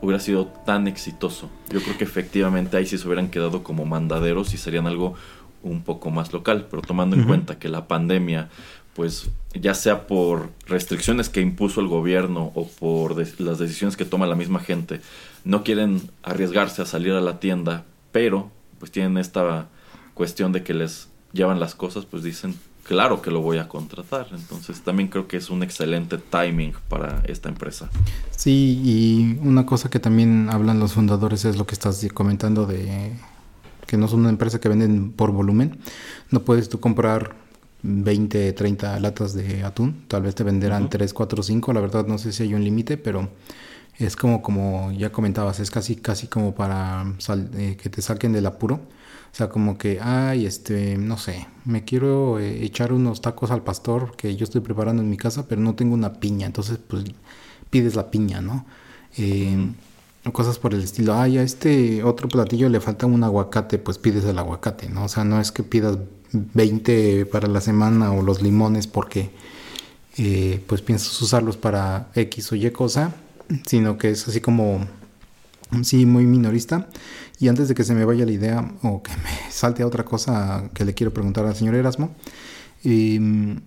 hubiera 0.00 0.20
sido 0.20 0.46
tan 0.46 0.86
exitoso. 0.86 1.48
Yo 1.70 1.80
creo 1.80 1.96
que 1.96 2.04
efectivamente 2.04 2.76
ahí 2.76 2.86
sí 2.86 2.98
se 2.98 3.06
hubieran 3.06 3.28
quedado 3.28 3.62
como 3.62 3.84
mandaderos 3.84 4.52
y 4.54 4.58
serían 4.58 4.86
algo 4.86 5.14
un 5.62 5.82
poco 5.82 6.10
más 6.10 6.32
local, 6.32 6.66
pero 6.70 6.82
tomando 6.82 7.16
en 7.16 7.24
cuenta 7.24 7.58
que 7.58 7.68
la 7.68 7.88
pandemia, 7.88 8.50
pues 8.94 9.30
ya 9.54 9.74
sea 9.74 10.06
por 10.06 10.50
restricciones 10.66 11.28
que 11.28 11.40
impuso 11.40 11.80
el 11.80 11.88
gobierno 11.88 12.52
o 12.54 12.68
por 12.68 13.16
las 13.40 13.58
decisiones 13.58 13.96
que 13.96 14.04
toma 14.04 14.26
la 14.26 14.36
misma 14.36 14.60
gente, 14.60 15.00
no 15.44 15.64
quieren 15.64 16.02
arriesgarse 16.22 16.82
a 16.82 16.86
salir 16.86 17.12
a 17.12 17.20
la 17.20 17.40
tienda 17.40 17.84
pero 18.16 18.50
pues 18.78 18.90
tienen 18.90 19.18
esta 19.18 19.68
cuestión 20.14 20.50
de 20.50 20.62
que 20.62 20.72
les 20.72 21.08
llevan 21.34 21.60
las 21.60 21.74
cosas, 21.74 22.06
pues 22.06 22.22
dicen, 22.22 22.54
claro 22.82 23.20
que 23.20 23.30
lo 23.30 23.42
voy 23.42 23.58
a 23.58 23.68
contratar. 23.68 24.28
Entonces 24.32 24.80
también 24.80 25.10
creo 25.10 25.28
que 25.28 25.36
es 25.36 25.50
un 25.50 25.62
excelente 25.62 26.16
timing 26.16 26.72
para 26.88 27.22
esta 27.26 27.50
empresa. 27.50 27.90
Sí, 28.30 28.80
y 28.82 29.46
una 29.46 29.66
cosa 29.66 29.90
que 29.90 30.00
también 30.00 30.48
hablan 30.50 30.80
los 30.80 30.94
fundadores 30.94 31.44
es 31.44 31.58
lo 31.58 31.66
que 31.66 31.74
estás 31.74 32.08
comentando 32.14 32.64
de 32.64 33.12
que 33.86 33.98
no 33.98 34.08
son 34.08 34.20
una 34.20 34.30
empresa 34.30 34.60
que 34.60 34.70
venden 34.70 35.12
por 35.12 35.30
volumen. 35.30 35.78
No 36.30 36.40
puedes 36.40 36.70
tú 36.70 36.80
comprar 36.80 37.36
20, 37.82 38.54
30 38.54 38.98
latas 38.98 39.34
de 39.34 39.62
atún. 39.62 40.04
Tal 40.08 40.22
vez 40.22 40.34
te 40.34 40.42
venderán 40.42 40.88
3, 40.88 41.12
4, 41.12 41.42
5. 41.42 41.72
La 41.74 41.80
verdad 41.82 42.06
no 42.06 42.16
sé 42.16 42.32
si 42.32 42.44
hay 42.44 42.54
un 42.54 42.64
límite, 42.64 42.96
pero 42.96 43.28
es 43.98 44.16
como, 44.16 44.42
como 44.42 44.92
ya 44.92 45.10
comentabas, 45.10 45.60
es 45.60 45.70
casi, 45.70 45.96
casi 45.96 46.26
como 46.26 46.54
para 46.54 47.04
eh, 47.54 47.76
que 47.80 47.88
te 47.88 48.02
saquen 48.02 48.32
del 48.32 48.46
apuro. 48.46 48.74
O 48.74 49.36
sea, 49.36 49.48
como 49.48 49.76
que, 49.76 50.00
ay, 50.00 50.46
este, 50.46 50.96
no 50.96 51.18
sé, 51.18 51.46
me 51.64 51.84
quiero 51.84 52.38
eh, 52.38 52.64
echar 52.64 52.92
unos 52.92 53.20
tacos 53.20 53.50
al 53.50 53.62
pastor 53.62 54.16
que 54.16 54.34
yo 54.36 54.44
estoy 54.44 54.60
preparando 54.62 55.02
en 55.02 55.10
mi 55.10 55.16
casa, 55.16 55.46
pero 55.46 55.60
no 55.60 55.74
tengo 55.74 55.94
una 55.94 56.14
piña. 56.14 56.46
Entonces, 56.46 56.78
pues, 56.86 57.04
pides 57.70 57.94
la 57.96 58.10
piña, 58.10 58.40
¿no? 58.40 58.66
Eh, 59.18 59.72
cosas 60.32 60.58
por 60.58 60.74
el 60.74 60.82
estilo, 60.82 61.14
ay, 61.14 61.38
a 61.38 61.42
este 61.42 62.02
otro 62.02 62.28
platillo 62.28 62.68
le 62.68 62.80
falta 62.80 63.06
un 63.06 63.22
aguacate, 63.22 63.78
pues 63.78 63.98
pides 63.98 64.24
el 64.24 64.38
aguacate, 64.38 64.88
¿no? 64.88 65.04
O 65.04 65.08
sea, 65.08 65.24
no 65.24 65.40
es 65.40 65.52
que 65.52 65.62
pidas 65.62 65.98
20 66.32 67.26
para 67.26 67.46
la 67.48 67.60
semana 67.60 68.12
o 68.12 68.22
los 68.22 68.42
limones 68.42 68.86
porque, 68.86 69.30
pues, 70.66 70.82
piensas 70.82 71.20
usarlos 71.22 71.56
para 71.56 72.08
X 72.14 72.52
o 72.52 72.56
Y 72.56 72.70
cosa 72.70 73.14
sino 73.66 73.98
que 73.98 74.10
es 74.10 74.26
así 74.28 74.40
como, 74.40 74.86
sí, 75.82 76.06
muy 76.06 76.26
minorista. 76.26 76.88
Y 77.38 77.48
antes 77.48 77.68
de 77.68 77.74
que 77.74 77.84
se 77.84 77.94
me 77.94 78.04
vaya 78.04 78.24
la 78.24 78.32
idea 78.32 78.72
o 78.82 79.02
que 79.02 79.12
me 79.12 79.30
salte 79.50 79.82
a 79.82 79.86
otra 79.86 80.04
cosa 80.04 80.70
que 80.74 80.84
le 80.84 80.94
quiero 80.94 81.12
preguntar 81.12 81.46
al 81.46 81.54
señor 81.54 81.74
Erasmo, 81.74 82.14
em, 82.84 83.60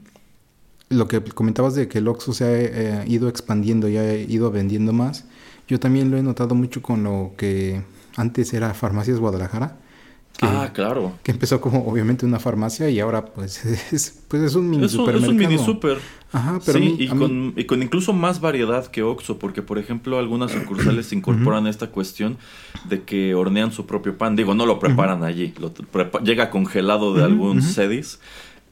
lo 0.89 1.07
que 1.07 1.21
comentabas 1.21 1.75
de 1.75 1.87
que 1.87 1.99
el 1.99 2.07
Oxxo 2.07 2.33
se 2.33 2.43
ha 2.45 2.51
eh, 2.51 3.03
ido 3.07 3.29
expandiendo 3.29 3.87
y 3.89 3.97
ha 3.97 4.15
ido 4.15 4.51
vendiendo 4.51 4.91
más, 4.91 5.25
yo 5.67 5.79
también 5.79 6.09
lo 6.09 6.17
he 6.17 6.23
notado 6.23 6.55
mucho 6.55 6.81
con 6.81 7.03
lo 7.03 7.33
que 7.37 7.83
antes 8.15 8.53
era 8.53 8.73
Farmacias 8.73 9.19
Guadalajara. 9.19 9.77
Ah, 10.41 10.69
claro. 10.73 11.13
Que 11.23 11.31
empezó 11.31 11.59
como 11.61 11.85
obviamente 11.87 12.25
una 12.25 12.39
farmacia 12.39 12.89
y 12.89 12.99
ahora 12.99 13.25
pues 13.25 13.65
es, 13.93 14.21
pues 14.27 14.43
es 14.43 14.55
un 14.55 14.69
mini 14.69 14.87
supermercado. 14.89 15.23
Es 15.23 15.29
un 15.29 15.37
mini 15.37 15.57
super. 15.57 15.97
Ajá, 16.31 16.59
pero 16.63 16.77
sí, 16.77 16.95
y, 16.99 17.07
con, 17.07 17.53
y, 17.55 17.63
con, 17.63 17.81
incluso 17.81 18.13
más 18.13 18.39
variedad 18.39 18.85
que 18.85 19.01
Oxxo, 19.01 19.39
porque 19.39 19.63
por 19.63 19.79
ejemplo 19.79 20.19
algunas 20.19 20.51
sucursales 20.51 21.11
incorporan 21.11 21.65
esta 21.65 21.87
cuestión 21.87 22.37
de 22.87 23.01
que 23.01 23.33
hornean 23.33 23.71
su 23.71 23.87
propio 23.87 24.17
pan. 24.17 24.35
Digo, 24.35 24.53
no 24.53 24.67
lo 24.67 24.77
preparan 24.77 25.23
allí, 25.23 25.53
lo 25.59 25.73
llega 26.23 26.51
congelado 26.51 27.15
de 27.15 27.23
algún 27.23 27.63
sedis, 27.63 28.19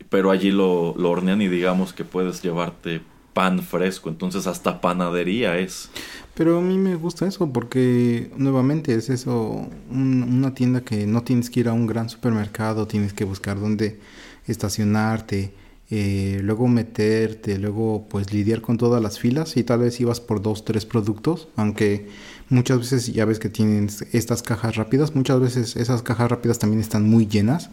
pero 0.10 0.30
allí 0.30 0.52
lo, 0.52 0.94
lo 0.98 1.10
hornean 1.10 1.42
y 1.42 1.48
digamos 1.48 1.94
que 1.94 2.04
puedes 2.04 2.44
llevarte 2.44 3.02
pan 3.34 3.62
fresco, 3.62 4.10
entonces 4.10 4.48
hasta 4.48 4.82
panadería 4.82 5.60
es. 5.60 5.92
Pero 6.38 6.60
a 6.60 6.62
mí 6.62 6.78
me 6.78 6.94
gusta 6.96 7.26
eso 7.26 7.52
porque 7.52 8.30
nuevamente 8.38 8.94
es 8.94 9.10
eso, 9.10 9.68
una 9.90 10.54
tienda 10.54 10.82
que 10.82 11.08
no 11.08 11.24
tienes 11.24 11.50
que 11.50 11.62
ir 11.62 11.68
a 11.68 11.74
un 11.74 11.88
gran 11.88 12.10
supermercado, 12.10 12.86
tienes 12.86 13.12
que 13.12 13.24
buscar 13.26 13.60
dónde 13.60 14.00
estacionarte, 14.46 15.52
eh, 15.90 16.40
luego 16.44 16.68
meterte, 16.68 17.58
luego 17.58 18.06
pues 18.08 18.32
lidiar 18.32 18.62
con 18.62 18.78
todas 18.78 19.02
las 19.02 19.18
filas 19.18 19.58
y 19.58 19.64
tal 19.64 19.80
vez 19.80 20.00
ibas 20.00 20.20
por 20.20 20.44
dos, 20.44 20.64
tres 20.64 20.86
productos, 20.86 21.48
aunque 21.56 22.08
muchas 22.50 22.78
veces 22.78 23.12
ya 23.12 23.26
ves 23.26 23.40
que 23.40 23.50
tienen 23.50 23.90
estas 24.12 24.44
cajas 24.44 24.76
rápidas, 24.76 25.16
muchas 25.16 25.40
veces 25.40 25.76
esas 25.76 26.04
cajas 26.04 26.30
rápidas 26.30 26.60
también 26.60 26.82
están 26.82 27.10
muy 27.10 27.26
llenas 27.26 27.72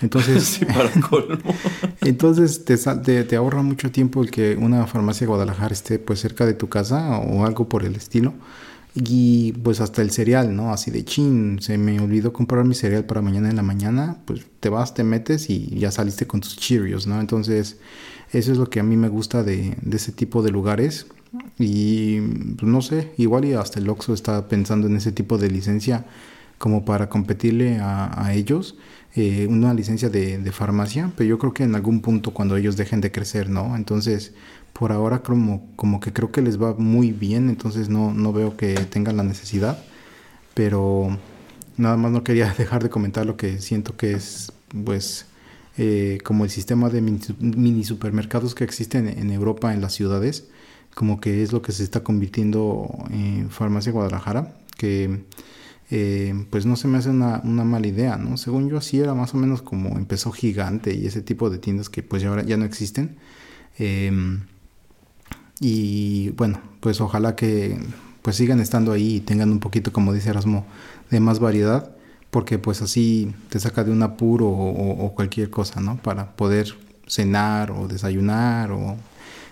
entonces, 0.00 0.60
para 0.66 0.90
colmo. 1.00 1.38
entonces 2.02 2.64
te, 2.64 2.76
te, 3.24 3.36
ahorra 3.36 3.62
mucho 3.62 3.90
tiempo 3.90 4.22
el 4.22 4.30
que 4.30 4.56
una 4.56 4.86
farmacia 4.86 5.20
de 5.20 5.28
Guadalajara 5.28 5.72
esté 5.72 5.98
pues 5.98 6.20
cerca 6.20 6.46
de 6.46 6.54
tu 6.54 6.68
casa 6.68 7.18
o 7.18 7.44
algo 7.44 7.68
por 7.68 7.84
el 7.84 7.96
estilo. 7.96 8.34
Y 8.94 9.52
pues 9.52 9.80
hasta 9.80 10.02
el 10.02 10.10
cereal, 10.10 10.56
¿no? 10.56 10.72
Así 10.72 10.90
de 10.90 11.04
chin, 11.04 11.58
se 11.60 11.78
me 11.78 12.00
olvidó 12.00 12.32
comprar 12.32 12.64
mi 12.64 12.74
cereal 12.74 13.04
para 13.04 13.22
mañana 13.22 13.48
en 13.48 13.56
la 13.56 13.62
mañana, 13.62 14.16
pues 14.24 14.46
te 14.60 14.70
vas, 14.70 14.94
te 14.94 15.04
metes 15.04 15.50
y 15.50 15.78
ya 15.78 15.92
saliste 15.92 16.26
con 16.26 16.40
tus 16.40 16.56
Cheerios, 16.56 17.06
¿no? 17.06 17.20
Entonces, 17.20 17.76
eso 18.32 18.50
es 18.50 18.58
lo 18.58 18.68
que 18.70 18.80
a 18.80 18.82
mí 18.82 18.96
me 18.96 19.08
gusta 19.08 19.44
de, 19.44 19.76
de 19.80 19.96
ese 19.96 20.10
tipo 20.12 20.42
de 20.42 20.50
lugares. 20.50 21.06
Y 21.58 22.20
pues 22.20 22.62
no 22.62 22.80
sé, 22.80 23.12
igual 23.18 23.44
y 23.44 23.52
hasta 23.52 23.78
el 23.78 23.88
Oxxo 23.88 24.14
está 24.14 24.48
pensando 24.48 24.86
en 24.86 24.96
ese 24.96 25.12
tipo 25.12 25.38
de 25.38 25.50
licencia 25.50 26.06
como 26.56 26.84
para 26.84 27.08
competirle 27.08 27.78
a, 27.78 28.24
a 28.24 28.34
ellos 28.34 28.76
eh, 29.18 29.48
una 29.48 29.74
licencia 29.74 30.08
de, 30.08 30.52
farmacia, 30.52 31.10
pero 31.16 31.28
yo 31.28 31.38
creo 31.38 31.52
que 31.52 31.64
en 31.64 31.74
algún 31.74 32.00
punto 32.02 32.32
cuando 32.32 32.56
ellos 32.56 32.76
dejen 32.76 33.00
de 33.00 33.10
crecer, 33.10 33.50
¿no? 33.50 33.74
Entonces, 33.74 34.32
por 34.72 34.92
ahora 34.92 35.24
como, 35.24 35.68
como 35.74 35.98
que 35.98 36.12
creo 36.12 36.30
que 36.30 36.40
les 36.40 36.62
va 36.62 36.74
muy 36.74 37.10
bien, 37.10 37.48
entonces 37.48 37.88
no, 37.88 38.14
no 38.14 38.32
veo 38.32 38.56
que 38.56 38.74
tengan 38.74 39.16
la 39.16 39.24
necesidad, 39.24 39.82
pero 40.54 41.18
nada 41.76 41.96
más 41.96 42.12
no 42.12 42.22
quería 42.22 42.54
dejar 42.58 42.80
de 42.84 42.90
comentar 42.90 43.26
lo 43.26 43.36
que 43.36 43.60
siento 43.60 43.96
que 43.96 44.12
es, 44.12 44.52
pues, 44.84 45.26
eh, 45.78 46.18
como 46.22 46.44
el 46.44 46.50
sistema 46.50 46.88
de 46.88 47.00
mini, 47.00 47.82
supermercados 47.82 48.54
que 48.54 48.62
existen 48.62 49.08
en 49.08 49.32
Europa, 49.32 49.74
en 49.74 49.80
las 49.80 49.94
ciudades, 49.94 50.48
como 50.94 51.20
que 51.20 51.42
es 51.42 51.52
lo 51.52 51.60
que 51.60 51.72
se 51.72 51.82
está 51.82 52.04
convirtiendo 52.04 52.88
en 53.10 53.50
Farmacia 53.50 53.90
Guadalajara, 53.90 54.54
que 54.76 55.24
eh, 55.90 56.34
pues 56.50 56.66
no 56.66 56.76
se 56.76 56.86
me 56.86 56.98
hace 56.98 57.10
una, 57.10 57.40
mala 57.42 57.86
idea, 57.86 58.16
¿no? 58.16 58.36
Según 58.36 58.68
yo 58.68 58.78
así 58.78 59.00
era 59.00 59.14
más 59.14 59.34
o 59.34 59.38
menos 59.38 59.62
como 59.62 59.96
empezó 59.96 60.32
Gigante 60.32 60.94
y 60.94 61.06
ese 61.06 61.22
tipo 61.22 61.48
de 61.48 61.58
tiendas 61.58 61.88
que 61.88 62.02
pues 62.02 62.22
ya 62.22 62.28
ahora 62.28 62.42
ya 62.42 62.56
no 62.56 62.64
existen. 62.64 63.16
Em, 63.78 64.42
y 65.60 66.30
bueno, 66.30 66.60
pues 66.80 67.00
ojalá 67.00 67.34
que 67.36 67.78
pues 68.22 68.36
sigan 68.36 68.60
estando 68.60 68.92
ahí 68.92 69.16
y 69.16 69.20
tengan 69.20 69.50
un 69.50 69.60
poquito, 69.60 69.92
como 69.92 70.12
dice 70.12 70.30
Erasmo, 70.30 70.66
de 71.10 71.20
más 71.20 71.40
variedad, 71.40 71.96
porque 72.30 72.58
pues 72.58 72.82
así 72.82 73.34
te 73.48 73.58
saca 73.58 73.84
de 73.84 73.90
un 73.90 74.02
apuro 74.02 74.46
o, 74.48 75.14
cualquier 75.14 75.50
cosa, 75.50 75.80
¿no? 75.80 75.96
Para 75.96 76.32
poder 76.36 76.74
cenar 77.06 77.70
o 77.70 77.88
desayunar 77.88 78.72
o 78.72 78.96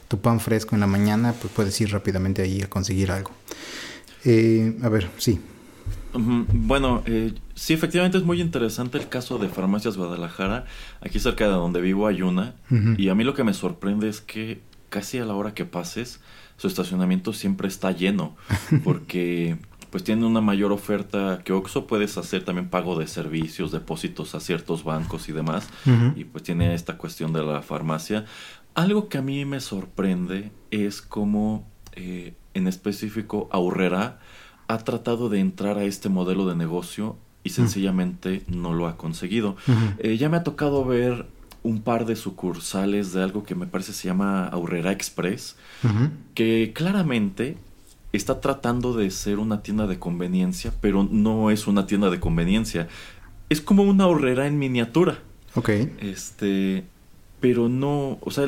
tu 0.08 0.20
pan 0.20 0.40
fresco 0.40 0.74
en 0.76 0.80
la 0.80 0.86
mañana, 0.86 1.34
pues 1.40 1.52
puedes 1.54 1.80
ir 1.80 1.90
rápidamente 1.92 2.42
ahí 2.42 2.62
a 2.62 2.68
conseguir 2.68 3.10
algo. 3.10 3.30
Eh, 4.24 4.76
a 4.82 4.88
ver, 4.88 5.10
sí. 5.18 5.40
Bueno, 6.18 7.02
eh, 7.06 7.34
sí, 7.54 7.74
efectivamente 7.74 8.18
es 8.18 8.24
muy 8.24 8.40
interesante 8.40 8.98
el 8.98 9.08
caso 9.08 9.38
de 9.38 9.48
Farmacias 9.48 9.96
Guadalajara. 9.96 10.64
Aquí 11.00 11.18
cerca 11.18 11.44
de 11.44 11.52
donde 11.52 11.80
vivo 11.80 12.06
hay 12.06 12.22
una. 12.22 12.54
Y 12.98 13.08
a 13.08 13.14
mí 13.14 13.24
lo 13.24 13.34
que 13.34 13.44
me 13.44 13.54
sorprende 13.54 14.08
es 14.08 14.20
que 14.20 14.60
casi 14.88 15.18
a 15.18 15.24
la 15.24 15.34
hora 15.34 15.54
que 15.54 15.64
pases, 15.64 16.20
su 16.56 16.68
estacionamiento 16.68 17.32
siempre 17.32 17.68
está 17.68 17.92
lleno. 17.92 18.36
Porque 18.84 19.58
pues 19.90 20.04
tiene 20.04 20.26
una 20.26 20.40
mayor 20.40 20.72
oferta 20.72 21.40
que 21.44 21.52
Oxxo. 21.52 21.86
Puedes 21.86 22.18
hacer 22.18 22.44
también 22.44 22.68
pago 22.68 22.98
de 22.98 23.06
servicios, 23.06 23.72
depósitos 23.72 24.34
a 24.34 24.40
ciertos 24.40 24.84
bancos 24.84 25.28
y 25.28 25.32
demás. 25.32 25.68
Y 26.16 26.24
pues 26.24 26.44
tiene 26.44 26.74
esta 26.74 26.96
cuestión 26.96 27.32
de 27.32 27.42
la 27.42 27.62
farmacia. 27.62 28.24
Algo 28.74 29.08
que 29.08 29.18
a 29.18 29.22
mí 29.22 29.44
me 29.44 29.60
sorprende 29.60 30.50
es 30.70 31.00
cómo 31.00 31.66
eh, 31.92 32.34
en 32.52 32.68
específico 32.68 33.48
Aurrera 33.50 34.18
ha 34.68 34.78
tratado 34.78 35.28
de 35.28 35.40
entrar 35.40 35.78
a 35.78 35.84
este 35.84 36.08
modelo 36.08 36.46
de 36.46 36.56
negocio 36.56 37.16
y 37.44 37.50
sencillamente 37.50 38.42
no 38.48 38.74
lo 38.74 38.88
ha 38.88 38.96
conseguido. 38.96 39.56
Eh, 39.98 40.16
ya 40.16 40.28
me 40.28 40.36
ha 40.36 40.42
tocado 40.42 40.84
ver 40.84 41.26
un 41.62 41.82
par 41.82 42.06
de 42.06 42.16
sucursales 42.16 43.12
de 43.12 43.22
algo 43.22 43.44
que 43.44 43.54
me 43.54 43.66
parece 43.66 43.92
se 43.92 44.08
llama 44.08 44.46
Aurrera 44.46 44.92
Express, 44.92 45.56
que 46.34 46.72
claramente 46.74 47.56
está 48.12 48.40
tratando 48.40 48.94
de 48.94 49.10
ser 49.10 49.38
una 49.38 49.62
tienda 49.62 49.86
de 49.86 49.98
conveniencia, 49.98 50.72
pero 50.80 51.06
no 51.10 51.50
es 51.50 51.66
una 51.66 51.86
tienda 51.86 52.10
de 52.10 52.20
conveniencia. 52.20 52.88
Es 53.48 53.60
como 53.60 53.82
una 53.84 54.04
ahorrera 54.04 54.46
en 54.46 54.58
miniatura. 54.58 55.18
Ok. 55.54 55.70
Este, 56.00 56.84
pero 57.40 57.68
no, 57.68 58.18
o 58.20 58.30
sea, 58.30 58.46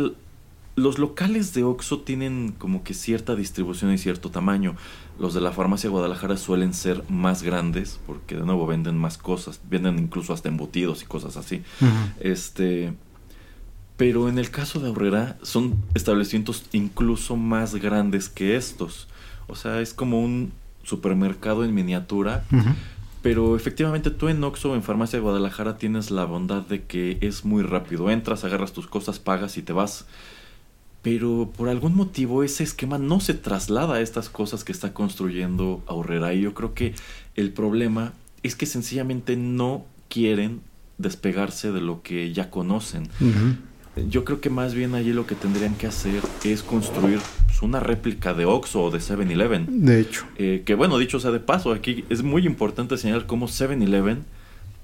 los 0.74 0.98
locales 0.98 1.54
de 1.54 1.64
Oxxo 1.64 2.00
tienen 2.00 2.54
como 2.56 2.82
que 2.82 2.94
cierta 2.94 3.34
distribución 3.34 3.92
y 3.92 3.98
cierto 3.98 4.30
tamaño. 4.30 4.76
Los 5.18 5.34
de 5.34 5.40
la 5.40 5.52
farmacia 5.52 5.90
Guadalajara 5.90 6.36
suelen 6.36 6.74
ser 6.74 7.02
más 7.08 7.42
grandes 7.42 7.98
porque 8.06 8.36
de 8.36 8.44
nuevo 8.44 8.66
venden 8.66 8.96
más 8.96 9.18
cosas, 9.18 9.60
venden 9.68 9.98
incluso 9.98 10.32
hasta 10.32 10.48
embutidos 10.48 11.02
y 11.02 11.06
cosas 11.06 11.36
así. 11.36 11.62
Este, 12.20 12.92
pero 13.96 14.28
en 14.28 14.38
el 14.38 14.50
caso 14.50 14.78
de 14.78 14.88
Aurrera 14.88 15.36
son 15.42 15.74
establecimientos 15.94 16.64
incluso 16.72 17.36
más 17.36 17.74
grandes 17.74 18.28
que 18.28 18.56
estos. 18.56 19.08
O 19.48 19.56
sea, 19.56 19.80
es 19.80 19.92
como 19.92 20.20
un 20.20 20.52
supermercado 20.84 21.64
en 21.64 21.74
miniatura. 21.74 22.44
Pero 23.20 23.56
efectivamente 23.56 24.10
tú 24.10 24.28
en 24.28 24.42
Oxxo 24.44 24.70
o 24.70 24.74
en 24.76 24.84
Farmacia 24.84 25.18
Guadalajara 25.18 25.76
tienes 25.76 26.12
la 26.12 26.24
bondad 26.24 26.62
de 26.62 26.84
que 26.84 27.18
es 27.20 27.44
muy 27.44 27.64
rápido. 27.64 28.08
Entras, 28.08 28.44
agarras 28.44 28.72
tus 28.72 28.86
cosas, 28.86 29.18
pagas 29.18 29.58
y 29.58 29.62
te 29.62 29.72
vas 29.72 30.06
pero 31.08 31.50
por 31.56 31.70
algún 31.70 31.94
motivo 31.94 32.44
ese 32.44 32.62
esquema 32.62 32.98
no 32.98 33.18
se 33.20 33.32
traslada 33.32 33.94
a 33.94 34.00
estas 34.02 34.28
cosas 34.28 34.62
que 34.62 34.72
está 34.72 34.92
construyendo 34.92 35.82
Aurrera. 35.86 36.34
Y 36.34 36.42
yo 36.42 36.52
creo 36.52 36.74
que 36.74 36.94
el 37.34 37.50
problema 37.50 38.12
es 38.42 38.54
que 38.54 38.66
sencillamente 38.66 39.34
no 39.34 39.86
quieren 40.10 40.60
despegarse 40.98 41.72
de 41.72 41.80
lo 41.80 42.02
que 42.02 42.34
ya 42.34 42.50
conocen. 42.50 43.08
Yo 44.10 44.26
creo 44.26 44.42
que 44.42 44.50
más 44.50 44.74
bien 44.74 44.94
allí 44.94 45.14
lo 45.14 45.26
que 45.26 45.34
tendrían 45.34 45.76
que 45.76 45.86
hacer 45.86 46.22
es 46.44 46.62
construir 46.62 47.20
pues, 47.46 47.62
una 47.62 47.80
réplica 47.80 48.34
de 48.34 48.44
Oxxo 48.44 48.82
o 48.82 48.90
de 48.90 48.98
7-Eleven. 48.98 49.66
De 49.66 50.00
hecho. 50.00 50.26
Eh, 50.36 50.62
que 50.66 50.74
bueno, 50.74 50.98
dicho 50.98 51.20
sea 51.20 51.30
de 51.30 51.40
paso, 51.40 51.72
aquí 51.72 52.04
es 52.10 52.22
muy 52.22 52.44
importante 52.44 52.98
señalar 52.98 53.24
cómo 53.24 53.48
7-Eleven, 53.48 54.24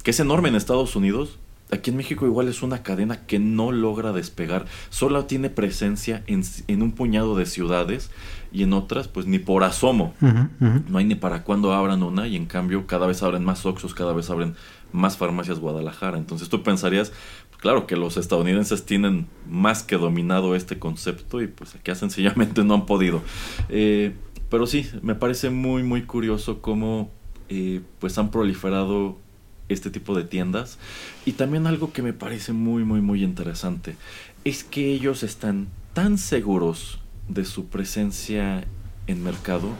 que 0.02 0.10
es 0.10 0.20
enorme 0.20 0.48
en 0.48 0.54
Estados 0.54 0.96
Unidos, 0.96 1.38
Aquí 1.70 1.90
en 1.90 1.96
México 1.96 2.26
igual 2.26 2.48
es 2.48 2.62
una 2.62 2.82
cadena 2.82 3.26
que 3.26 3.38
no 3.38 3.72
logra 3.72 4.12
despegar, 4.12 4.66
solo 4.90 5.24
tiene 5.24 5.48
presencia 5.48 6.22
en, 6.26 6.82
un 6.82 6.92
puñado 6.92 7.36
de 7.36 7.46
ciudades 7.46 8.10
y 8.52 8.62
en 8.62 8.74
otras 8.74 9.08
pues 9.08 9.26
ni 9.26 9.38
por 9.38 9.64
asomo. 9.64 10.14
No 10.20 10.98
hay 10.98 11.04
ni 11.04 11.14
para 11.14 11.42
cuándo 11.42 11.72
abran 11.72 12.02
una 12.02 12.28
y 12.28 12.36
en 12.36 12.46
cambio 12.46 12.86
cada 12.86 13.06
vez 13.06 13.22
abren 13.22 13.44
más 13.44 13.64
Oxos, 13.64 13.94
cada 13.94 14.12
vez 14.12 14.28
abren 14.28 14.54
más 14.92 15.16
farmacias 15.16 15.58
Guadalajara. 15.58 16.18
Entonces 16.18 16.48
tú 16.50 16.62
pensarías, 16.62 17.12
claro 17.58 17.86
que 17.86 17.96
los 17.96 18.18
estadounidenses 18.18 18.84
tienen 18.84 19.26
más 19.48 19.82
que 19.82 19.96
dominado 19.96 20.54
este 20.54 20.78
concepto 20.78 21.40
y 21.40 21.48
pues 21.48 21.74
aquí 21.74 21.94
sencillamente 21.94 22.62
no 22.62 22.74
han 22.74 22.86
podido. 22.86 23.22
Eh, 23.70 24.14
pero 24.50 24.66
sí, 24.66 24.88
me 25.02 25.14
parece 25.14 25.48
muy 25.48 25.82
muy 25.82 26.02
curioso 26.02 26.60
cómo 26.60 27.10
eh, 27.48 27.80
pues 27.98 28.18
han 28.18 28.30
proliferado 28.30 29.18
este 29.68 29.90
tipo 29.90 30.14
de 30.14 30.24
tiendas. 30.24 30.78
Y 31.24 31.32
también 31.32 31.66
algo 31.66 31.92
que 31.92 32.02
me 32.02 32.12
parece 32.12 32.52
muy, 32.52 32.84
muy, 32.84 33.00
muy 33.00 33.22
interesante 33.22 33.96
es 34.44 34.64
que 34.64 34.92
ellos 34.92 35.22
están 35.22 35.68
tan 35.92 36.18
seguros 36.18 37.00
de 37.28 37.44
su 37.44 37.66
presencia 37.66 38.64
en 39.06 39.22
mercado 39.22 39.70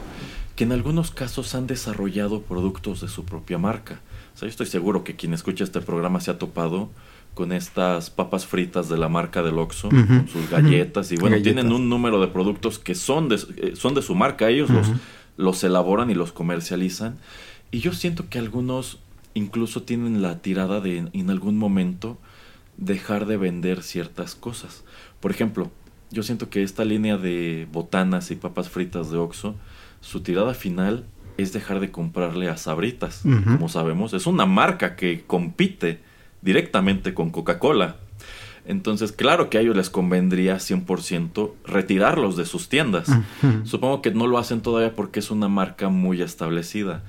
que 0.55 0.63
en 0.63 0.71
algunos 0.71 1.11
casos 1.11 1.53
han 1.53 1.67
desarrollado 1.67 2.41
productos 2.41 3.01
de 3.01 3.09
su 3.09 3.25
propia 3.25 3.57
marca. 3.57 3.99
O 4.33 4.37
sea, 4.37 4.47
yo 4.47 4.51
estoy 4.51 4.67
seguro 4.67 5.03
que 5.03 5.15
quien 5.15 5.33
escucha 5.33 5.63
este 5.63 5.81
programa 5.81 6.21
se 6.21 6.31
ha 6.31 6.37
topado 6.37 6.89
con 7.33 7.51
estas 7.51 8.09
papas 8.09 8.45
fritas 8.45 8.87
de 8.87 8.97
la 8.97 9.09
marca 9.09 9.43
del 9.43 9.59
Oxxo, 9.59 9.89
con 9.89 10.27
sus 10.29 10.49
galletas, 10.49 11.11
y 11.11 11.17
bueno, 11.17 11.41
tienen 11.41 11.73
un 11.73 11.89
número 11.89 12.21
de 12.21 12.27
productos 12.27 12.79
que 12.79 12.95
son 12.95 13.27
de, 13.27 13.35
eh, 13.57 13.73
son 13.75 13.93
de 13.93 14.01
su 14.01 14.15
marca, 14.15 14.49
ellos 14.49 14.69
los, 14.69 14.87
los 15.35 15.63
elaboran 15.65 16.09
y 16.09 16.13
los 16.13 16.31
comercializan, 16.31 17.17
Y 17.71 17.79
yo 17.79 17.91
siento 17.91 18.29
que 18.29 18.39
algunos 18.39 18.99
incluso 19.35 19.83
tienen 19.83 20.23
la 20.23 20.41
tirada 20.41 20.81
de 20.81 21.09
en 21.13 21.29
algún 21.29 21.57
momento 21.57 22.17
dejar 22.77 23.27
de 23.27 23.37
vender 23.37 23.83
ciertas 23.83 24.33
cosas. 24.33 24.83
Por 25.19 25.29
ejemplo, 25.29 25.69
yo 26.09 26.23
siento 26.23 26.49
que 26.49 26.63
esta 26.63 26.83
línea 26.83 27.17
de 27.17 27.67
botanas 27.71 28.31
y 28.31 28.35
papas 28.35 28.69
fritas 28.69 29.11
de 29.11 29.17
Oxxo, 29.17 29.55
su 30.01 30.21
tirada 30.21 30.53
final 30.53 31.05
es 31.37 31.51
dejar 31.53 31.79
de 31.79 31.91
comprarle 31.91 32.49
a 32.49 32.57
Sabritas. 32.57 33.23
Como 33.45 33.69
sabemos, 33.69 34.13
es 34.13 34.25
una 34.25 34.45
marca 34.45 34.95
que 34.95 35.23
compite 35.27 35.99
directamente 36.41 37.13
con 37.13 37.29
Coca-Cola. 37.29 37.97
Entonces, 38.67 39.11
claro 39.11 39.49
que 39.49 39.57
a 39.57 39.61
ellos 39.61 39.75
les 39.75 39.89
convendría 39.89 40.55
100% 40.55 41.51
retirarlos 41.65 42.35
de 42.37 42.45
sus 42.45 42.69
tiendas. 42.69 43.09
Supongo 43.63 44.01
que 44.01 44.11
no 44.11 44.27
lo 44.27 44.37
hacen 44.37 44.61
todavía 44.61 44.95
porque 44.95 45.19
es 45.19 45.29
una 45.29 45.49
marca 45.49 45.89
muy 45.89 46.21
establecida. 46.21 47.03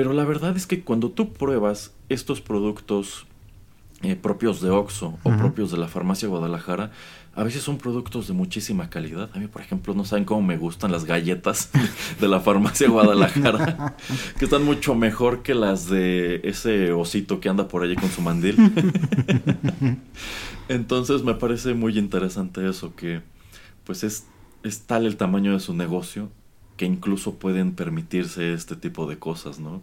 Pero 0.00 0.14
la 0.14 0.24
verdad 0.24 0.56
es 0.56 0.66
que 0.66 0.82
cuando 0.82 1.10
tú 1.10 1.34
pruebas 1.34 1.92
estos 2.08 2.40
productos 2.40 3.26
eh, 4.00 4.16
propios 4.16 4.62
de 4.62 4.70
Oxxo 4.70 5.18
o 5.22 5.30
propios 5.36 5.70
de 5.72 5.76
la 5.76 5.88
farmacia 5.88 6.26
Guadalajara, 6.26 6.90
a 7.34 7.44
veces 7.44 7.62
son 7.62 7.76
productos 7.76 8.26
de 8.26 8.32
muchísima 8.32 8.88
calidad. 8.88 9.28
A 9.34 9.38
mí, 9.38 9.46
por 9.46 9.60
ejemplo, 9.60 9.92
no 9.92 10.06
saben 10.06 10.24
cómo 10.24 10.40
me 10.40 10.56
gustan 10.56 10.90
las 10.90 11.04
galletas 11.04 11.68
de 12.18 12.28
la 12.28 12.40
farmacia 12.40 12.88
Guadalajara, 12.88 13.94
que 14.38 14.46
están 14.46 14.64
mucho 14.64 14.94
mejor 14.94 15.42
que 15.42 15.54
las 15.54 15.90
de 15.90 16.40
ese 16.44 16.92
osito 16.92 17.38
que 17.38 17.50
anda 17.50 17.68
por 17.68 17.82
allí 17.82 17.96
con 17.96 18.08
su 18.08 18.22
mandil. 18.22 18.56
Entonces 20.70 21.24
me 21.24 21.34
parece 21.34 21.74
muy 21.74 21.98
interesante 21.98 22.66
eso, 22.66 22.96
que 22.96 23.20
pues 23.84 24.02
es, 24.02 24.26
es 24.62 24.80
tal 24.80 25.04
el 25.04 25.18
tamaño 25.18 25.52
de 25.52 25.60
su 25.60 25.74
negocio 25.74 26.30
que 26.80 26.86
incluso 26.86 27.34
pueden 27.34 27.72
permitirse 27.72 28.54
este 28.54 28.74
tipo 28.74 29.06
de 29.06 29.18
cosas, 29.18 29.60
¿no? 29.60 29.82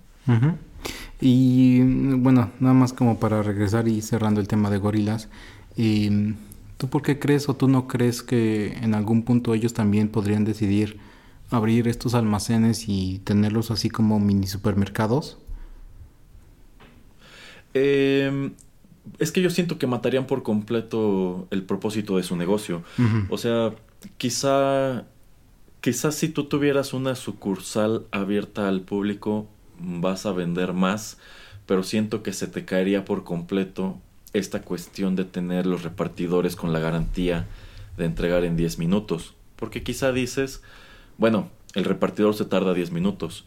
Y 1.22 1.82
bueno, 2.16 2.50
nada 2.60 2.74
más 2.74 2.92
como 2.92 3.20
para 3.20 3.44
regresar 3.44 3.88
y 3.88 4.02
cerrando 4.02 4.42
el 4.42 4.48
tema 4.48 4.72
de 4.72 4.80
gorilas, 4.80 5.30
em, 5.76 6.38
¿tú 6.80 6.90
por 6.90 7.04
qué 7.04 7.20
crees 7.20 7.50
o 7.50 7.56
tú 7.56 7.68
no 7.68 7.88
crees 7.88 8.24
que 8.24 8.80
en 8.82 8.96
algún 8.96 9.22
punto 9.22 9.54
ellos 9.54 9.76
también 9.76 10.10
podrían 10.10 10.44
decidir 10.44 10.98
abrir 11.52 11.88
estos 11.88 12.16
almacenes 12.16 12.86
y 12.90 13.22
tenerlos 13.24 13.70
así 13.70 13.92
como 13.92 14.20
mini 14.20 14.48
supermercados? 14.48 15.38
Eh, 17.76 18.50
es 19.20 19.32
que 19.32 19.44
yo 19.44 19.52
siento 19.52 19.78
que 19.78 19.86
matarían 19.86 20.26
por 20.26 20.42
completo 20.42 21.48
el 21.52 21.62
propósito 21.62 22.18
de 22.18 22.24
su 22.24 22.36
negocio. 22.36 22.82
O 23.30 23.38
sea, 23.38 23.76
quizá, 24.18 25.06
quizás 25.82 26.16
si 26.16 26.30
tú 26.30 26.46
tuvieras 26.46 26.94
una 26.94 27.16
sucursal 27.16 28.06
abierta 28.12 28.68
al 28.68 28.82
público, 28.82 29.48
vas 29.80 30.26
a 30.26 30.32
vender 30.32 30.74
más, 30.74 31.18
pero 31.66 31.84
siento 31.84 32.24
que 32.24 32.34
se 32.34 32.48
te 32.48 32.66
caería 32.66 33.06
por 33.06 33.24
completo 33.24 33.98
esta 34.34 34.62
cuestión 34.62 35.16
de 35.16 35.26
tener 35.26 35.66
los 35.66 35.84
repartidores 35.84 36.56
con 36.56 36.74
la 36.74 36.80
garantía 36.80 37.48
de 37.98 38.06
entregar 38.06 38.44
en 38.44 38.56
10 38.56 38.80
minutos. 38.80 39.36
Porque 39.56 39.84
quizá 39.84 40.12
dices, 40.12 40.62
bueno, 41.18 41.50
el 41.74 41.86
repartidor 41.86 42.36
se 42.36 42.46
tarda 42.46 42.74
10 42.74 42.92
minutos. 42.92 43.46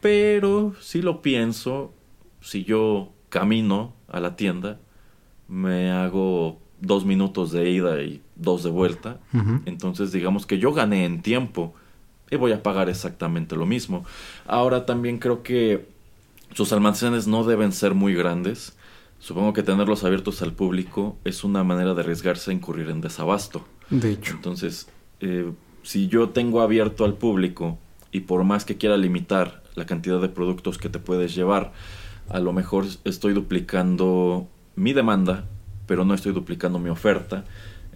Pero 0.00 0.74
si 0.80 1.02
lo 1.02 1.22
pienso, 1.22 1.92
si 2.40 2.64
yo 2.64 3.12
camino 3.28 3.94
a 4.08 4.20
la 4.20 4.36
tienda, 4.36 4.80
me 5.48 5.90
hago 5.90 6.60
dos 6.80 7.04
minutos 7.04 7.52
de 7.52 7.70
ida 7.70 8.02
y 8.02 8.22
dos 8.36 8.62
de 8.62 8.70
vuelta. 8.70 9.18
Entonces 9.66 10.12
digamos 10.12 10.46
que 10.46 10.58
yo 10.58 10.72
gané 10.72 11.04
en 11.04 11.22
tiempo 11.22 11.74
y 12.30 12.36
voy 12.36 12.52
a 12.52 12.62
pagar 12.62 12.88
exactamente 12.88 13.56
lo 13.56 13.66
mismo. 13.66 14.04
Ahora 14.46 14.86
también 14.86 15.18
creo 15.18 15.42
que 15.42 15.88
sus 16.54 16.72
almacenes 16.72 17.26
no 17.26 17.44
deben 17.44 17.72
ser 17.72 17.94
muy 17.94 18.14
grandes. 18.14 18.76
Supongo 19.18 19.52
que 19.52 19.62
tenerlos 19.62 20.04
abiertos 20.04 20.42
al 20.42 20.52
público 20.52 21.16
es 21.24 21.42
una 21.44 21.64
manera 21.64 21.94
de 21.94 22.02
arriesgarse 22.02 22.50
a 22.50 22.54
incurrir 22.54 22.88
en 22.90 23.00
desabasto. 23.00 23.66
De 23.90 24.12
hecho. 24.12 24.34
Entonces, 24.34 24.88
eh, 25.20 25.50
si 25.82 26.08
yo 26.08 26.30
tengo 26.30 26.60
abierto 26.60 27.04
al 27.04 27.14
público 27.14 27.78
y 28.12 28.20
por 28.20 28.44
más 28.44 28.64
que 28.64 28.76
quiera 28.76 28.96
limitar 28.96 29.62
la 29.74 29.86
cantidad 29.86 30.20
de 30.20 30.28
productos 30.28 30.78
que 30.78 30.88
te 30.88 30.98
puedes 30.98 31.34
llevar, 31.34 31.72
a 32.28 32.40
lo 32.40 32.52
mejor 32.52 32.84
estoy 33.04 33.32
duplicando 33.32 34.48
mi 34.76 34.92
demanda, 34.92 35.46
pero 35.88 36.04
no 36.04 36.14
estoy 36.14 36.32
duplicando 36.32 36.78
mi 36.78 36.90
oferta. 36.90 37.44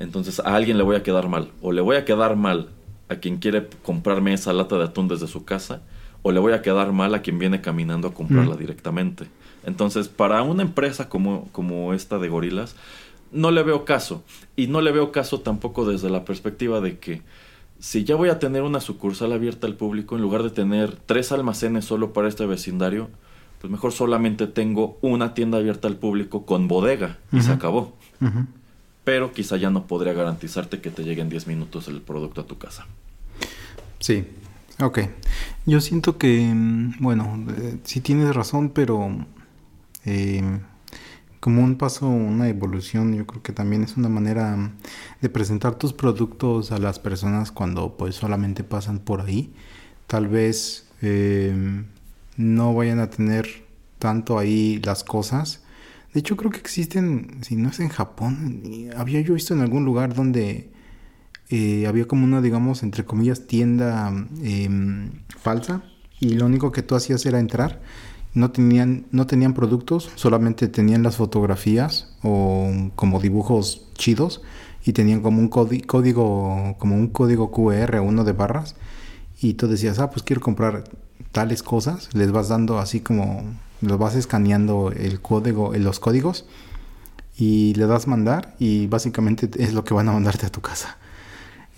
Entonces 0.01 0.41
a 0.41 0.57
alguien 0.57 0.79
le 0.79 0.83
voy 0.83 0.97
a 0.97 1.05
quedar 1.05 1.29
mal. 1.29 1.53
O 1.61 1.71
le 1.71 1.81
voy 1.81 1.95
a 1.95 2.05
quedar 2.05 2.35
mal 2.35 2.71
a 3.09 3.17
quien 3.17 3.37
quiere 3.37 3.69
comprarme 3.85 4.33
esa 4.33 4.53
lata 4.53 4.77
de 4.79 4.85
atún 4.85 5.07
desde 5.07 5.29
su 5.29 5.45
casa, 5.45 5.83
o 6.23 6.33
le 6.33 6.41
voy 6.41 6.55
a 6.55 6.63
quedar 6.63 6.93
mal 6.93 7.15
a 7.15 7.23
quien 7.23 7.39
viene 7.39 7.61
caminando 7.61 8.09
a 8.09 8.15
comprarla 8.15 8.57
directamente. 8.57 9.27
Entonces, 9.65 10.09
para 10.09 10.43
una 10.43 10.63
empresa 10.63 11.09
como, 11.09 11.49
como 11.53 11.95
esta 11.95 12.19
de 12.19 12.29
gorilas, 12.29 12.75
no 13.31 13.51
le 13.51 13.63
veo 13.63 13.85
caso. 13.85 14.25
Y 14.57 14.67
no 14.67 14.81
le 14.81 14.93
veo 14.93 15.13
caso 15.13 15.41
tampoco 15.41 15.85
desde 15.85 16.11
la 16.11 16.25
perspectiva 16.25 16.81
de 16.81 16.99
que 16.99 17.23
si 17.79 18.05
ya 18.05 18.15
voy 18.15 18.29
a 18.29 18.39
tener 18.39 18.63
una 18.63 18.81
sucursal 18.81 19.33
abierta 19.33 19.67
al 19.67 19.75
público, 19.75 20.15
en 20.17 20.23
lugar 20.23 20.43
de 20.43 20.51
tener 20.51 20.97
tres 20.97 21.33
almacenes 21.33 21.85
solo 21.85 22.13
para 22.13 22.29
este 22.29 22.47
vecindario, 22.47 23.11
pues 23.63 23.71
mejor 23.71 23.93
solamente 23.93 24.49
tengo 24.49 24.99
una 25.03 25.35
tienda 25.35 25.59
abierta 25.59 25.87
al 25.87 25.95
público 25.95 26.45
con 26.45 26.67
bodega 26.67 27.19
y 27.31 27.43
se 27.43 27.53
acabó. 27.53 27.97
Pero 29.05 29.33
quizá 29.33 29.57
ya 29.57 29.71
no 29.71 29.87
podría 29.87 30.13
garantizarte 30.15 30.81
que 30.81 30.91
te 30.91 31.05
llegue 31.05 31.23
en 31.23 31.29
10 31.29 31.47
minutos 31.47 31.87
el 31.87 32.01
producto 32.01 32.41
a 32.41 32.45
tu 32.45 32.59
casa. 32.59 32.89
Sí, 34.01 34.25
ok. 34.81 34.99
Yo 35.65 35.81
siento 35.81 36.19
que, 36.19 36.53
mm, 36.53 36.95
bueno, 36.99 37.47
eh, 37.57 37.79
sí 37.85 38.01
tienes 38.01 38.35
razón, 38.35 38.71
pero 38.71 39.15
eh, 40.07 40.43
como 41.39 41.63
un 41.63 41.77
paso, 41.77 42.09
una 42.09 42.49
evolución, 42.49 43.15
yo 43.15 43.29
creo 43.29 43.45
que 43.45 43.53
también 43.53 43.85
es 43.85 43.97
una 43.97 44.09
manera 44.09 44.73
de 45.21 45.29
presentar 45.29 45.77
tus 45.77 45.93
productos 45.93 46.73
a 46.73 46.79
las 46.79 46.99
personas 46.99 47.53
cuando 47.53 47.97
pues 47.97 48.17
solamente 48.17 48.65
pasan 48.65 48.99
por 48.99 49.21
ahí. 49.21 49.53
Tal 50.09 50.27
vez 50.27 50.89
eh, 51.01 51.85
no 52.37 52.75
vayan 52.75 52.99
a 53.01 53.11
tener 53.11 53.47
tanto 53.99 54.39
ahí 54.39 54.81
las 54.85 55.05
cosas. 55.05 55.63
De 56.13 56.21
hecho, 56.21 56.37
creo 56.37 56.51
que 56.51 56.59
existen, 56.59 57.39
si 57.43 57.57
no 57.57 57.71
es 57.71 57.81
en 57.81 57.89
Japón, 57.89 58.63
había 58.97 59.21
yo 59.21 59.35
visto 59.35 59.55
en 59.55 59.61
algún 59.61 59.85
lugar 59.85 60.15
donde 60.15 60.71
eh, 61.49 61.87
había 61.87 62.07
como 62.07 62.25
una, 62.25 62.41
digamos, 62.41 62.83
entre 62.83 63.05
comillas, 63.05 63.47
tienda 63.47 64.13
em, 64.43 65.11
falsa 65.29 65.83
y 66.21 66.35
lo 66.35 66.47
único 66.47 66.73
que 66.73 66.83
tú 66.83 66.95
hacías 66.95 67.25
era 67.27 67.39
entrar. 67.39 67.81
No 68.35 68.51
tenían, 68.51 69.07
no 69.11 69.27
tenían 69.27 69.53
productos, 69.53 70.11
solamente 70.15 70.69
tenían 70.69 71.03
las 71.03 71.17
fotografías 71.17 72.17
o 72.23 72.71
como 72.95 73.21
dibujos 73.21 73.91
chidos 73.95 74.43
y 74.85 74.95
tenían 74.95 75.21
como 75.21 75.39
un 75.39 75.49
código, 75.49 76.77
como 76.79 76.97
un 76.97 77.09
código 77.09 77.51
QR, 77.51 78.01
uno 78.01 78.25
de 78.25 78.33
barras 78.33 78.75
y 79.43 79.55
tú 79.55 79.69
decías, 79.69 79.99
ah, 79.99 80.11
pues 80.11 80.23
quiero 80.23 80.41
comprar 80.41 80.85
tales 81.33 81.63
cosas, 81.63 82.09
les 82.15 82.31
vas 82.31 82.49
dando 82.49 82.79
así 82.79 83.01
como, 83.01 83.43
los 83.81 83.99
vas 83.99 84.15
escaneando 84.15 84.93
el 84.93 85.21
código, 85.21 85.73
los 85.75 85.99
códigos 85.99 86.45
y 87.37 87.75
le 87.75 87.87
das 87.87 88.07
mandar 88.07 88.55
y 88.59 88.87
básicamente 88.87 89.49
es 89.59 89.73
lo 89.73 89.85
que 89.85 89.95
van 89.95 90.09
a 90.09 90.13
mandarte 90.13 90.47
a 90.47 90.51
tu 90.51 90.61
casa. 90.61 90.99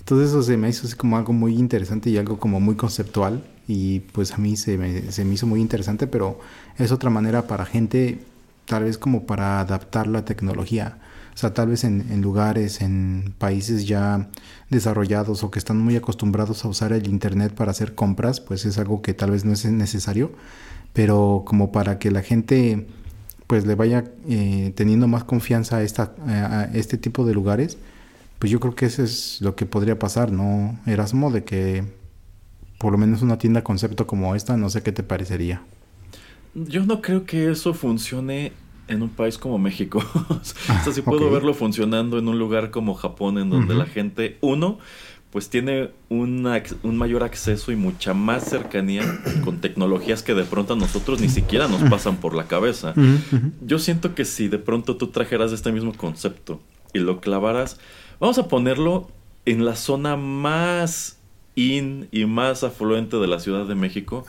Entonces 0.01 0.29
eso 0.29 0.43
se 0.43 0.59
me 0.59 0.69
hizo 0.69 0.87
así 0.87 0.97
como 0.97 1.17
algo 1.17 1.33
muy 1.33 1.55
interesante 1.55 2.11
y 2.11 2.19
algo 2.19 2.39
como 2.39 2.61
muy 2.61 2.75
conceptual 2.75 3.43
y 3.67 4.01
pues 4.01 4.33
a 4.33 4.39
mí 4.39 4.57
se 4.57 4.77
me, 4.77 5.11
se 5.11 5.25
me 5.25 5.35
hizo 5.35 5.47
muy 5.47 5.61
interesante, 5.61 6.07
pero 6.07 6.39
es 6.77 6.93
otra 6.93 7.09
manera 7.09 7.47
para 7.47 7.65
gente, 7.65 8.21
tal 8.67 8.85
vez 8.85 8.99
como 8.99 9.25
para 9.25 9.61
adaptar 9.61 10.07
la 10.07 10.25
tecnología. 10.27 10.99
O 11.35 11.37
sea, 11.37 11.53
tal 11.53 11.69
vez 11.69 11.83
en, 11.83 12.23
lugares, 12.23 12.81
en 12.81 13.35
países 13.39 13.87
ya 13.87 14.29
desarrollados 14.71 15.43
o 15.43 15.51
que 15.51 15.59
están 15.59 15.79
muy 15.79 15.97
acostumbrados 15.97 16.65
a 16.65 16.69
usar 16.69 16.93
el 16.93 17.09
Internet 17.09 17.53
para 17.55 17.73
hacer 17.73 17.95
compras, 17.97 18.41
pues 18.41 18.65
es 18.65 18.79
algo 18.79 19.03
que 19.03 19.15
tal 19.15 19.33
vez 19.33 19.45
no 19.45 19.53
es 19.53 19.65
necesario, 19.65 20.33
pero 20.93 21.43
como 21.45 21.73
para 21.73 21.99
que 21.99 22.13
la 22.13 22.23
gente 22.23 22.87
pues 23.49 23.67
le 23.67 23.75
vaya 23.75 24.05
eh, 24.29 24.73
teniendo 24.77 25.09
más 25.09 25.25
confianza 25.25 25.79
a, 25.79 25.83
esta, 25.83 26.15
a 26.27 26.65
este 26.73 26.99
tipo 26.99 27.27
de 27.27 27.35
lugares, 27.35 27.79
pues 28.39 28.51
yo 28.51 28.61
creo 28.61 28.75
que 28.75 28.87
eso 28.87 29.03
es 29.03 29.41
lo 29.41 29.57
que 29.57 29.67
podría 29.67 29.99
pasar, 29.99 30.31
¿no, 30.31 30.79
Erasmo? 30.87 31.31
De 31.31 31.45
que 31.45 31.85
por 32.79 32.93
lo 32.93 32.99
menos 32.99 33.23
una 33.23 33.39
tienda 33.39 33.65
concepto 33.65 34.07
como 34.07 34.35
esta, 34.35 34.57
no 34.57 34.71
sé 34.71 34.83
qué 34.83 34.93
te 34.93 35.03
parecería. 35.03 35.63
Yo 36.55 36.85
no 36.85 37.01
creo 37.01 37.25
que 37.25 37.51
eso 37.51 37.75
funcione 37.75 38.53
en 38.89 39.03
un 39.03 39.09
país 39.09 39.39
como 39.39 39.59
México. 39.59 39.99
o 40.29 40.41
sea, 40.43 40.93
sí 40.93 41.03
puedo 41.03 41.31
verlo 41.31 41.55
funcionando 41.55 42.19
en 42.19 42.29
un 42.29 42.39
lugar 42.39 42.71
como 42.71 42.95
Japón, 42.95 43.39
en 43.39 43.51
donde 43.51 43.75
la 43.75 43.87
gente, 43.87 44.39
uno, 44.41 44.79
pues 45.35 45.51
tiene 45.51 45.91
un 46.09 46.45
mayor 46.97 47.25
acceso 47.25 47.73
y 47.73 47.77
mucha 47.77 48.15
más 48.15 48.45
cercanía 48.45 49.03
con 49.45 49.61
tecnologías 49.61 50.23
que 50.23 50.33
de 50.33 50.45
pronto 50.45 50.75
a 50.75 50.77
nosotros 50.77 51.21
ni 51.21 51.29
siquiera 51.29 51.67
nos 51.67 51.83
pasan 51.91 52.19
por 52.19 52.35
la 52.35 52.47
cabeza. 52.47 52.95
Yo 53.61 53.81
siento 53.81 54.15
que 54.15 54.25
si 54.25 54.47
de 54.49 54.59
pronto 54.59 54.97
tú 54.97 55.09
trajeras 55.09 55.51
este 55.51 55.73
mismo 55.73 55.93
concepto 55.93 56.61
y 56.93 57.01
lo 57.01 57.21
clavaras, 57.21 57.81
vamos 58.21 58.39
a 58.39 58.47
ponerlo 58.47 59.11
en 59.45 59.65
la 59.65 59.75
zona 59.75 60.17
más 60.17 61.19
in 61.57 62.09
y 62.13 62.27
más 62.27 62.65
afluente 62.65 63.17
de 63.17 63.27
la 63.27 63.41
Ciudad 63.41 63.67
de 63.67 63.75
México. 63.75 64.25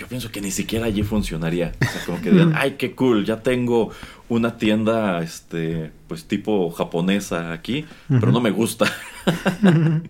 Yo 0.00 0.06
pienso 0.06 0.32
que 0.32 0.40
ni 0.40 0.50
siquiera 0.50 0.86
allí 0.86 1.02
funcionaría. 1.02 1.72
O 1.78 1.84
sea, 1.84 2.04
como 2.06 2.22
que 2.22 2.30
digan, 2.30 2.52
ay, 2.56 2.76
qué 2.78 2.94
cool, 2.94 3.26
ya 3.26 3.42
tengo 3.42 3.90
una 4.30 4.56
tienda, 4.56 5.20
este, 5.20 5.92
pues 6.08 6.24
tipo 6.24 6.70
japonesa 6.70 7.52
aquí, 7.52 7.84
pero 8.08 8.32
no 8.32 8.40
me 8.40 8.50
gusta. 8.50 8.90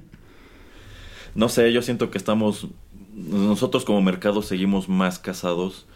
no 1.34 1.48
sé, 1.48 1.72
yo 1.72 1.82
siento 1.82 2.08
que 2.12 2.18
estamos, 2.18 2.68
nosotros 3.16 3.84
como 3.84 4.00
mercado 4.00 4.42
seguimos 4.42 4.88
más 4.88 5.18
casados 5.18 5.86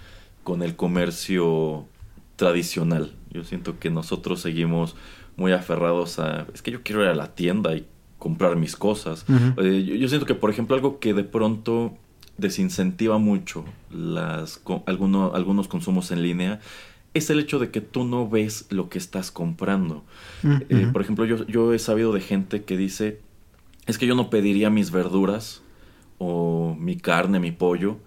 con 0.42 0.64
el 0.64 0.74
comercio 0.74 1.86
tradicional. 2.34 3.12
Yo 3.30 3.44
siento 3.44 3.78
que 3.78 3.90
nosotros 3.90 4.40
seguimos 4.40 4.96
muy 5.36 5.52
aferrados 5.52 6.18
a, 6.18 6.48
es 6.52 6.62
que 6.62 6.72
yo 6.72 6.82
quiero 6.82 7.02
ir 7.02 7.10
a 7.10 7.14
la 7.14 7.36
tienda 7.36 7.76
y 7.76 7.86
comprar 8.18 8.56
mis 8.56 8.74
cosas. 8.74 9.24
Eh, 9.58 9.98
yo, 10.00 10.08
siento 10.08 10.26
que, 10.26 10.34
por 10.34 10.50
ejemplo, 10.50 10.74
algo 10.74 10.98
que 10.98 11.14
de 11.14 11.22
pronto 11.22 11.96
desincentiva 12.38 13.18
mucho 13.18 13.64
las, 13.90 14.60
algunos 14.86 15.68
consumos 15.68 16.10
en 16.10 16.22
línea 16.22 16.60
es 17.14 17.30
el 17.30 17.38
hecho 17.38 17.60
de 17.60 17.70
que 17.70 17.80
tú 17.80 18.04
no 18.04 18.28
ves 18.28 18.66
lo 18.70 18.88
que 18.88 18.98
estás 18.98 19.30
comprando. 19.30 20.02
Eh, 20.68 20.88
por 20.92 21.00
ejemplo, 21.00 21.24
yo, 21.24 21.46
yo 21.46 21.72
he 21.72 21.78
sabido 21.78 22.12
de 22.12 22.20
gente 22.20 22.64
que 22.64 22.76
dice, 22.76 23.20
es 23.86 23.98
que 23.98 24.06
yo 24.06 24.16
no 24.16 24.30
pediría 24.30 24.68
mis 24.68 24.90
verduras 24.90 25.62
o 26.18 26.76
mi 26.78 26.96
carne, 26.96 27.38
mi 27.38 27.52
pollo 27.52 27.98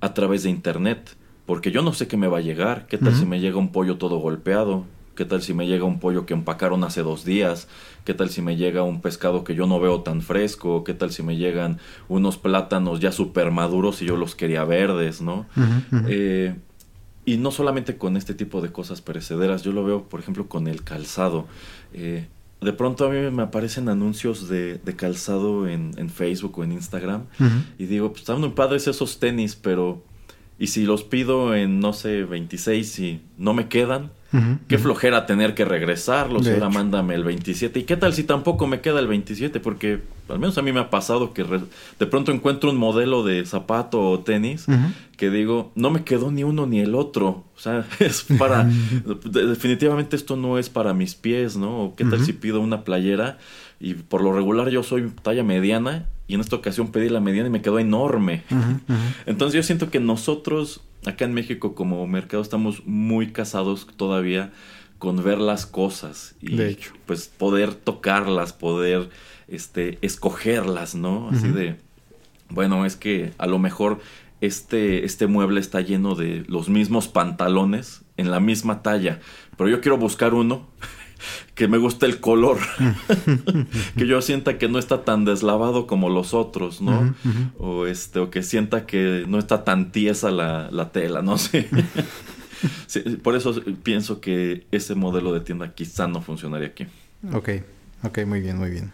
a 0.00 0.14
través 0.14 0.44
de 0.44 0.50
internet, 0.50 1.16
porque 1.46 1.72
yo 1.72 1.82
no 1.82 1.92
sé 1.92 2.06
qué 2.06 2.16
me 2.16 2.28
va 2.28 2.38
a 2.38 2.42
llegar. 2.42 2.86
¿Qué 2.86 2.96
tal 2.96 3.14
si 3.14 3.26
me 3.26 3.40
llega 3.40 3.56
un 3.56 3.72
pollo 3.72 3.98
todo 3.98 4.18
golpeado? 4.18 4.84
¿Qué 5.14 5.24
tal 5.24 5.42
si 5.42 5.54
me 5.54 5.66
llega 5.66 5.84
un 5.84 6.00
pollo 6.00 6.26
que 6.26 6.34
empacaron 6.34 6.82
hace 6.84 7.02
dos 7.02 7.24
días? 7.24 7.68
¿Qué 8.04 8.14
tal 8.14 8.30
si 8.30 8.42
me 8.42 8.56
llega 8.56 8.82
un 8.82 9.00
pescado 9.00 9.44
que 9.44 9.54
yo 9.54 9.66
no 9.66 9.78
veo 9.80 10.02
tan 10.02 10.22
fresco? 10.22 10.84
¿Qué 10.84 10.94
tal 10.94 11.12
si 11.12 11.22
me 11.22 11.36
llegan 11.36 11.78
unos 12.08 12.36
plátanos 12.36 13.00
ya 13.00 13.12
súper 13.12 13.50
maduros 13.50 14.02
y 14.02 14.06
yo 14.06 14.16
los 14.16 14.34
quería 14.34 14.64
verdes, 14.64 15.20
¿no? 15.22 15.46
Eh, 16.08 16.56
y 17.24 17.36
no 17.38 17.50
solamente 17.50 17.96
con 17.96 18.16
este 18.16 18.34
tipo 18.34 18.60
de 18.60 18.72
cosas 18.72 19.00
perecederas, 19.00 19.62
yo 19.62 19.72
lo 19.72 19.84
veo, 19.84 20.04
por 20.08 20.20
ejemplo, 20.20 20.48
con 20.48 20.66
el 20.66 20.82
calzado. 20.82 21.46
Eh, 21.92 22.26
de 22.60 22.72
pronto 22.72 23.06
a 23.06 23.10
mí 23.10 23.30
me 23.30 23.42
aparecen 23.42 23.88
anuncios 23.88 24.48
de, 24.48 24.80
calzado 24.96 25.68
en, 25.68 26.10
Facebook 26.10 26.58
o 26.58 26.64
en 26.64 26.72
Instagram 26.72 27.24
y 27.78 27.86
digo, 27.86 28.10
pues 28.10 28.22
están 28.22 28.40
muy 28.40 28.50
padres 28.50 28.86
esos 28.86 29.20
tenis, 29.20 29.56
pero... 29.56 30.02
¿Y 30.56 30.68
si 30.68 30.84
los 30.84 31.02
pido 31.02 31.56
en, 31.56 31.80
no 31.80 31.92
sé, 31.92 32.22
26 32.22 32.98
y 33.00 33.22
no 33.36 33.54
me 33.54 33.68
quedan? 33.68 34.12
Qué 34.66 34.78
flojera 34.78 35.26
tener 35.26 35.54
que 35.54 35.64
regresarlos, 35.64 36.48
ahora 36.48 36.68
mándame 36.68 37.14
el 37.14 37.22
27. 37.22 37.78
¿Y 37.78 37.82
qué 37.84 37.96
tal 37.96 38.14
si 38.14 38.24
tampoco 38.24 38.66
me 38.66 38.80
queda 38.80 38.98
el 38.98 39.06
27? 39.06 39.60
Porque 39.60 40.00
al 40.28 40.40
menos 40.40 40.58
a 40.58 40.62
mí 40.62 40.72
me 40.72 40.80
ha 40.80 40.90
pasado 40.90 41.32
que 41.32 41.44
de 41.44 42.06
pronto 42.06 42.32
encuentro 42.32 42.70
un 42.70 42.76
modelo 42.76 43.22
de 43.22 43.44
zapato 43.46 44.00
o 44.00 44.20
tenis 44.20 44.66
que 45.16 45.30
digo, 45.30 45.70
no 45.76 45.90
me 45.90 46.02
quedó 46.02 46.30
ni 46.30 46.42
uno 46.42 46.66
ni 46.66 46.80
el 46.80 46.94
otro. 46.94 47.44
O 47.56 47.60
sea, 47.60 47.86
es 48.00 48.24
para... 48.38 48.64
definitivamente 49.24 50.16
esto 50.16 50.36
no 50.36 50.58
es 50.58 50.68
para 50.68 50.94
mis 50.94 51.14
pies, 51.14 51.56
¿no? 51.56 51.84
¿O 51.84 51.94
qué 51.94 52.04
tal 52.04 52.24
si 52.24 52.32
pido 52.32 52.60
una 52.60 52.82
playera? 52.82 53.38
Y 53.78 53.94
por 53.94 54.22
lo 54.22 54.32
regular 54.32 54.68
yo 54.70 54.82
soy 54.82 55.10
talla 55.22 55.44
mediana 55.44 56.08
y 56.26 56.34
en 56.34 56.40
esta 56.40 56.56
ocasión 56.56 56.88
pedí 56.88 57.08
la 57.08 57.20
mediana 57.20 57.48
y 57.48 57.52
me 57.52 57.62
quedó 57.62 57.78
enorme. 57.78 58.42
Entonces 59.26 59.56
yo 59.56 59.62
siento 59.62 59.90
que 59.90 60.00
nosotros 60.00 60.80
acá 61.06 61.24
en 61.24 61.34
México 61.34 61.74
como 61.74 62.06
mercado 62.06 62.42
estamos 62.42 62.84
muy 62.86 63.32
casados 63.32 63.86
todavía 63.96 64.52
con 64.98 65.22
ver 65.22 65.38
las 65.38 65.66
cosas 65.66 66.34
y 66.40 66.56
pues 67.06 67.26
poder 67.28 67.74
tocarlas, 67.74 68.52
poder 68.52 69.10
este 69.48 69.98
escogerlas, 70.00 70.94
¿no? 70.94 71.28
Así 71.30 71.48
de 71.48 71.76
bueno, 72.48 72.86
es 72.86 72.96
que 72.96 73.32
a 73.38 73.46
lo 73.46 73.58
mejor 73.58 74.00
este 74.40 75.04
este 75.04 75.26
mueble 75.26 75.60
está 75.60 75.80
lleno 75.80 76.14
de 76.14 76.44
los 76.48 76.68
mismos 76.68 77.08
pantalones 77.08 78.02
en 78.16 78.30
la 78.30 78.40
misma 78.40 78.82
talla, 78.82 79.20
pero 79.56 79.68
yo 79.68 79.80
quiero 79.80 79.98
buscar 79.98 80.34
uno 80.34 80.68
que 81.54 81.68
me 81.68 81.78
guste 81.78 82.06
el 82.06 82.20
color, 82.20 82.58
que 83.96 84.06
yo 84.06 84.20
sienta 84.22 84.58
que 84.58 84.68
no 84.68 84.78
está 84.78 85.04
tan 85.04 85.24
deslavado 85.24 85.86
como 85.86 86.08
los 86.08 86.34
otros, 86.34 86.80
¿no? 86.80 87.14
O 87.58 87.86
este, 87.86 88.18
o 88.18 88.30
que 88.30 88.42
sienta 88.42 88.86
que 88.86 89.24
no 89.28 89.38
está 89.38 89.64
tan 89.64 89.92
tiesa 89.92 90.30
la, 90.30 90.90
tela, 90.92 91.22
no 91.22 91.38
sé. 91.38 91.68
por 93.22 93.36
eso 93.36 93.54
pienso 93.82 94.20
que 94.20 94.66
ese 94.70 94.94
modelo 94.94 95.32
de 95.32 95.40
tienda 95.40 95.74
quizá 95.74 96.08
no 96.08 96.22
funcionaría 96.22 96.68
aquí. 96.68 96.86
Ok, 97.32 97.50
ok, 98.02 98.18
muy 98.26 98.40
bien, 98.40 98.58
muy 98.58 98.70
bien. 98.70 98.92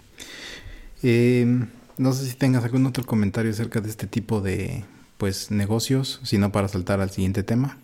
Eh, 1.02 1.66
no 1.96 2.12
sé 2.12 2.28
si 2.28 2.34
tengas 2.34 2.64
algún 2.64 2.86
otro 2.86 3.04
comentario 3.04 3.50
acerca 3.50 3.80
de 3.80 3.90
este 3.90 4.06
tipo 4.06 4.40
de 4.40 4.84
pues 5.18 5.50
negocios, 5.50 6.18
sino 6.22 6.50
para 6.50 6.66
saltar 6.68 7.00
al 7.00 7.10
siguiente 7.10 7.42
tema. 7.42 7.76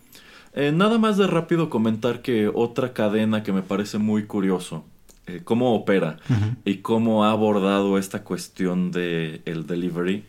Eh, 0.59 0.71
nada 0.71 0.97
más 0.97 1.17
de 1.17 1.27
rápido 1.27 1.69
comentar 1.69 2.23
que 2.23 2.47
otra 2.51 2.91
cadena 2.91 3.43
que 3.43 3.53
me 3.53 3.61
parece 3.61 3.99
muy 3.99 4.25
curioso, 4.25 4.83
eh, 5.27 5.41
cómo 5.43 5.75
opera 5.75 6.17
y 6.65 6.77
cómo 6.77 7.23
ha 7.23 7.31
abordado 7.31 7.99
esta 7.99 8.23
cuestión 8.23 8.89
de 8.89 9.43
el 9.45 9.67
delivery, 9.67 10.23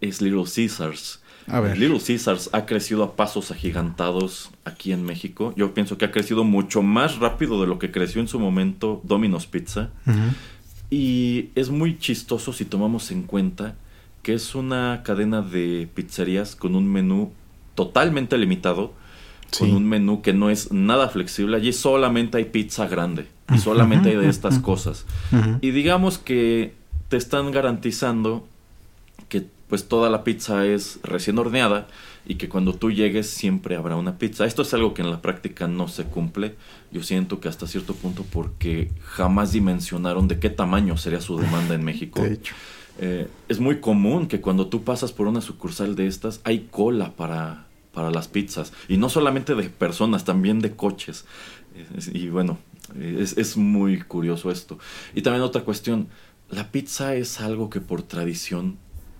es 0.00 0.22
Little 0.22 0.44
Caesars. 0.44 1.20
Little 1.76 2.00
Caesars 2.00 2.48
ha 2.54 2.64
crecido 2.64 3.04
a 3.04 3.14
pasos 3.14 3.50
agigantados 3.50 4.52
aquí 4.64 4.92
en 4.92 5.04
México. 5.04 5.52
Yo 5.54 5.74
pienso 5.74 5.98
que 5.98 6.06
ha 6.06 6.12
crecido 6.12 6.42
mucho 6.42 6.80
más 6.80 7.18
rápido 7.18 7.60
de 7.60 7.66
lo 7.66 7.78
que 7.78 7.90
creció 7.90 8.22
en 8.22 8.28
su 8.28 8.40
momento 8.40 9.02
Domino's 9.04 9.46
Pizza. 9.46 9.90
Y 10.88 11.50
es 11.54 11.68
muy 11.68 11.98
chistoso 11.98 12.54
si 12.54 12.64
tomamos 12.64 13.10
en 13.10 13.24
cuenta 13.24 13.74
que 14.22 14.32
es 14.32 14.54
una 14.54 15.02
cadena 15.04 15.42
de 15.42 15.90
pizzerías 15.92 16.56
con 16.56 16.74
un 16.74 16.90
menú 16.90 17.32
totalmente 17.74 18.38
limitado 18.38 18.94
con 19.58 19.70
un 19.72 19.88
menú 19.88 20.22
que 20.22 20.32
no 20.32 20.50
es 20.50 20.72
nada 20.72 21.08
flexible. 21.08 21.56
Allí 21.56 21.72
solamente 21.72 22.38
hay 22.38 22.46
pizza 22.46 22.86
grande 22.86 23.26
y 23.54 23.58
solamente 23.58 24.10
hay 24.10 24.16
de 24.16 24.28
estas 24.28 24.58
cosas. 24.58 25.06
Y 25.60 25.70
digamos 25.70 26.18
que 26.18 26.74
te 27.08 27.16
están 27.16 27.50
garantizando 27.52 28.46
que 29.28 29.46
pues 29.68 29.88
toda 29.88 30.10
la 30.10 30.24
pizza 30.24 30.66
es 30.66 31.00
recién 31.02 31.38
horneada 31.38 31.88
y 32.24 32.36
que 32.36 32.48
cuando 32.48 32.74
tú 32.74 32.90
llegues 32.90 33.28
siempre 33.28 33.76
habrá 33.76 33.96
una 33.96 34.18
pizza. 34.18 34.46
Esto 34.46 34.62
es 34.62 34.74
algo 34.74 34.94
que 34.94 35.02
en 35.02 35.10
la 35.10 35.22
práctica 35.22 35.68
no 35.68 35.88
se 35.88 36.04
cumple. 36.04 36.56
Yo 36.92 37.02
siento 37.02 37.40
que 37.40 37.48
hasta 37.48 37.66
cierto 37.66 37.94
punto 37.94 38.24
porque 38.30 38.90
jamás 39.04 39.52
dimensionaron 39.52 40.28
de 40.28 40.38
qué 40.38 40.50
tamaño 40.50 40.96
sería 40.96 41.20
su 41.20 41.38
demanda 41.38 41.74
en 41.74 41.84
México. 41.84 42.22
De 42.22 42.34
hecho. 42.34 42.54
Eh, 42.98 43.28
es 43.48 43.60
muy 43.60 43.80
común 43.80 44.26
que 44.26 44.40
cuando 44.40 44.68
tú 44.68 44.82
pasas 44.82 45.12
por 45.12 45.26
una 45.26 45.42
sucursal 45.42 45.96
de 45.96 46.06
estas 46.06 46.40
hay 46.44 46.68
cola 46.70 47.12
para 47.14 47.65
para 47.96 48.10
las 48.10 48.28
pizzas. 48.28 48.74
Y 48.88 48.98
no 48.98 49.08
solamente 49.08 49.54
de 49.54 49.70
personas, 49.70 50.26
también 50.26 50.60
de 50.60 50.76
coches. 50.76 51.24
Y 52.12 52.28
bueno, 52.28 52.58
es, 53.00 53.56
muy 53.56 54.02
curioso 54.02 54.50
esto. 54.50 54.78
Y 55.14 55.22
también 55.22 55.42
otra 55.42 55.62
cuestión, 55.62 56.08
la 56.50 56.70
pizza 56.70 57.14
es 57.14 57.40
algo 57.40 57.70
que 57.70 57.80
por 57.80 58.02
tradición 58.02 58.76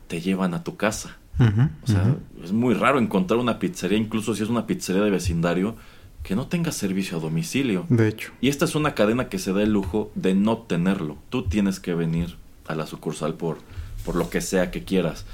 te 0.09 0.21
llevan 0.21 0.53
a 0.53 0.63
tu 0.63 0.77
casa. 0.77 1.17
o 1.39 1.87
sea, 1.87 2.17
es 2.45 2.53
muy 2.53 2.75
raro 2.75 2.99
encontrar 2.99 3.41
una 3.41 3.59
pizzería, 3.59 3.97
incluso 3.97 4.35
si 4.35 4.43
es 4.43 4.51
una 4.51 4.67
pizzería 4.67 5.03
de 5.03 5.11
vecindario, 5.11 5.75
que 6.23 6.37
no 6.37 6.47
tenga 6.47 6.71
servicio 6.71 7.17
a 7.17 7.21
domicilio. 7.21 7.87
De 7.89 8.09
hecho. 8.09 8.33
Y 8.43 8.51
esta 8.51 8.67
es 8.67 8.75
una 8.75 8.95
cadena 8.95 9.31
que 9.31 9.39
se 9.39 9.55
da 9.55 9.63
el 9.63 9.73
lujo 9.73 10.13
de 10.15 10.35
no 10.35 10.59
tenerlo. 10.59 11.17
Tú 11.31 11.45
tienes 11.45 11.81
que 11.81 11.95
venir 11.95 12.37
a 12.67 12.75
la 12.75 12.87
sucursal 12.87 13.37
por, 13.37 13.57
por 14.05 14.17
lo 14.17 14.29
que 14.29 14.43
sea 14.43 14.71
que 14.71 14.85
quieras. 14.85 15.25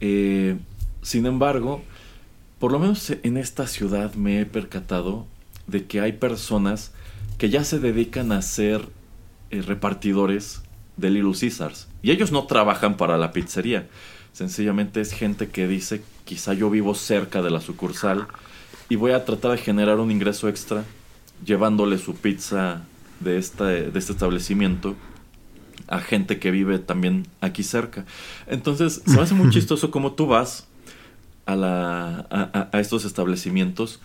Eh, 0.00 0.56
sin 1.02 1.26
embargo, 1.26 1.82
por 2.58 2.72
lo 2.72 2.78
menos 2.78 3.10
en 3.10 3.36
esta 3.36 3.66
ciudad 3.66 4.14
me 4.14 4.40
he 4.40 4.46
percatado 4.46 5.26
de 5.66 5.86
que 5.86 6.00
hay 6.00 6.12
personas 6.12 6.92
que 7.38 7.50
ya 7.50 7.64
se 7.64 7.78
dedican 7.78 8.32
a 8.32 8.42
ser 8.42 8.88
eh, 9.50 9.62
repartidores 9.62 10.62
de 10.96 11.10
Little 11.10 11.38
Caesars. 11.38 11.88
Y 12.02 12.10
ellos 12.10 12.32
no 12.32 12.46
trabajan 12.46 12.96
para 12.96 13.16
la 13.16 13.32
pizzería. 13.32 13.88
Sencillamente 14.32 15.00
es 15.00 15.12
gente 15.12 15.48
que 15.48 15.68
dice, 15.68 16.02
quizá 16.24 16.54
yo 16.54 16.70
vivo 16.70 16.94
cerca 16.94 17.42
de 17.42 17.50
la 17.50 17.60
sucursal 17.60 18.26
y 18.88 18.96
voy 18.96 19.12
a 19.12 19.24
tratar 19.24 19.52
de 19.52 19.58
generar 19.58 19.98
un 19.98 20.10
ingreso 20.10 20.48
extra 20.48 20.84
llevándole 21.44 21.98
su 21.98 22.14
pizza 22.14 22.82
de, 23.20 23.38
esta, 23.38 23.64
de 23.64 23.98
este 23.98 24.12
establecimiento 24.12 24.96
a 25.88 26.00
gente 26.00 26.38
que 26.38 26.50
vive 26.50 26.78
también 26.78 27.26
aquí 27.40 27.62
cerca. 27.62 28.04
Entonces, 28.46 29.02
se 29.06 29.16
me 29.16 29.22
hace 29.22 29.34
muy 29.34 29.50
chistoso 29.50 29.90
como 29.90 30.12
tú 30.12 30.26
vas 30.26 30.67
a, 31.48 31.56
la, 31.56 32.68
a, 32.70 32.78
estos 32.78 33.06
establecimientos 33.06 34.00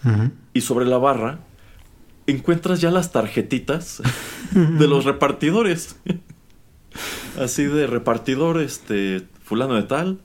y 0.54 0.62
sobre 0.62 0.86
la 0.86 0.98
barra 0.98 1.40
encuentras 2.26 2.80
ya 2.80 2.90
las 2.90 3.12
tarjetitas 3.12 4.02
de 4.54 4.88
los 4.88 5.04
repartidores. 5.04 5.98
Así 7.40 7.66
de 7.66 7.86
repartidor, 7.86 8.62
este, 8.62 9.28
fulano 9.44 9.74
de 9.74 9.84
tal, 9.84 10.22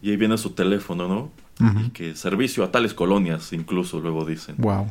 y 0.00 0.10
ahí 0.10 0.16
viene 0.16 0.38
su 0.38 0.50
teléfono, 0.50 1.06
¿no? 1.06 1.30
y 1.84 1.90
que 1.90 2.16
servicio 2.16 2.64
a 2.64 2.72
tales 2.72 2.94
colonias, 2.94 3.52
incluso 3.52 4.00
luego 4.00 4.24
dicen. 4.24 4.56
Wow. 4.58 4.86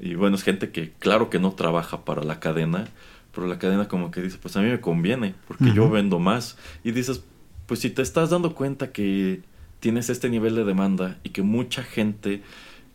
Y 0.00 0.14
bueno, 0.14 0.36
es 0.36 0.42
gente 0.42 0.70
que 0.70 0.92
claro 0.98 1.30
que 1.30 1.38
no 1.38 1.52
trabaja 1.52 2.04
para 2.04 2.24
la 2.24 2.40
cadena, 2.40 2.88
pero 3.32 3.46
la 3.46 3.58
cadena 3.58 3.86
como 3.86 4.10
que 4.10 4.20
dice, 4.20 4.38
pues 4.42 4.56
a 4.56 4.60
mí 4.60 4.68
me 4.68 4.80
conviene, 4.80 5.34
porque 5.46 5.72
yo 5.72 5.88
vendo 5.88 6.18
más. 6.18 6.58
Y 6.84 6.90
dices, 6.90 7.22
pues 7.66 7.80
si 7.80 7.90
te 7.90 8.02
estás 8.02 8.30
dando 8.30 8.54
cuenta 8.54 8.92
que 8.92 9.42
tienes 9.82 10.10
este 10.10 10.30
nivel 10.30 10.54
de 10.54 10.62
demanda 10.62 11.18
y 11.24 11.30
que 11.30 11.42
mucha 11.42 11.82
gente 11.82 12.40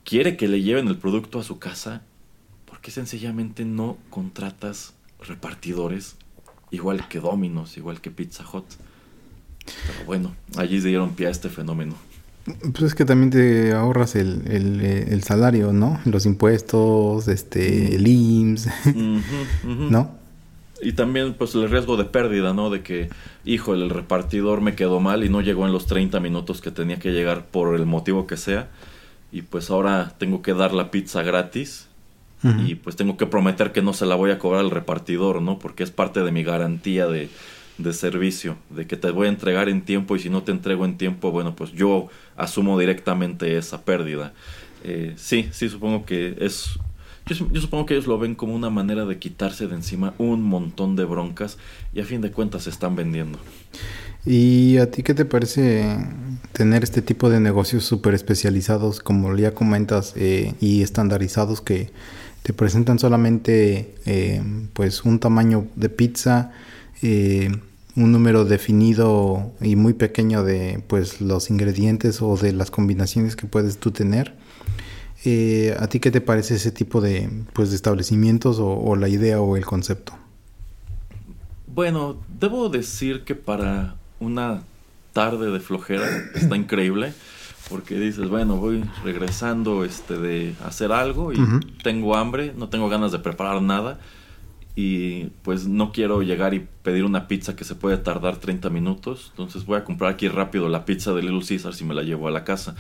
quiere 0.06 0.38
que 0.38 0.48
le 0.48 0.62
lleven 0.62 0.88
el 0.88 0.96
producto 0.96 1.38
a 1.38 1.44
su 1.44 1.60
casa, 1.60 2.02
¿por 2.66 2.80
qué 2.80 2.92
sencillamente 2.92 3.66
no 3.66 3.98
contratas 4.10 4.94
repartidores 5.20 6.16
igual 6.72 7.10
que 7.10 7.20
Domino's, 7.20 7.76
igual 7.76 8.00
que 8.00 8.10
Pizza 8.10 8.46
Hut? 8.50 8.64
Pero 9.66 10.06
bueno, 10.06 10.34
allí 10.56 10.80
se 10.80 10.88
dieron 10.88 11.14
pie 11.14 11.28
a 11.28 11.32
este 11.32 11.50
fenómeno. 11.50 11.94
Pues 12.46 12.84
es 12.84 12.96
que 12.96 13.04
también 13.04 13.32
te 13.32 13.74
ahorras 13.74 14.16
el, 14.16 14.48
el, 14.48 14.80
el 14.80 15.24
salario, 15.24 15.74
¿no? 15.74 16.00
Los 16.06 16.26
impuestos, 16.26 17.28
este, 17.28 17.96
el 17.96 18.08
IMSS, 18.08 18.70
¿no? 19.66 20.16
Y 20.82 20.94
también 20.94 21.34
pues 21.34 21.56
el 21.56 21.70
riesgo 21.70 21.98
de 21.98 22.06
pérdida, 22.06 22.54
¿no? 22.54 22.70
De 22.70 22.82
que, 22.82 23.10
hijo, 23.46 23.74
el 23.74 23.90
repartidor 23.90 24.62
me 24.62 24.76
quedó 24.76 25.00
mal 25.00 25.24
y 25.24 25.30
no 25.30 25.42
llegó 25.42 25.66
en 25.66 25.74
los 25.74 25.88
30 25.88 26.20
minutos 26.20 26.62
que 26.62 26.72
tenía 26.72 27.00
que 27.00 27.12
llegar 27.12 27.46
por 27.46 27.76
el 27.76 27.86
motivo 27.86 28.28
que 28.28 28.38
sea. 28.38 28.70
Y 29.32 29.42
pues 29.42 29.70
ahora 29.70 30.14
tengo 30.18 30.42
que 30.42 30.54
dar 30.54 30.74
la 30.74 30.92
pizza 30.92 31.24
gratis. 31.24 31.88
Y 32.66 32.76
pues 32.76 32.96
tengo 32.96 33.18
que 33.18 33.26
prometer 33.26 33.72
que 33.72 33.82
no 33.82 33.94
se 33.94 34.06
la 34.06 34.14
voy 34.14 34.30
a 34.30 34.38
cobrar 34.38 34.62
al 34.62 34.70
repartidor, 34.70 35.42
¿no? 35.42 35.58
Porque 35.58 35.84
es 35.84 35.90
parte 35.90 36.22
de 36.22 36.32
mi 36.32 36.44
garantía 36.44 37.08
de, 37.08 37.30
de 37.78 37.94
servicio, 37.94 38.58
de 38.70 38.88
que 38.88 38.96
te 38.96 39.12
voy 39.12 39.28
a 39.28 39.30
entregar 39.30 39.70
en 39.70 39.82
tiempo 39.82 40.16
y 40.16 40.20
si 40.20 40.30
no 40.30 40.44
te 40.44 40.52
entrego 40.52 40.86
en 40.86 40.98
tiempo, 40.98 41.32
bueno, 41.32 41.56
pues 41.56 41.72
yo 41.74 42.10
asumo 42.36 42.78
directamente 42.80 43.58
esa 43.58 43.84
pérdida. 43.84 44.34
Eh, 44.84 45.14
sí, 45.18 45.50
sí, 45.52 45.70
supongo 45.70 46.06
que 46.06 46.38
es 46.40 46.80
yo, 47.28 47.62
supongo 47.62 47.86
que 47.86 47.94
ellos 47.94 48.08
lo 48.08 48.18
ven 48.18 48.36
como 48.36 48.56
una 48.56 48.70
manera 48.70 49.06
de 49.06 49.18
quitarse 49.18 49.68
de 49.68 49.76
encima 49.76 50.14
un 50.18 50.42
montón 50.42 50.96
de 50.96 51.06
broncas 51.06 51.58
y 51.94 52.00
a 52.00 52.06
fin 52.06 52.22
de 52.22 52.32
cuentas 52.32 52.64
se 52.64 52.70
están 52.70 52.96
vendiendo. 52.96 53.40
¿Y 54.26 54.78
a 54.78 54.92
ti 54.92 55.04
qué 55.04 55.14
te 55.14 55.26
parece 55.26 55.86
tener 56.52 56.84
este 56.84 57.02
tipo 57.02 57.30
de 57.30 57.40
negocios 57.40 57.86
súper 57.86 58.14
especializados, 58.14 59.00
como 59.00 59.34
ya 59.36 59.54
comentas, 59.54 60.14
eh, 60.18 60.54
y 60.60 60.82
estandarizados 60.82 61.62
que 61.62 61.92
te 62.44 62.54
presentan 62.54 63.00
solamente 63.00 63.96
eh, 64.06 64.42
pues 64.74 65.04
un 65.06 65.20
tamaño 65.20 65.68
de 65.76 65.90
pizza, 65.90 66.52
eh, 67.02 67.52
un 67.96 68.12
número 68.12 68.46
definido 68.46 69.54
y 69.62 69.76
muy 69.76 69.94
pequeño 69.94 70.44
de 70.44 70.84
pues 70.88 71.22
los 71.22 71.50
ingredientes 71.50 72.22
o 72.22 72.38
de 72.38 72.54
las 72.54 72.70
combinaciones 72.70 73.36
que 73.36 73.48
puedes 73.48 73.78
tú 73.78 73.92
tener? 73.92 74.34
Eh, 75.26 75.76
¿A 75.80 75.88
ti 75.88 76.00
qué 76.00 76.12
te 76.12 76.22
parece 76.22 76.56
ese 76.56 76.72
tipo 76.72 77.02
de, 77.02 77.30
pues, 77.54 77.70
de 77.70 77.76
establecimientos 77.76 78.58
o, 78.60 78.96
la 78.96 79.10
idea 79.10 79.42
o 79.42 79.58
el 79.58 79.66
concepto? 79.66 80.14
Bueno, 81.68 82.18
debo 82.40 82.70
decir 82.70 83.24
que 83.24 83.36
para 83.36 83.96
una 84.20 84.62
tarde 85.14 85.52
de 85.52 85.60
flojera 85.60 86.06
está 86.34 86.56
increíble 86.56 87.14
porque 87.70 88.00
dices, 88.00 88.30
bueno, 88.30 88.56
voy 88.58 88.84
regresando 89.04 89.84
este 89.84 90.18
de 90.18 90.56
hacer 90.64 90.92
algo 90.92 91.34
y 91.34 91.38
tengo 91.84 92.16
hambre, 92.16 92.54
no 92.56 92.70
tengo 92.70 92.88
ganas 92.88 93.12
de 93.12 93.20
preparar 93.20 93.62
nada 93.62 94.00
y 94.80 95.32
pues 95.42 95.68
no 95.68 95.92
quiero 95.92 96.22
llegar 96.22 96.54
y 96.54 96.68
pedir 96.84 97.04
una 97.04 97.28
pizza 97.28 97.56
que 97.56 97.64
se 97.64 97.74
puede 97.74 97.98
tardar 97.98 98.38
30 98.38 98.70
minutos, 98.70 99.30
entonces 99.32 99.66
voy 99.66 99.78
a 99.80 99.84
comprar 99.84 100.14
aquí 100.14 100.28
rápido 100.28 100.70
la 100.70 100.86
pizza 100.86 101.14
de 101.14 101.24
Little 101.24 101.42
Caesar 101.44 101.74
si 101.74 101.84
me 101.84 101.96
la 101.96 102.04
llevo 102.04 102.28
a 102.28 102.32
la 102.32 102.44
casa. 102.44 102.76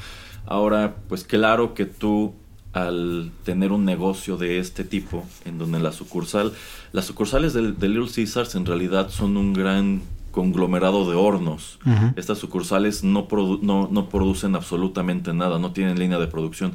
Ahora, 0.45 0.97
pues 1.09 1.23
claro 1.23 1.73
que 1.73 1.87
tú 1.87 2.35
al 2.71 3.31
tener 3.43 3.71
un 3.71 3.83
negocio 3.83 4.37
de 4.37 4.59
este 4.59 4.83
tipo, 4.83 5.25
en 5.43 5.57
donde 5.57 5.79
la 5.79 5.91
sucursal, 5.91 6.53
las 6.91 7.05
sucursales 7.05 7.53
de, 7.55 7.63
Little 7.63 8.11
Caesars 8.13 8.53
en 8.53 8.67
realidad 8.67 9.09
son 9.09 9.35
un 9.35 9.53
gran 9.53 10.03
conglomerado 10.29 11.09
de 11.09 11.15
hornos. 11.15 11.79
Estas 12.15 12.37
sucursales 12.37 13.03
no, 13.03 13.27
no, 13.63 13.89
no, 13.91 14.09
producen 14.09 14.55
absolutamente 14.55 15.33
nada, 15.33 15.57
no 15.57 15.71
tienen 15.71 15.97
línea 15.97 16.19
de 16.19 16.27
producción. 16.27 16.73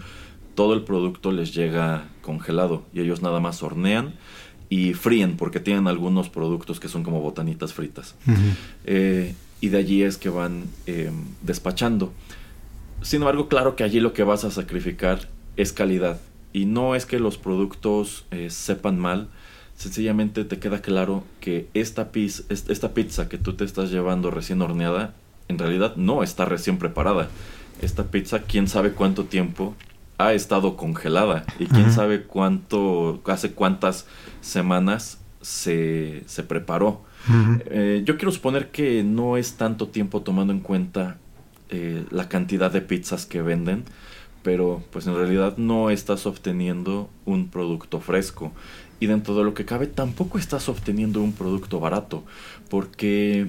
Todo 0.56 0.74
el 0.74 0.82
producto 0.82 1.30
les 1.30 1.54
llega 1.54 2.08
congelado 2.22 2.82
y 2.92 3.02
ellos 3.02 3.22
nada 3.22 3.38
más 3.38 3.62
hornean 3.62 4.14
y 4.72 4.94
fríen 4.94 5.36
porque 5.36 5.60
tienen 5.60 5.86
algunos 5.86 6.30
productos 6.30 6.80
que 6.80 6.88
son 6.88 7.02
como 7.02 7.20
botanitas 7.20 7.74
fritas. 7.74 8.14
Eh, 8.86 9.34
y 9.60 9.68
de 9.68 9.76
allí 9.76 10.02
es 10.02 10.16
que 10.16 10.30
van 10.30 10.64
em, 10.86 11.12
despachando. 11.42 12.10
Sin 13.02 13.20
embargo, 13.20 13.48
claro 13.48 13.76
que 13.76 13.84
allí 13.84 14.00
lo 14.00 14.14
que 14.14 14.22
vas 14.22 14.44
a 14.44 14.50
sacrificar 14.50 15.28
es 15.58 15.74
calidad. 15.74 16.22
Y 16.54 16.64
no 16.64 16.94
es 16.94 17.04
que 17.04 17.18
los 17.18 17.36
productos 17.36 18.24
eh, 18.30 18.48
sepan 18.48 18.98
mal, 18.98 19.28
sencillamente 19.76 20.42
te 20.46 20.58
queda 20.58 20.80
claro 20.80 21.22
que 21.40 21.68
esta, 21.74 22.10
pizza, 22.10 22.42
esta 22.48 22.94
pizza 22.94 23.28
que 23.28 23.36
tú 23.36 23.52
te 23.52 23.66
estás 23.66 23.90
llevando 23.90 24.30
recién 24.30 24.62
horneada, 24.62 25.14
en 25.48 25.58
realidad 25.58 25.96
no 25.96 26.22
está 26.22 26.46
recién 26.46 26.78
preparada. 26.78 27.28
Esta 27.82 28.04
pizza, 28.04 28.44
quién 28.44 28.68
sabe 28.68 28.92
cuánto 28.92 29.24
tiempo 29.24 29.74
ha 30.26 30.34
estado 30.34 30.76
congelada 30.76 31.44
y 31.58 31.66
quién 31.66 31.92
sabe 31.92 32.22
cuánto, 32.22 33.20
hace 33.26 33.52
cuántas 33.52 34.06
semanas 34.40 35.18
se, 35.40 36.22
se 36.26 36.42
preparó. 36.42 37.02
Eh, 37.66 38.02
yo 38.04 38.16
quiero 38.16 38.32
suponer 38.32 38.70
que 38.70 39.02
no 39.04 39.36
es 39.36 39.54
tanto 39.54 39.88
tiempo 39.88 40.22
tomando 40.22 40.52
en 40.52 40.60
cuenta 40.60 41.18
eh, 41.70 42.04
la 42.10 42.28
cantidad 42.28 42.70
de 42.70 42.80
pizzas 42.80 43.26
que 43.26 43.42
venden, 43.42 43.84
pero 44.42 44.82
pues 44.90 45.06
en 45.06 45.14
realidad 45.14 45.56
no 45.56 45.90
estás 45.90 46.26
obteniendo 46.26 47.08
un 47.24 47.48
producto 47.48 48.00
fresco. 48.00 48.52
Y 49.00 49.06
dentro 49.06 49.34
de 49.34 49.44
lo 49.44 49.54
que 49.54 49.64
cabe 49.64 49.86
tampoco 49.86 50.38
estás 50.38 50.68
obteniendo 50.68 51.22
un 51.22 51.32
producto 51.32 51.80
barato, 51.80 52.24
porque 52.68 53.48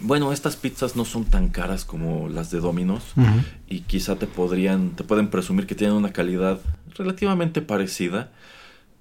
bueno, 0.00 0.32
estas 0.32 0.56
pizzas 0.56 0.96
no 0.96 1.04
son 1.04 1.24
tan 1.24 1.48
caras 1.48 1.84
como 1.84 2.28
las 2.28 2.50
de 2.50 2.60
Domino's 2.60 3.02
y 3.68 3.80
quizá 3.80 4.16
te 4.16 4.26
podrían, 4.26 4.90
te 4.90 5.04
pueden 5.04 5.28
presumir 5.28 5.66
que 5.66 5.74
tienen 5.74 5.96
una 5.96 6.12
calidad 6.12 6.60
relativamente 6.96 7.62
parecida. 7.62 8.32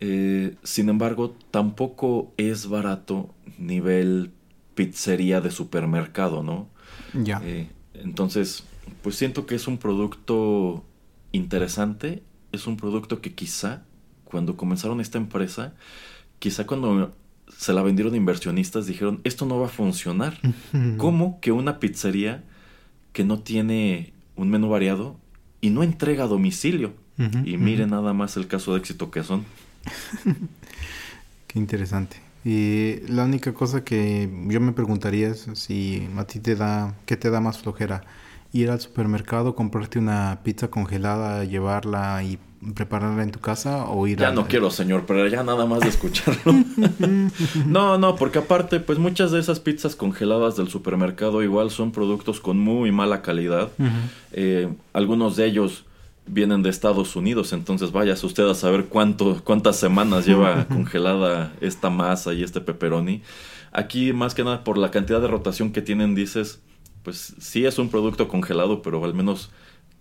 Eh, 0.01 0.55
sin 0.63 0.89
embargo, 0.89 1.35
tampoco 1.51 2.31
es 2.37 2.67
barato 2.67 3.33
nivel 3.57 4.31
pizzería 4.75 5.41
de 5.41 5.51
supermercado, 5.51 6.43
¿no? 6.43 6.67
Ya. 7.13 7.41
Eh, 7.43 7.69
entonces, 7.93 8.63
pues 9.01 9.15
siento 9.15 9.45
que 9.45 9.55
es 9.55 9.67
un 9.67 9.77
producto 9.77 10.85
interesante, 11.31 12.23
es 12.51 12.67
un 12.67 12.77
producto 12.77 13.21
que 13.21 13.33
quizá 13.33 13.83
cuando 14.23 14.55
comenzaron 14.55 15.01
esta 15.01 15.17
empresa, 15.17 15.73
quizá 16.39 16.65
cuando 16.65 17.13
se 17.57 17.73
la 17.73 17.81
vendieron 17.81 18.15
inversionistas 18.15 18.85
dijeron, 18.85 19.21
esto 19.23 19.45
no 19.45 19.59
va 19.59 19.67
a 19.67 19.69
funcionar. 19.69 20.37
¿Cómo 20.97 21.39
que 21.41 21.51
una 21.51 21.79
pizzería 21.79 22.43
que 23.13 23.23
no 23.23 23.39
tiene 23.39 24.13
un 24.35 24.49
menú 24.49 24.69
variado 24.69 25.17
y 25.61 25.69
no 25.69 25.83
entrega 25.83 26.25
a 26.25 26.27
domicilio? 26.27 26.93
y 27.43 27.57
mire 27.57 27.85
nada 27.85 28.13
más 28.13 28.37
el 28.37 28.47
caso 28.47 28.73
de 28.73 28.79
éxito 28.79 29.11
que 29.11 29.23
son. 29.23 29.43
Qué 31.47 31.59
interesante. 31.59 32.17
Y 32.45 33.01
la 33.09 33.25
única 33.25 33.53
cosa 33.53 33.83
que 33.83 34.29
yo 34.47 34.61
me 34.61 34.71
preguntaría 34.71 35.27
es 35.29 35.47
si 35.53 36.07
a 36.15 36.23
ti 36.23 36.39
te 36.39 36.55
da, 36.55 36.95
¿qué 37.05 37.17
te 37.17 37.29
da 37.29 37.41
más 37.41 37.57
flojera? 37.59 38.03
Ir 38.53 38.69
al 38.69 38.79
supermercado, 38.79 39.55
comprarte 39.55 39.99
una 39.99 40.39
pizza 40.43 40.69
congelada, 40.69 41.43
llevarla 41.43 42.23
y 42.23 42.39
prepararla 42.75 43.23
en 43.23 43.31
tu 43.31 43.39
casa 43.39 43.85
o 43.85 44.05
ir 44.05 44.19
ya 44.19 44.31
no 44.31 44.45
quiero 44.47 44.69
señor 44.69 45.05
pero 45.07 45.25
ya 45.27 45.43
nada 45.43 45.65
más 45.65 45.79
de 45.79 45.89
escucharlo. 45.89 46.53
No 47.65 47.97
no 47.97 48.15
porque 48.15 48.39
aparte 48.39 48.79
pues 48.79 48.99
muchas 48.99 49.31
de 49.31 49.39
esas 49.39 49.59
pizzas 49.59 49.95
congeladas 49.95 50.57
del 50.57 50.69
supermercado 50.69 51.41
igual 51.43 51.71
son 51.71 51.91
productos 51.91 52.39
con 52.39 52.57
muy 52.59 52.91
mala 52.91 53.21
calidad. 53.21 53.69
Eh, 54.31 54.69
algunos 54.93 55.35
de 55.35 55.45
ellos 55.45 55.85
vienen 56.29 56.61
de 56.61 56.69
Estados 56.69 57.15
Unidos, 57.15 57.53
entonces 57.53 57.91
vayas 57.91 58.23
usted 58.23 58.47
a 58.47 58.53
saber 58.53 58.85
cuánto, 58.85 59.41
cuántas 59.43 59.77
semanas 59.77 60.25
lleva 60.25 60.65
congelada 60.69 61.53
esta 61.61 61.89
masa 61.89 62.33
y 62.33 62.43
este 62.43 62.61
pepperoni. 62.61 63.21
Aquí 63.71 64.13
más 64.13 64.35
que 64.35 64.43
nada 64.43 64.63
por 64.63 64.77
la 64.77 64.91
cantidad 64.91 65.21
de 65.21 65.27
rotación 65.27 65.71
que 65.71 65.81
tienen 65.81 66.15
dices, 66.15 66.61
pues 67.03 67.35
sí 67.39 67.65
es 67.65 67.79
un 67.79 67.89
producto 67.89 68.27
congelado, 68.27 68.81
pero 68.81 69.03
al 69.03 69.13
menos 69.13 69.51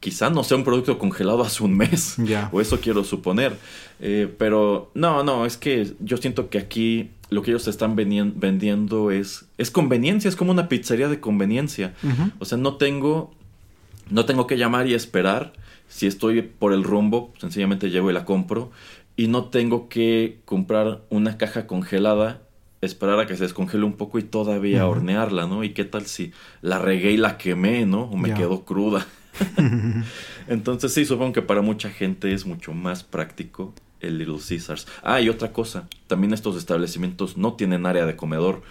quizá 0.00 0.30
no 0.30 0.44
sea 0.44 0.56
un 0.56 0.64
producto 0.64 0.98
congelado 0.98 1.42
hace 1.44 1.62
un 1.62 1.76
mes, 1.76 2.16
o 2.52 2.60
eso 2.60 2.80
quiero 2.80 3.04
suponer. 3.04 3.56
Eh, 4.00 4.32
pero 4.38 4.90
no, 4.94 5.22
no, 5.24 5.46
es 5.46 5.56
que 5.56 5.94
yo 6.00 6.16
siento 6.16 6.50
que 6.50 6.58
aquí 6.58 7.10
lo 7.30 7.42
que 7.42 7.50
ellos 7.50 7.68
están 7.68 7.94
vendiendo 7.94 9.10
es, 9.10 9.46
es 9.58 9.70
conveniencia, 9.70 10.28
es 10.28 10.36
como 10.36 10.50
una 10.50 10.68
pizzería 10.68 11.08
de 11.08 11.20
conveniencia. 11.20 11.94
O 12.38 12.44
sea, 12.44 12.56
no 12.56 12.76
tengo, 12.76 13.32
no 14.10 14.24
tengo 14.24 14.46
que 14.46 14.56
llamar 14.56 14.86
y 14.86 14.94
esperar 14.94 15.52
si 15.88 16.06
estoy 16.06 16.42
por 16.42 16.72
el 16.72 16.84
rumbo, 16.84 17.32
sencillamente 17.38 17.90
llego 17.90 18.10
y 18.10 18.14
la 18.14 18.24
compro. 18.24 18.70
Y 19.16 19.26
no 19.26 19.46
tengo 19.46 19.88
que 19.88 20.38
comprar 20.44 21.00
una 21.10 21.38
caja 21.38 21.66
congelada, 21.66 22.42
esperar 22.80 23.18
a 23.18 23.26
que 23.26 23.36
se 23.36 23.42
descongele 23.42 23.84
un 23.84 23.94
poco 23.94 24.18
y 24.18 24.22
todavía 24.22 24.86
hornearla, 24.86 25.46
¿no? 25.46 25.64
¿Y 25.64 25.70
qué 25.70 25.84
tal 25.84 26.06
si 26.06 26.32
la 26.62 26.78
regué 26.78 27.12
y 27.12 27.16
la 27.16 27.36
quemé, 27.36 27.84
¿no? 27.84 28.04
O 28.04 28.16
me 28.16 28.32
quedó 28.32 28.64
cruda. 28.64 29.06
Entonces 30.48 30.92
sí, 30.92 31.04
supongo 31.04 31.32
que 31.32 31.42
para 31.42 31.62
mucha 31.62 31.90
gente 31.90 32.32
es 32.32 32.46
mucho 32.46 32.72
más 32.72 33.04
práctico 33.04 33.74
el 34.00 34.18
Little 34.18 34.38
Caesars. 34.46 34.86
Ah, 35.02 35.20
y 35.20 35.28
otra 35.28 35.52
cosa, 35.52 35.88
también 36.06 36.32
estos 36.32 36.56
establecimientos 36.56 37.36
no 37.36 37.54
tienen 37.54 37.86
área 37.86 38.06
de 38.06 38.16
comedor. 38.16 38.62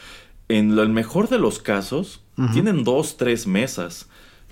En 0.49 0.77
el 0.77 0.89
mejor 0.89 1.27
de 1.29 1.39
los 1.39 1.59
casos, 1.59 2.21
tienen 2.53 2.83
dos, 2.83 3.17
tres 3.17 3.47
mesas 3.47 4.07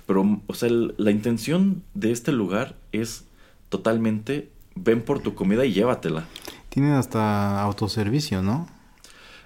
Pero, 0.06 0.40
o 0.48 0.54
sea, 0.54 0.68
la 0.70 1.10
intención 1.10 1.84
de 1.94 2.10
este 2.10 2.32
lugar 2.32 2.74
es 2.92 3.24
totalmente 3.68 4.50
ven 4.76 5.02
por 5.02 5.20
tu 5.20 5.34
comida 5.34 5.64
y 5.64 5.72
llévatela. 5.72 6.26
Tienen 6.68 6.92
hasta 6.92 7.60
autoservicio, 7.62 8.42
¿no? 8.42 8.68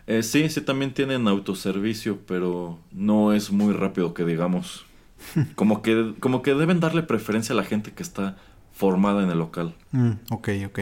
Eh, 0.06 0.22
sí, 0.22 0.48
sí, 0.48 0.60
también 0.60 0.92
tienen 0.92 1.28
autoservicio, 1.28 2.18
pero 2.26 2.78
no 2.90 3.32
es 3.32 3.50
muy 3.50 3.72
rápido 3.72 4.12
que 4.12 4.24
digamos. 4.24 4.84
Como 5.54 5.82
que, 5.82 6.14
como 6.20 6.42
que 6.42 6.54
deben 6.54 6.80
darle 6.80 7.02
preferencia 7.02 7.52
a 7.52 7.56
la 7.56 7.64
gente 7.64 7.92
que 7.92 8.02
está 8.02 8.36
formada 8.72 9.22
en 9.22 9.30
el 9.30 9.38
local. 9.38 9.74
Mm, 9.92 10.12
ok, 10.30 10.48
ok. 10.66 10.80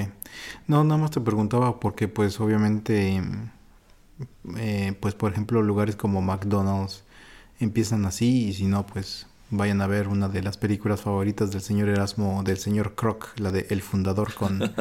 No, 0.66 0.84
nada 0.84 1.01
más 1.01 1.11
te 1.11 1.20
preguntaba 1.20 1.80
porque 1.80 2.07
pues 2.09 2.39
obviamente, 2.41 3.20
eh, 4.57 4.95
pues 5.01 5.14
por 5.14 5.32
ejemplo 5.32 5.62
lugares 5.62 5.97
como 5.97 6.22
McDonald's 6.22 7.05
empiezan 7.59 8.07
así 8.07 8.47
y 8.47 8.53
si 8.53 8.66
no 8.66 8.86
pues 8.86 9.26
vayan 9.51 9.80
a 9.80 9.86
ver 9.86 10.09
una 10.09 10.28
de 10.28 10.43
las 10.43 10.57
películas 10.57 11.01
favoritas 11.01 11.51
del 11.51 11.62
señor 11.62 11.89
Erasmo, 11.89 12.43
del 12.45 12.59
señor 12.59 12.95
Kroc, 12.95 13.39
la 13.39 13.51
de 13.51 13.66
El 13.70 13.82
Fundador 13.82 14.34
con 14.34 14.59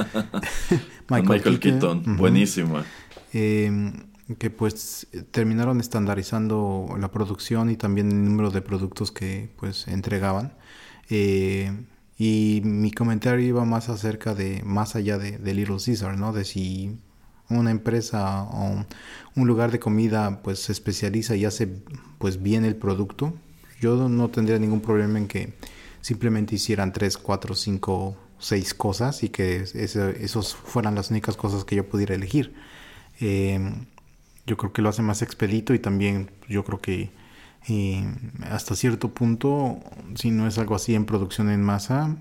Michael, 1.10 1.60
Keaton. 1.60 2.18
Buenísima. 2.18 2.86
Em, 3.34 3.94
que 4.36 4.50
pues 4.50 5.08
terminaron 5.32 5.80
estandarizando 5.80 6.96
la 7.00 7.12
producción 7.12 7.70
y 7.70 7.78
también 7.78 8.12
el 8.12 8.26
número 8.26 8.52
de 8.52 8.62
productos 8.62 9.12
que 9.12 9.50
pues 9.58 9.88
entregaban. 9.88 10.54
Eh, 11.10 11.72
y 12.18 12.62
mi 12.64 12.92
comentario 12.92 13.46
iba 13.46 13.64
más 13.66 13.90
acerca 13.90 14.34
de, 14.34 14.62
más 14.64 14.96
allá 14.96 15.18
de, 15.18 15.38
de 15.38 15.54
Little 15.54 15.78
Caesar, 15.84 16.18
¿no? 16.18 16.34
De 16.34 16.46
si 16.46 16.98
una 17.50 17.72
empresa 17.72 18.44
o 18.44 18.86
un 19.36 19.48
lugar 19.48 19.72
de 19.72 19.80
comida 19.80 20.42
pues 20.44 20.60
se 20.60 20.72
especializa 20.72 21.36
y 21.36 21.46
hace 21.46 21.68
pues 22.18 22.42
bien 22.42 22.66
el 22.66 22.76
producto, 22.76 23.34
yo 23.80 24.10
no 24.10 24.30
tendría 24.30 24.60
ningún 24.60 24.82
problema 24.82 25.20
en 25.20 25.28
que 25.28 25.54
simplemente 26.02 26.56
hicieran 26.56 26.94
tres, 26.94 27.18
cuatro, 27.18 27.56
cinco, 27.56 28.18
seis 28.40 28.74
cosas 28.74 29.24
y 29.24 29.30
que 29.30 29.58
esos 29.58 30.56
fueran 30.56 30.96
las 30.96 31.12
únicas 31.12 31.38
cosas 31.38 31.64
que 31.64 31.76
yo 31.76 31.88
pudiera 31.88 32.16
elegir. 32.16 32.54
Em, 33.20 33.86
yo 34.48 34.58
creo 34.58 34.74
que 34.74 34.82
lo 34.82 34.90
hace 34.90 35.02
más 35.02 35.22
expedito 35.22 35.74
y 35.74 35.80
también 35.80 36.32
yo 36.48 36.64
creo 36.64 36.80
que 36.80 37.12
eh, 37.68 38.04
hasta 38.50 38.76
cierto 38.76 39.10
punto, 39.14 39.80
si 40.16 40.32
no 40.32 40.48
es 40.48 40.58
algo 40.58 40.74
así 40.74 40.96
en 40.96 41.06
producción 41.06 41.50
en 41.50 41.62
masa, 41.62 42.16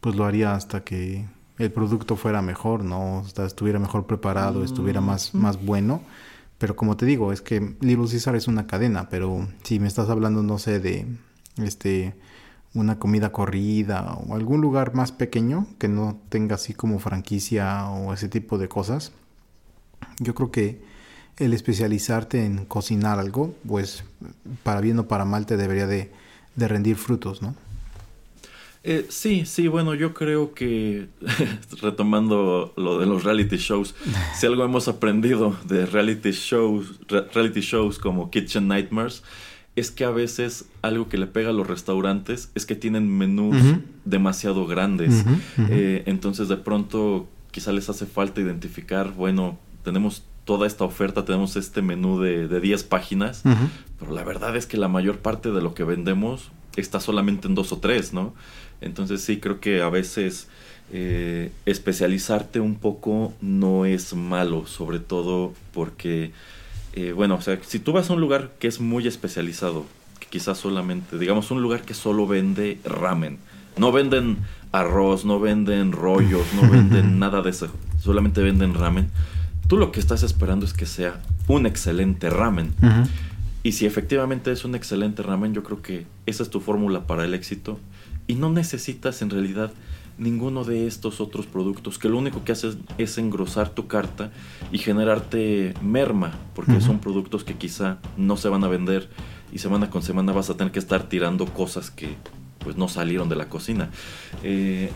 pues 0.00 0.16
lo 0.16 0.24
haría 0.26 0.54
hasta 0.54 0.82
que 0.82 1.26
el 1.58 1.70
producto 1.70 2.16
fuera 2.16 2.42
mejor, 2.42 2.84
¿no? 2.84 3.20
Hasta 3.20 3.46
estuviera 3.46 3.78
mejor 3.78 4.06
preparado, 4.06 4.64
estuviera 4.64 5.00
más, 5.00 5.32
más 5.34 5.64
bueno. 5.64 6.02
Pero 6.58 6.74
como 6.76 6.96
te 6.96 7.06
digo, 7.06 7.32
es 7.32 7.40
que 7.40 7.76
Little 7.80 8.08
Caesar 8.08 8.34
es 8.34 8.48
una 8.48 8.66
cadena, 8.66 9.08
pero 9.08 9.46
si 9.62 9.78
me 9.78 9.86
estás 9.86 10.10
hablando, 10.10 10.42
no 10.42 10.58
sé, 10.58 10.80
de 10.80 11.06
este 11.56 12.14
una 12.74 12.98
comida 12.98 13.30
corrida 13.30 14.14
o 14.14 14.34
algún 14.34 14.60
lugar 14.60 14.94
más 14.94 15.12
pequeño 15.12 15.68
que 15.78 15.86
no 15.86 16.18
tenga 16.28 16.56
así 16.56 16.74
como 16.74 16.98
franquicia 16.98 17.88
o 17.88 18.12
ese 18.12 18.28
tipo 18.28 18.58
de 18.58 18.68
cosas, 18.68 19.12
yo 20.18 20.34
creo 20.34 20.50
que 20.50 20.82
el 21.38 21.52
especializarte 21.52 22.44
en 22.44 22.64
cocinar 22.64 23.18
algo, 23.18 23.54
pues 23.66 24.04
para 24.62 24.80
bien 24.80 24.98
o 24.98 25.08
para 25.08 25.24
mal 25.24 25.46
te 25.46 25.56
debería 25.56 25.86
de, 25.86 26.10
de 26.56 26.68
rendir 26.68 26.96
frutos, 26.96 27.42
¿no? 27.42 27.54
Eh, 28.86 29.06
sí, 29.08 29.46
sí, 29.46 29.66
bueno, 29.66 29.94
yo 29.94 30.12
creo 30.12 30.52
que 30.52 31.08
retomando 31.80 32.74
lo 32.76 32.98
de 32.98 33.06
los 33.06 33.24
reality 33.24 33.56
shows, 33.56 33.94
si 34.36 34.46
algo 34.46 34.62
hemos 34.62 34.88
aprendido 34.88 35.56
de 35.66 35.86
reality 35.86 36.32
shows, 36.32 37.00
reality 37.08 37.60
shows 37.60 37.98
como 37.98 38.30
Kitchen 38.30 38.68
Nightmares, 38.68 39.22
es 39.74 39.90
que 39.90 40.04
a 40.04 40.10
veces 40.10 40.66
algo 40.82 41.08
que 41.08 41.16
le 41.16 41.26
pega 41.26 41.48
a 41.48 41.52
los 41.52 41.66
restaurantes 41.66 42.50
es 42.54 42.66
que 42.66 42.76
tienen 42.76 43.08
menús 43.08 43.56
demasiado 44.04 44.66
grandes. 44.68 45.24
Eh, 45.68 46.04
entonces 46.06 46.46
de 46.46 46.56
pronto 46.56 47.26
quizá 47.50 47.72
les 47.72 47.88
hace 47.88 48.06
falta 48.06 48.40
identificar, 48.40 49.12
bueno, 49.14 49.58
tenemos 49.82 50.22
toda 50.44 50.66
esta 50.66 50.84
oferta, 50.84 51.24
tenemos 51.24 51.56
este 51.56 51.82
menú 51.82 52.20
de, 52.20 52.48
de 52.48 52.60
10 52.60 52.84
páginas, 52.84 53.42
pero 53.98 54.12
la 54.12 54.24
verdad 54.24 54.56
es 54.56 54.66
que 54.66 54.76
la 54.76 54.88
mayor 54.88 55.18
parte 55.18 55.50
de 55.50 55.62
lo 55.62 55.74
que 55.74 55.84
vendemos 55.84 56.50
está 56.76 57.00
solamente 57.00 57.48
en 57.48 57.54
dos 57.54 57.72
o 57.72 57.78
tres, 57.78 58.12
¿no? 58.12 58.34
Entonces 58.80 59.22
sí 59.22 59.38
creo 59.38 59.60
que 59.60 59.80
a 59.80 59.88
veces 59.88 60.48
eh, 60.92 61.50
especializarte 61.64 62.60
un 62.60 62.74
poco 62.76 63.32
no 63.40 63.86
es 63.86 64.14
malo, 64.14 64.66
sobre 64.66 64.98
todo 64.98 65.54
porque, 65.72 66.32
eh, 66.92 67.12
bueno, 67.12 67.36
o 67.36 67.40
sea, 67.40 67.58
si 67.62 67.78
tú 67.78 67.92
vas 67.92 68.10
a 68.10 68.12
un 68.12 68.20
lugar 68.20 68.52
que 68.58 68.68
es 68.68 68.80
muy 68.80 69.06
especializado, 69.06 69.86
que 70.20 70.26
quizás 70.26 70.58
solamente, 70.58 71.18
digamos, 71.18 71.50
un 71.50 71.62
lugar 71.62 71.82
que 71.82 71.94
solo 71.94 72.26
vende 72.26 72.78
ramen, 72.84 73.38
no 73.78 73.92
venden 73.92 74.38
arroz, 74.72 75.24
no 75.24 75.40
venden 75.40 75.92
rollos, 75.92 76.46
no 76.54 76.62
venden 76.70 77.18
nada 77.18 77.40
de 77.40 77.50
eso, 77.50 77.68
solamente 78.02 78.42
venden 78.42 78.74
ramen, 78.74 79.10
tú 79.66 79.76
lo 79.76 79.92
que 79.92 80.00
estás 80.00 80.22
esperando 80.22 80.66
es 80.66 80.72
que 80.72 80.86
sea 80.86 81.20
un 81.48 81.66
excelente 81.66 82.30
ramen. 82.30 82.72
Y 83.62 83.72
si 83.72 83.86
efectivamente 83.86 84.52
es 84.52 84.64
un 84.64 84.74
excelente 84.74 85.22
ramen, 85.22 85.54
yo 85.54 85.62
creo 85.62 85.80
que 85.80 86.06
esa 86.26 86.42
es 86.42 86.50
tu 86.50 86.60
fórmula 86.60 87.06
para 87.06 87.24
el 87.24 87.32
éxito 87.32 87.78
y 88.26 88.34
no 88.34 88.50
necesitas 88.50 89.22
en 89.22 89.30
realidad 89.30 89.72
ninguno 90.18 90.64
de 90.64 90.86
estos 90.86 91.20
otros 91.20 91.46
productos 91.46 91.98
que 91.98 92.08
lo 92.08 92.18
único 92.18 92.44
que 92.44 92.52
hacen 92.52 92.78
es 92.98 93.18
engrosar 93.18 93.70
tu 93.70 93.86
carta 93.88 94.30
y 94.70 94.78
generarte 94.78 95.74
merma, 95.82 96.32
porque 96.54 96.80
son 96.80 97.00
productos 97.00 97.42
que 97.42 97.54
quizá 97.54 97.98
no 98.16 98.36
se 98.36 98.48
van 98.48 98.64
a 98.64 98.68
vender 98.68 99.08
y 99.52 99.58
semana 99.58 99.90
con 99.90 100.02
semana 100.02 100.32
vas 100.32 100.50
a 100.50 100.56
tener 100.56 100.72
que 100.72 100.78
estar 100.78 101.08
tirando 101.08 101.46
cosas 101.46 101.90
que 101.90 102.16
pues 102.60 102.76
no 102.76 102.88
salieron 102.88 103.28
de 103.28 103.36
la 103.36 103.48
cocina. 103.48 103.90
Eh, 104.42 104.90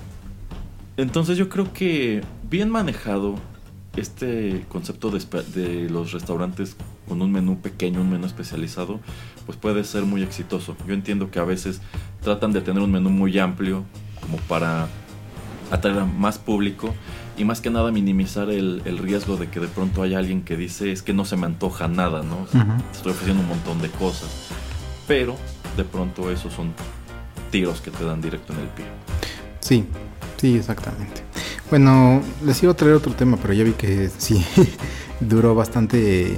entonces 0.97 1.37
yo 1.37 1.49
creo 1.49 1.73
que 1.73 2.23
bien 2.49 2.71
manejado 2.71 3.37
este 3.97 4.65
concepto 4.69 5.11
de, 5.11 5.21
de, 5.55 5.91
los 5.91 6.13
restaurantes 6.13 6.77
con 7.09 7.21
un 7.23 7.33
menú 7.33 7.61
pequeño, 7.61 8.01
un 8.01 8.11
menú 8.11 8.27
especializado, 8.27 9.01
pues 9.47 9.59
puede 9.59 9.85
ser 9.85 10.05
muy 10.05 10.23
exitoso. 10.23 10.77
Yo 10.87 10.95
entiendo 10.95 11.31
que 11.31 11.39
a 11.39 11.45
veces 11.45 11.81
tratan 12.23 12.53
de 12.53 12.61
tener 12.61 12.83
un 12.83 12.93
menú 12.93 13.11
muy 13.11 13.39
amplio 13.39 13.85
como 14.21 14.37
para 14.39 14.89
atraer 15.71 15.99
a 16.01 16.05
más 16.05 16.39
público 16.39 16.95
y 17.37 17.45
más 17.45 17.61
que 17.61 17.71
nada 17.71 17.93
minimizar 17.93 18.51
el, 18.51 18.83
riesgo 18.99 19.37
de 19.37 19.49
que 19.49 19.61
de 19.61 19.69
pronto 19.69 20.03
haya 20.03 20.19
alguien 20.19 20.43
que 20.43 20.57
dice 20.57 20.91
es 20.91 21.03
que 21.03 21.13
no 21.13 21.25
se 21.25 21.37
me 21.37 21.47
antoja 21.47 21.87
nada, 21.87 22.23
¿no? 22.23 22.47
Estoy 22.93 23.13
ofreciendo 23.13 23.43
un 23.43 23.49
montón 23.49 23.81
de 23.81 23.91
cosas. 23.91 24.49
Pero 25.07 25.37
de 25.77 25.85
pronto 25.85 26.31
esos 26.31 26.53
son 26.53 26.75
tiros 27.51 27.81
que 27.81 27.91
te 27.91 28.05
dan 28.05 28.21
directo 28.21 28.53
en 28.53 28.61
el 28.61 28.69
pie. 28.69 28.87
Sí, 29.61 29.87
sí, 30.37 30.57
exactamente. 30.57 31.23
Bueno, 31.71 32.23
les 32.43 32.63
iba 32.63 32.73
a 32.73 32.77
traer 32.77 32.95
otro 32.95 33.13
tema, 33.13 33.37
pero 33.37 33.53
ya 33.53 33.63
vi 33.63 33.73
que 33.73 34.11
sí, 34.17 34.43
duró 35.21 35.55
bastante 35.55 36.35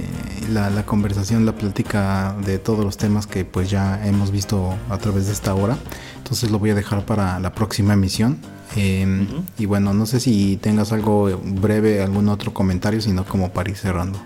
la, 0.51 0.85
conversación, 0.85 1.45
la 1.45 1.55
plática 1.55 2.35
de 2.45 2.59
todos 2.59 2.83
los 2.83 2.97
temas 2.97 3.27
que 3.27 3.45
pues 3.45 3.69
ya 3.69 4.05
hemos 4.05 4.31
visto 4.31 4.75
a 4.89 4.97
través 4.97 5.27
de 5.27 5.31
esta 5.31 5.55
hora. 5.55 5.77
Entonces 6.17 6.51
lo 6.51 6.59
voy 6.59 6.71
a 6.71 6.75
dejar 6.75 7.05
para 7.05 7.39
la 7.39 7.53
próxima 7.53 7.93
emisión. 7.93 8.39
Em, 8.75 9.25
y 9.57 9.65
bueno, 9.65 9.93
no 9.93 10.05
sé 10.05 10.19
si 10.19 10.57
tengas 10.57 10.91
algo 10.91 11.41
breve, 11.45 12.03
algún 12.03 12.27
otro 12.27 12.53
comentario, 12.53 12.99
sino 12.99 13.23
como 13.23 13.53
para 13.53 13.69
ir 13.69 13.77
cerrando. 13.77 14.19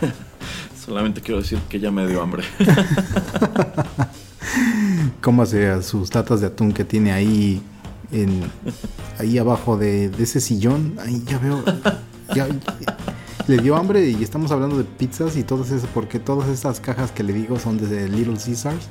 Solamente 0.84 1.20
quiero 1.20 1.42
decir 1.42 1.58
que 1.68 1.78
ya 1.78 1.90
me 1.90 2.06
dio 2.06 2.22
hambre. 2.22 2.42
¿Cómo 5.20 5.42
hace 5.42 5.82
sus 5.82 6.08
tatas 6.08 6.40
de 6.40 6.46
atún 6.46 6.72
que 6.72 6.84
tiene 6.84 7.12
ahí 7.12 7.62
en, 8.12 8.42
ahí 9.18 9.38
abajo 9.38 9.76
de, 9.76 10.06
ese 10.18 10.40
sillón. 10.40 10.96
Ahí 11.04 11.22
ya 11.26 11.38
veo. 11.38 11.62
le 13.46 13.58
dio 13.58 13.76
hambre 13.76 14.08
y 14.08 14.22
estamos 14.22 14.50
hablando 14.50 14.76
de 14.76 14.84
pizzas 14.84 15.36
y 15.36 15.44
todo 15.44 15.62
eso, 15.62 15.86
porque 15.94 16.18
todas 16.18 16.48
esas 16.48 16.80
cajas 16.80 17.12
que 17.12 17.22
le 17.22 17.32
digo 17.32 17.58
son 17.58 17.78
de 17.78 18.08
Little 18.08 18.36
Caesars. 18.36 18.88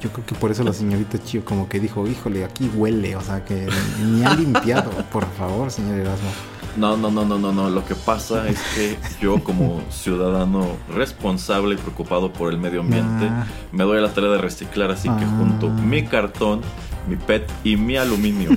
Yo 0.00 0.10
creo 0.12 0.26
que 0.26 0.34
por 0.34 0.50
eso 0.50 0.62
la 0.62 0.74
señorita 0.74 1.18
Chio 1.24 1.44
como 1.44 1.68
que 1.68 1.80
dijo, 1.80 2.06
híjole, 2.06 2.44
aquí 2.44 2.70
huele, 2.74 3.16
o 3.16 3.22
sea 3.22 3.44
que 3.44 3.66
ni 4.04 4.24
ha 4.24 4.34
limpiado, 4.34 4.90
por 5.12 5.24
favor, 5.32 5.70
señor 5.70 6.00
Erasmo. 6.00 6.28
No, 6.76 6.96
no, 6.96 7.10
no, 7.10 7.24
no, 7.24 7.38
no, 7.38 7.52
no. 7.52 7.70
Lo 7.70 7.84
que 7.86 7.94
pasa 7.94 8.46
es 8.48 8.60
que 8.74 8.98
yo 9.20 9.42
como 9.42 9.80
ciudadano 9.90 10.66
responsable 10.94 11.74
y 11.74 11.78
preocupado 11.78 12.32
por 12.32 12.52
el 12.52 12.58
medio 12.58 12.80
ambiente, 12.80 13.26
ah. 13.30 13.46
me 13.72 13.84
doy 13.84 13.98
a 13.98 14.02
la 14.02 14.12
tarea 14.12 14.30
de 14.30 14.38
reciclar, 14.38 14.90
así 14.90 15.08
que 15.08 15.24
junto 15.24 15.68
ah. 15.68 15.80
mi 15.80 16.04
cartón 16.04 16.60
mi 17.06 17.16
PET 17.16 17.50
y 17.64 17.76
mi 17.76 17.96
aluminio. 17.96 18.50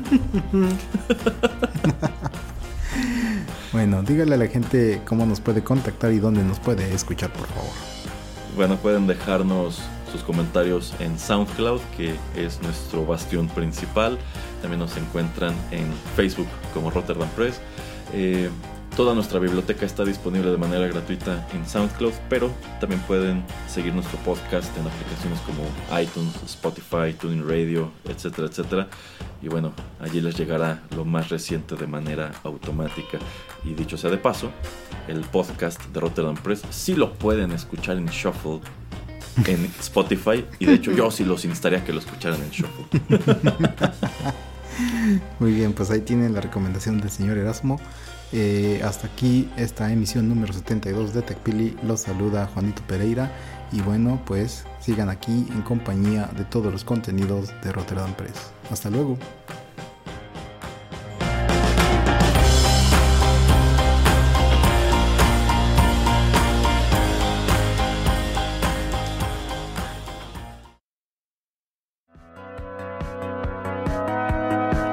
bueno, 3.72 4.04
dígale 4.04 4.36
a 4.36 4.38
la 4.38 4.48
gente 4.48 5.02
cómo 5.06 5.26
nos 5.26 5.40
puede 5.40 5.64
contactar 5.64 6.12
y 6.12 6.20
dónde 6.20 6.44
nos 6.44 6.60
puede 6.60 6.94
escuchar, 6.94 7.32
por 7.32 7.48
favor. 7.48 7.72
Bueno, 8.56 8.78
pueden 8.78 9.08
dejarnos 9.08 9.82
sus 10.12 10.24
comentarios 10.24 10.94
en 11.00 11.18
SoundCloud, 11.18 11.82
que 11.96 12.16
es 12.36 12.62
nuestro 12.62 13.06
bastión 13.06 13.48
principal. 13.48 14.18
También 14.62 14.80
nos 14.80 14.98
encuentran 14.98 15.54
en 15.72 15.86
Facebook 16.16 16.48
como 16.74 16.90
Rotterdam 16.90 17.30
Press. 17.36 17.60
Eh, 18.14 18.50
Toda 19.00 19.16
nuestra 19.16 19.40
biblioteca 19.40 19.86
está 19.86 20.04
disponible 20.04 20.52
de 20.52 20.58
manera 20.58 20.86
gratuita 20.86 21.48
en 21.54 21.66
SoundCloud, 21.66 22.12
pero 22.28 22.52
también 22.82 23.00
pueden 23.04 23.46
seguir 23.66 23.94
nuestro 23.94 24.18
podcast 24.26 24.78
en 24.78 24.86
aplicaciones 24.86 25.40
como 25.40 25.64
iTunes, 25.98 26.36
Spotify, 26.44 27.14
Tuning 27.18 27.48
Radio, 27.48 27.94
etcétera, 28.04 28.50
etcétera. 28.50 28.90
Y 29.42 29.48
bueno, 29.48 29.72
allí 30.02 30.20
les 30.20 30.36
llegará 30.36 30.84
lo 30.98 31.06
más 31.06 31.30
reciente 31.30 31.78
de 31.78 31.88
manera 31.88 32.34
automática. 32.44 33.20
Y 33.64 33.74
dicho 33.74 33.98
sea 33.98 34.10
de 34.10 34.18
paso, 34.18 34.52
el 35.08 35.22
podcast 35.22 35.82
de 35.94 36.00
Rotterdam 36.02 36.36
Press 36.36 36.64
sí 36.70 36.94
lo 36.94 37.14
pueden 37.14 37.54
escuchar 37.54 37.96
en 37.96 38.08
Shuffle 38.08 38.60
en 39.46 39.64
Spotify. 39.80 40.44
Y 40.60 40.66
de 40.66 40.74
hecho 40.74 40.92
yo 40.92 41.10
sí 41.10 41.24
los 41.24 41.46
instaría 41.46 41.86
que 41.86 41.94
lo 41.94 42.00
escucharan 42.00 42.42
en 42.42 42.50
Shuffle. 42.50 43.00
Muy 45.40 45.54
bien, 45.54 45.72
pues 45.72 45.90
ahí 45.90 46.02
tienen 46.02 46.34
la 46.34 46.42
recomendación 46.42 47.00
del 47.00 47.10
señor 47.10 47.38
Erasmo. 47.38 47.80
Eh, 48.32 48.82
hasta 48.84 49.08
aquí 49.08 49.50
esta 49.58 49.92
emisión 49.92 50.30
número 50.30 50.54
72 50.54 51.14
de 51.14 51.22
TechPili. 51.22 51.78
Los 51.84 52.02
saluda 52.02 52.48
Juanito 52.54 52.82
Pereira. 52.88 53.32
Y 53.72 53.82
bueno, 53.82 54.22
pues 54.26 54.66
sigan 54.80 55.10
aquí 55.10 55.48
en 55.52 55.62
compañía 55.62 56.30
de 56.36 56.44
todos 56.46 56.72
los 56.72 56.84
contenidos 56.84 57.54
de 57.64 57.72
Rotterdam 57.72 58.14
Press. 58.14 58.52
Hasta 58.72 58.90
luego. 58.90 59.18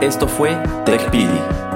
Esto 0.00 0.28
fue 0.28 0.56
TechPili. 0.84 1.75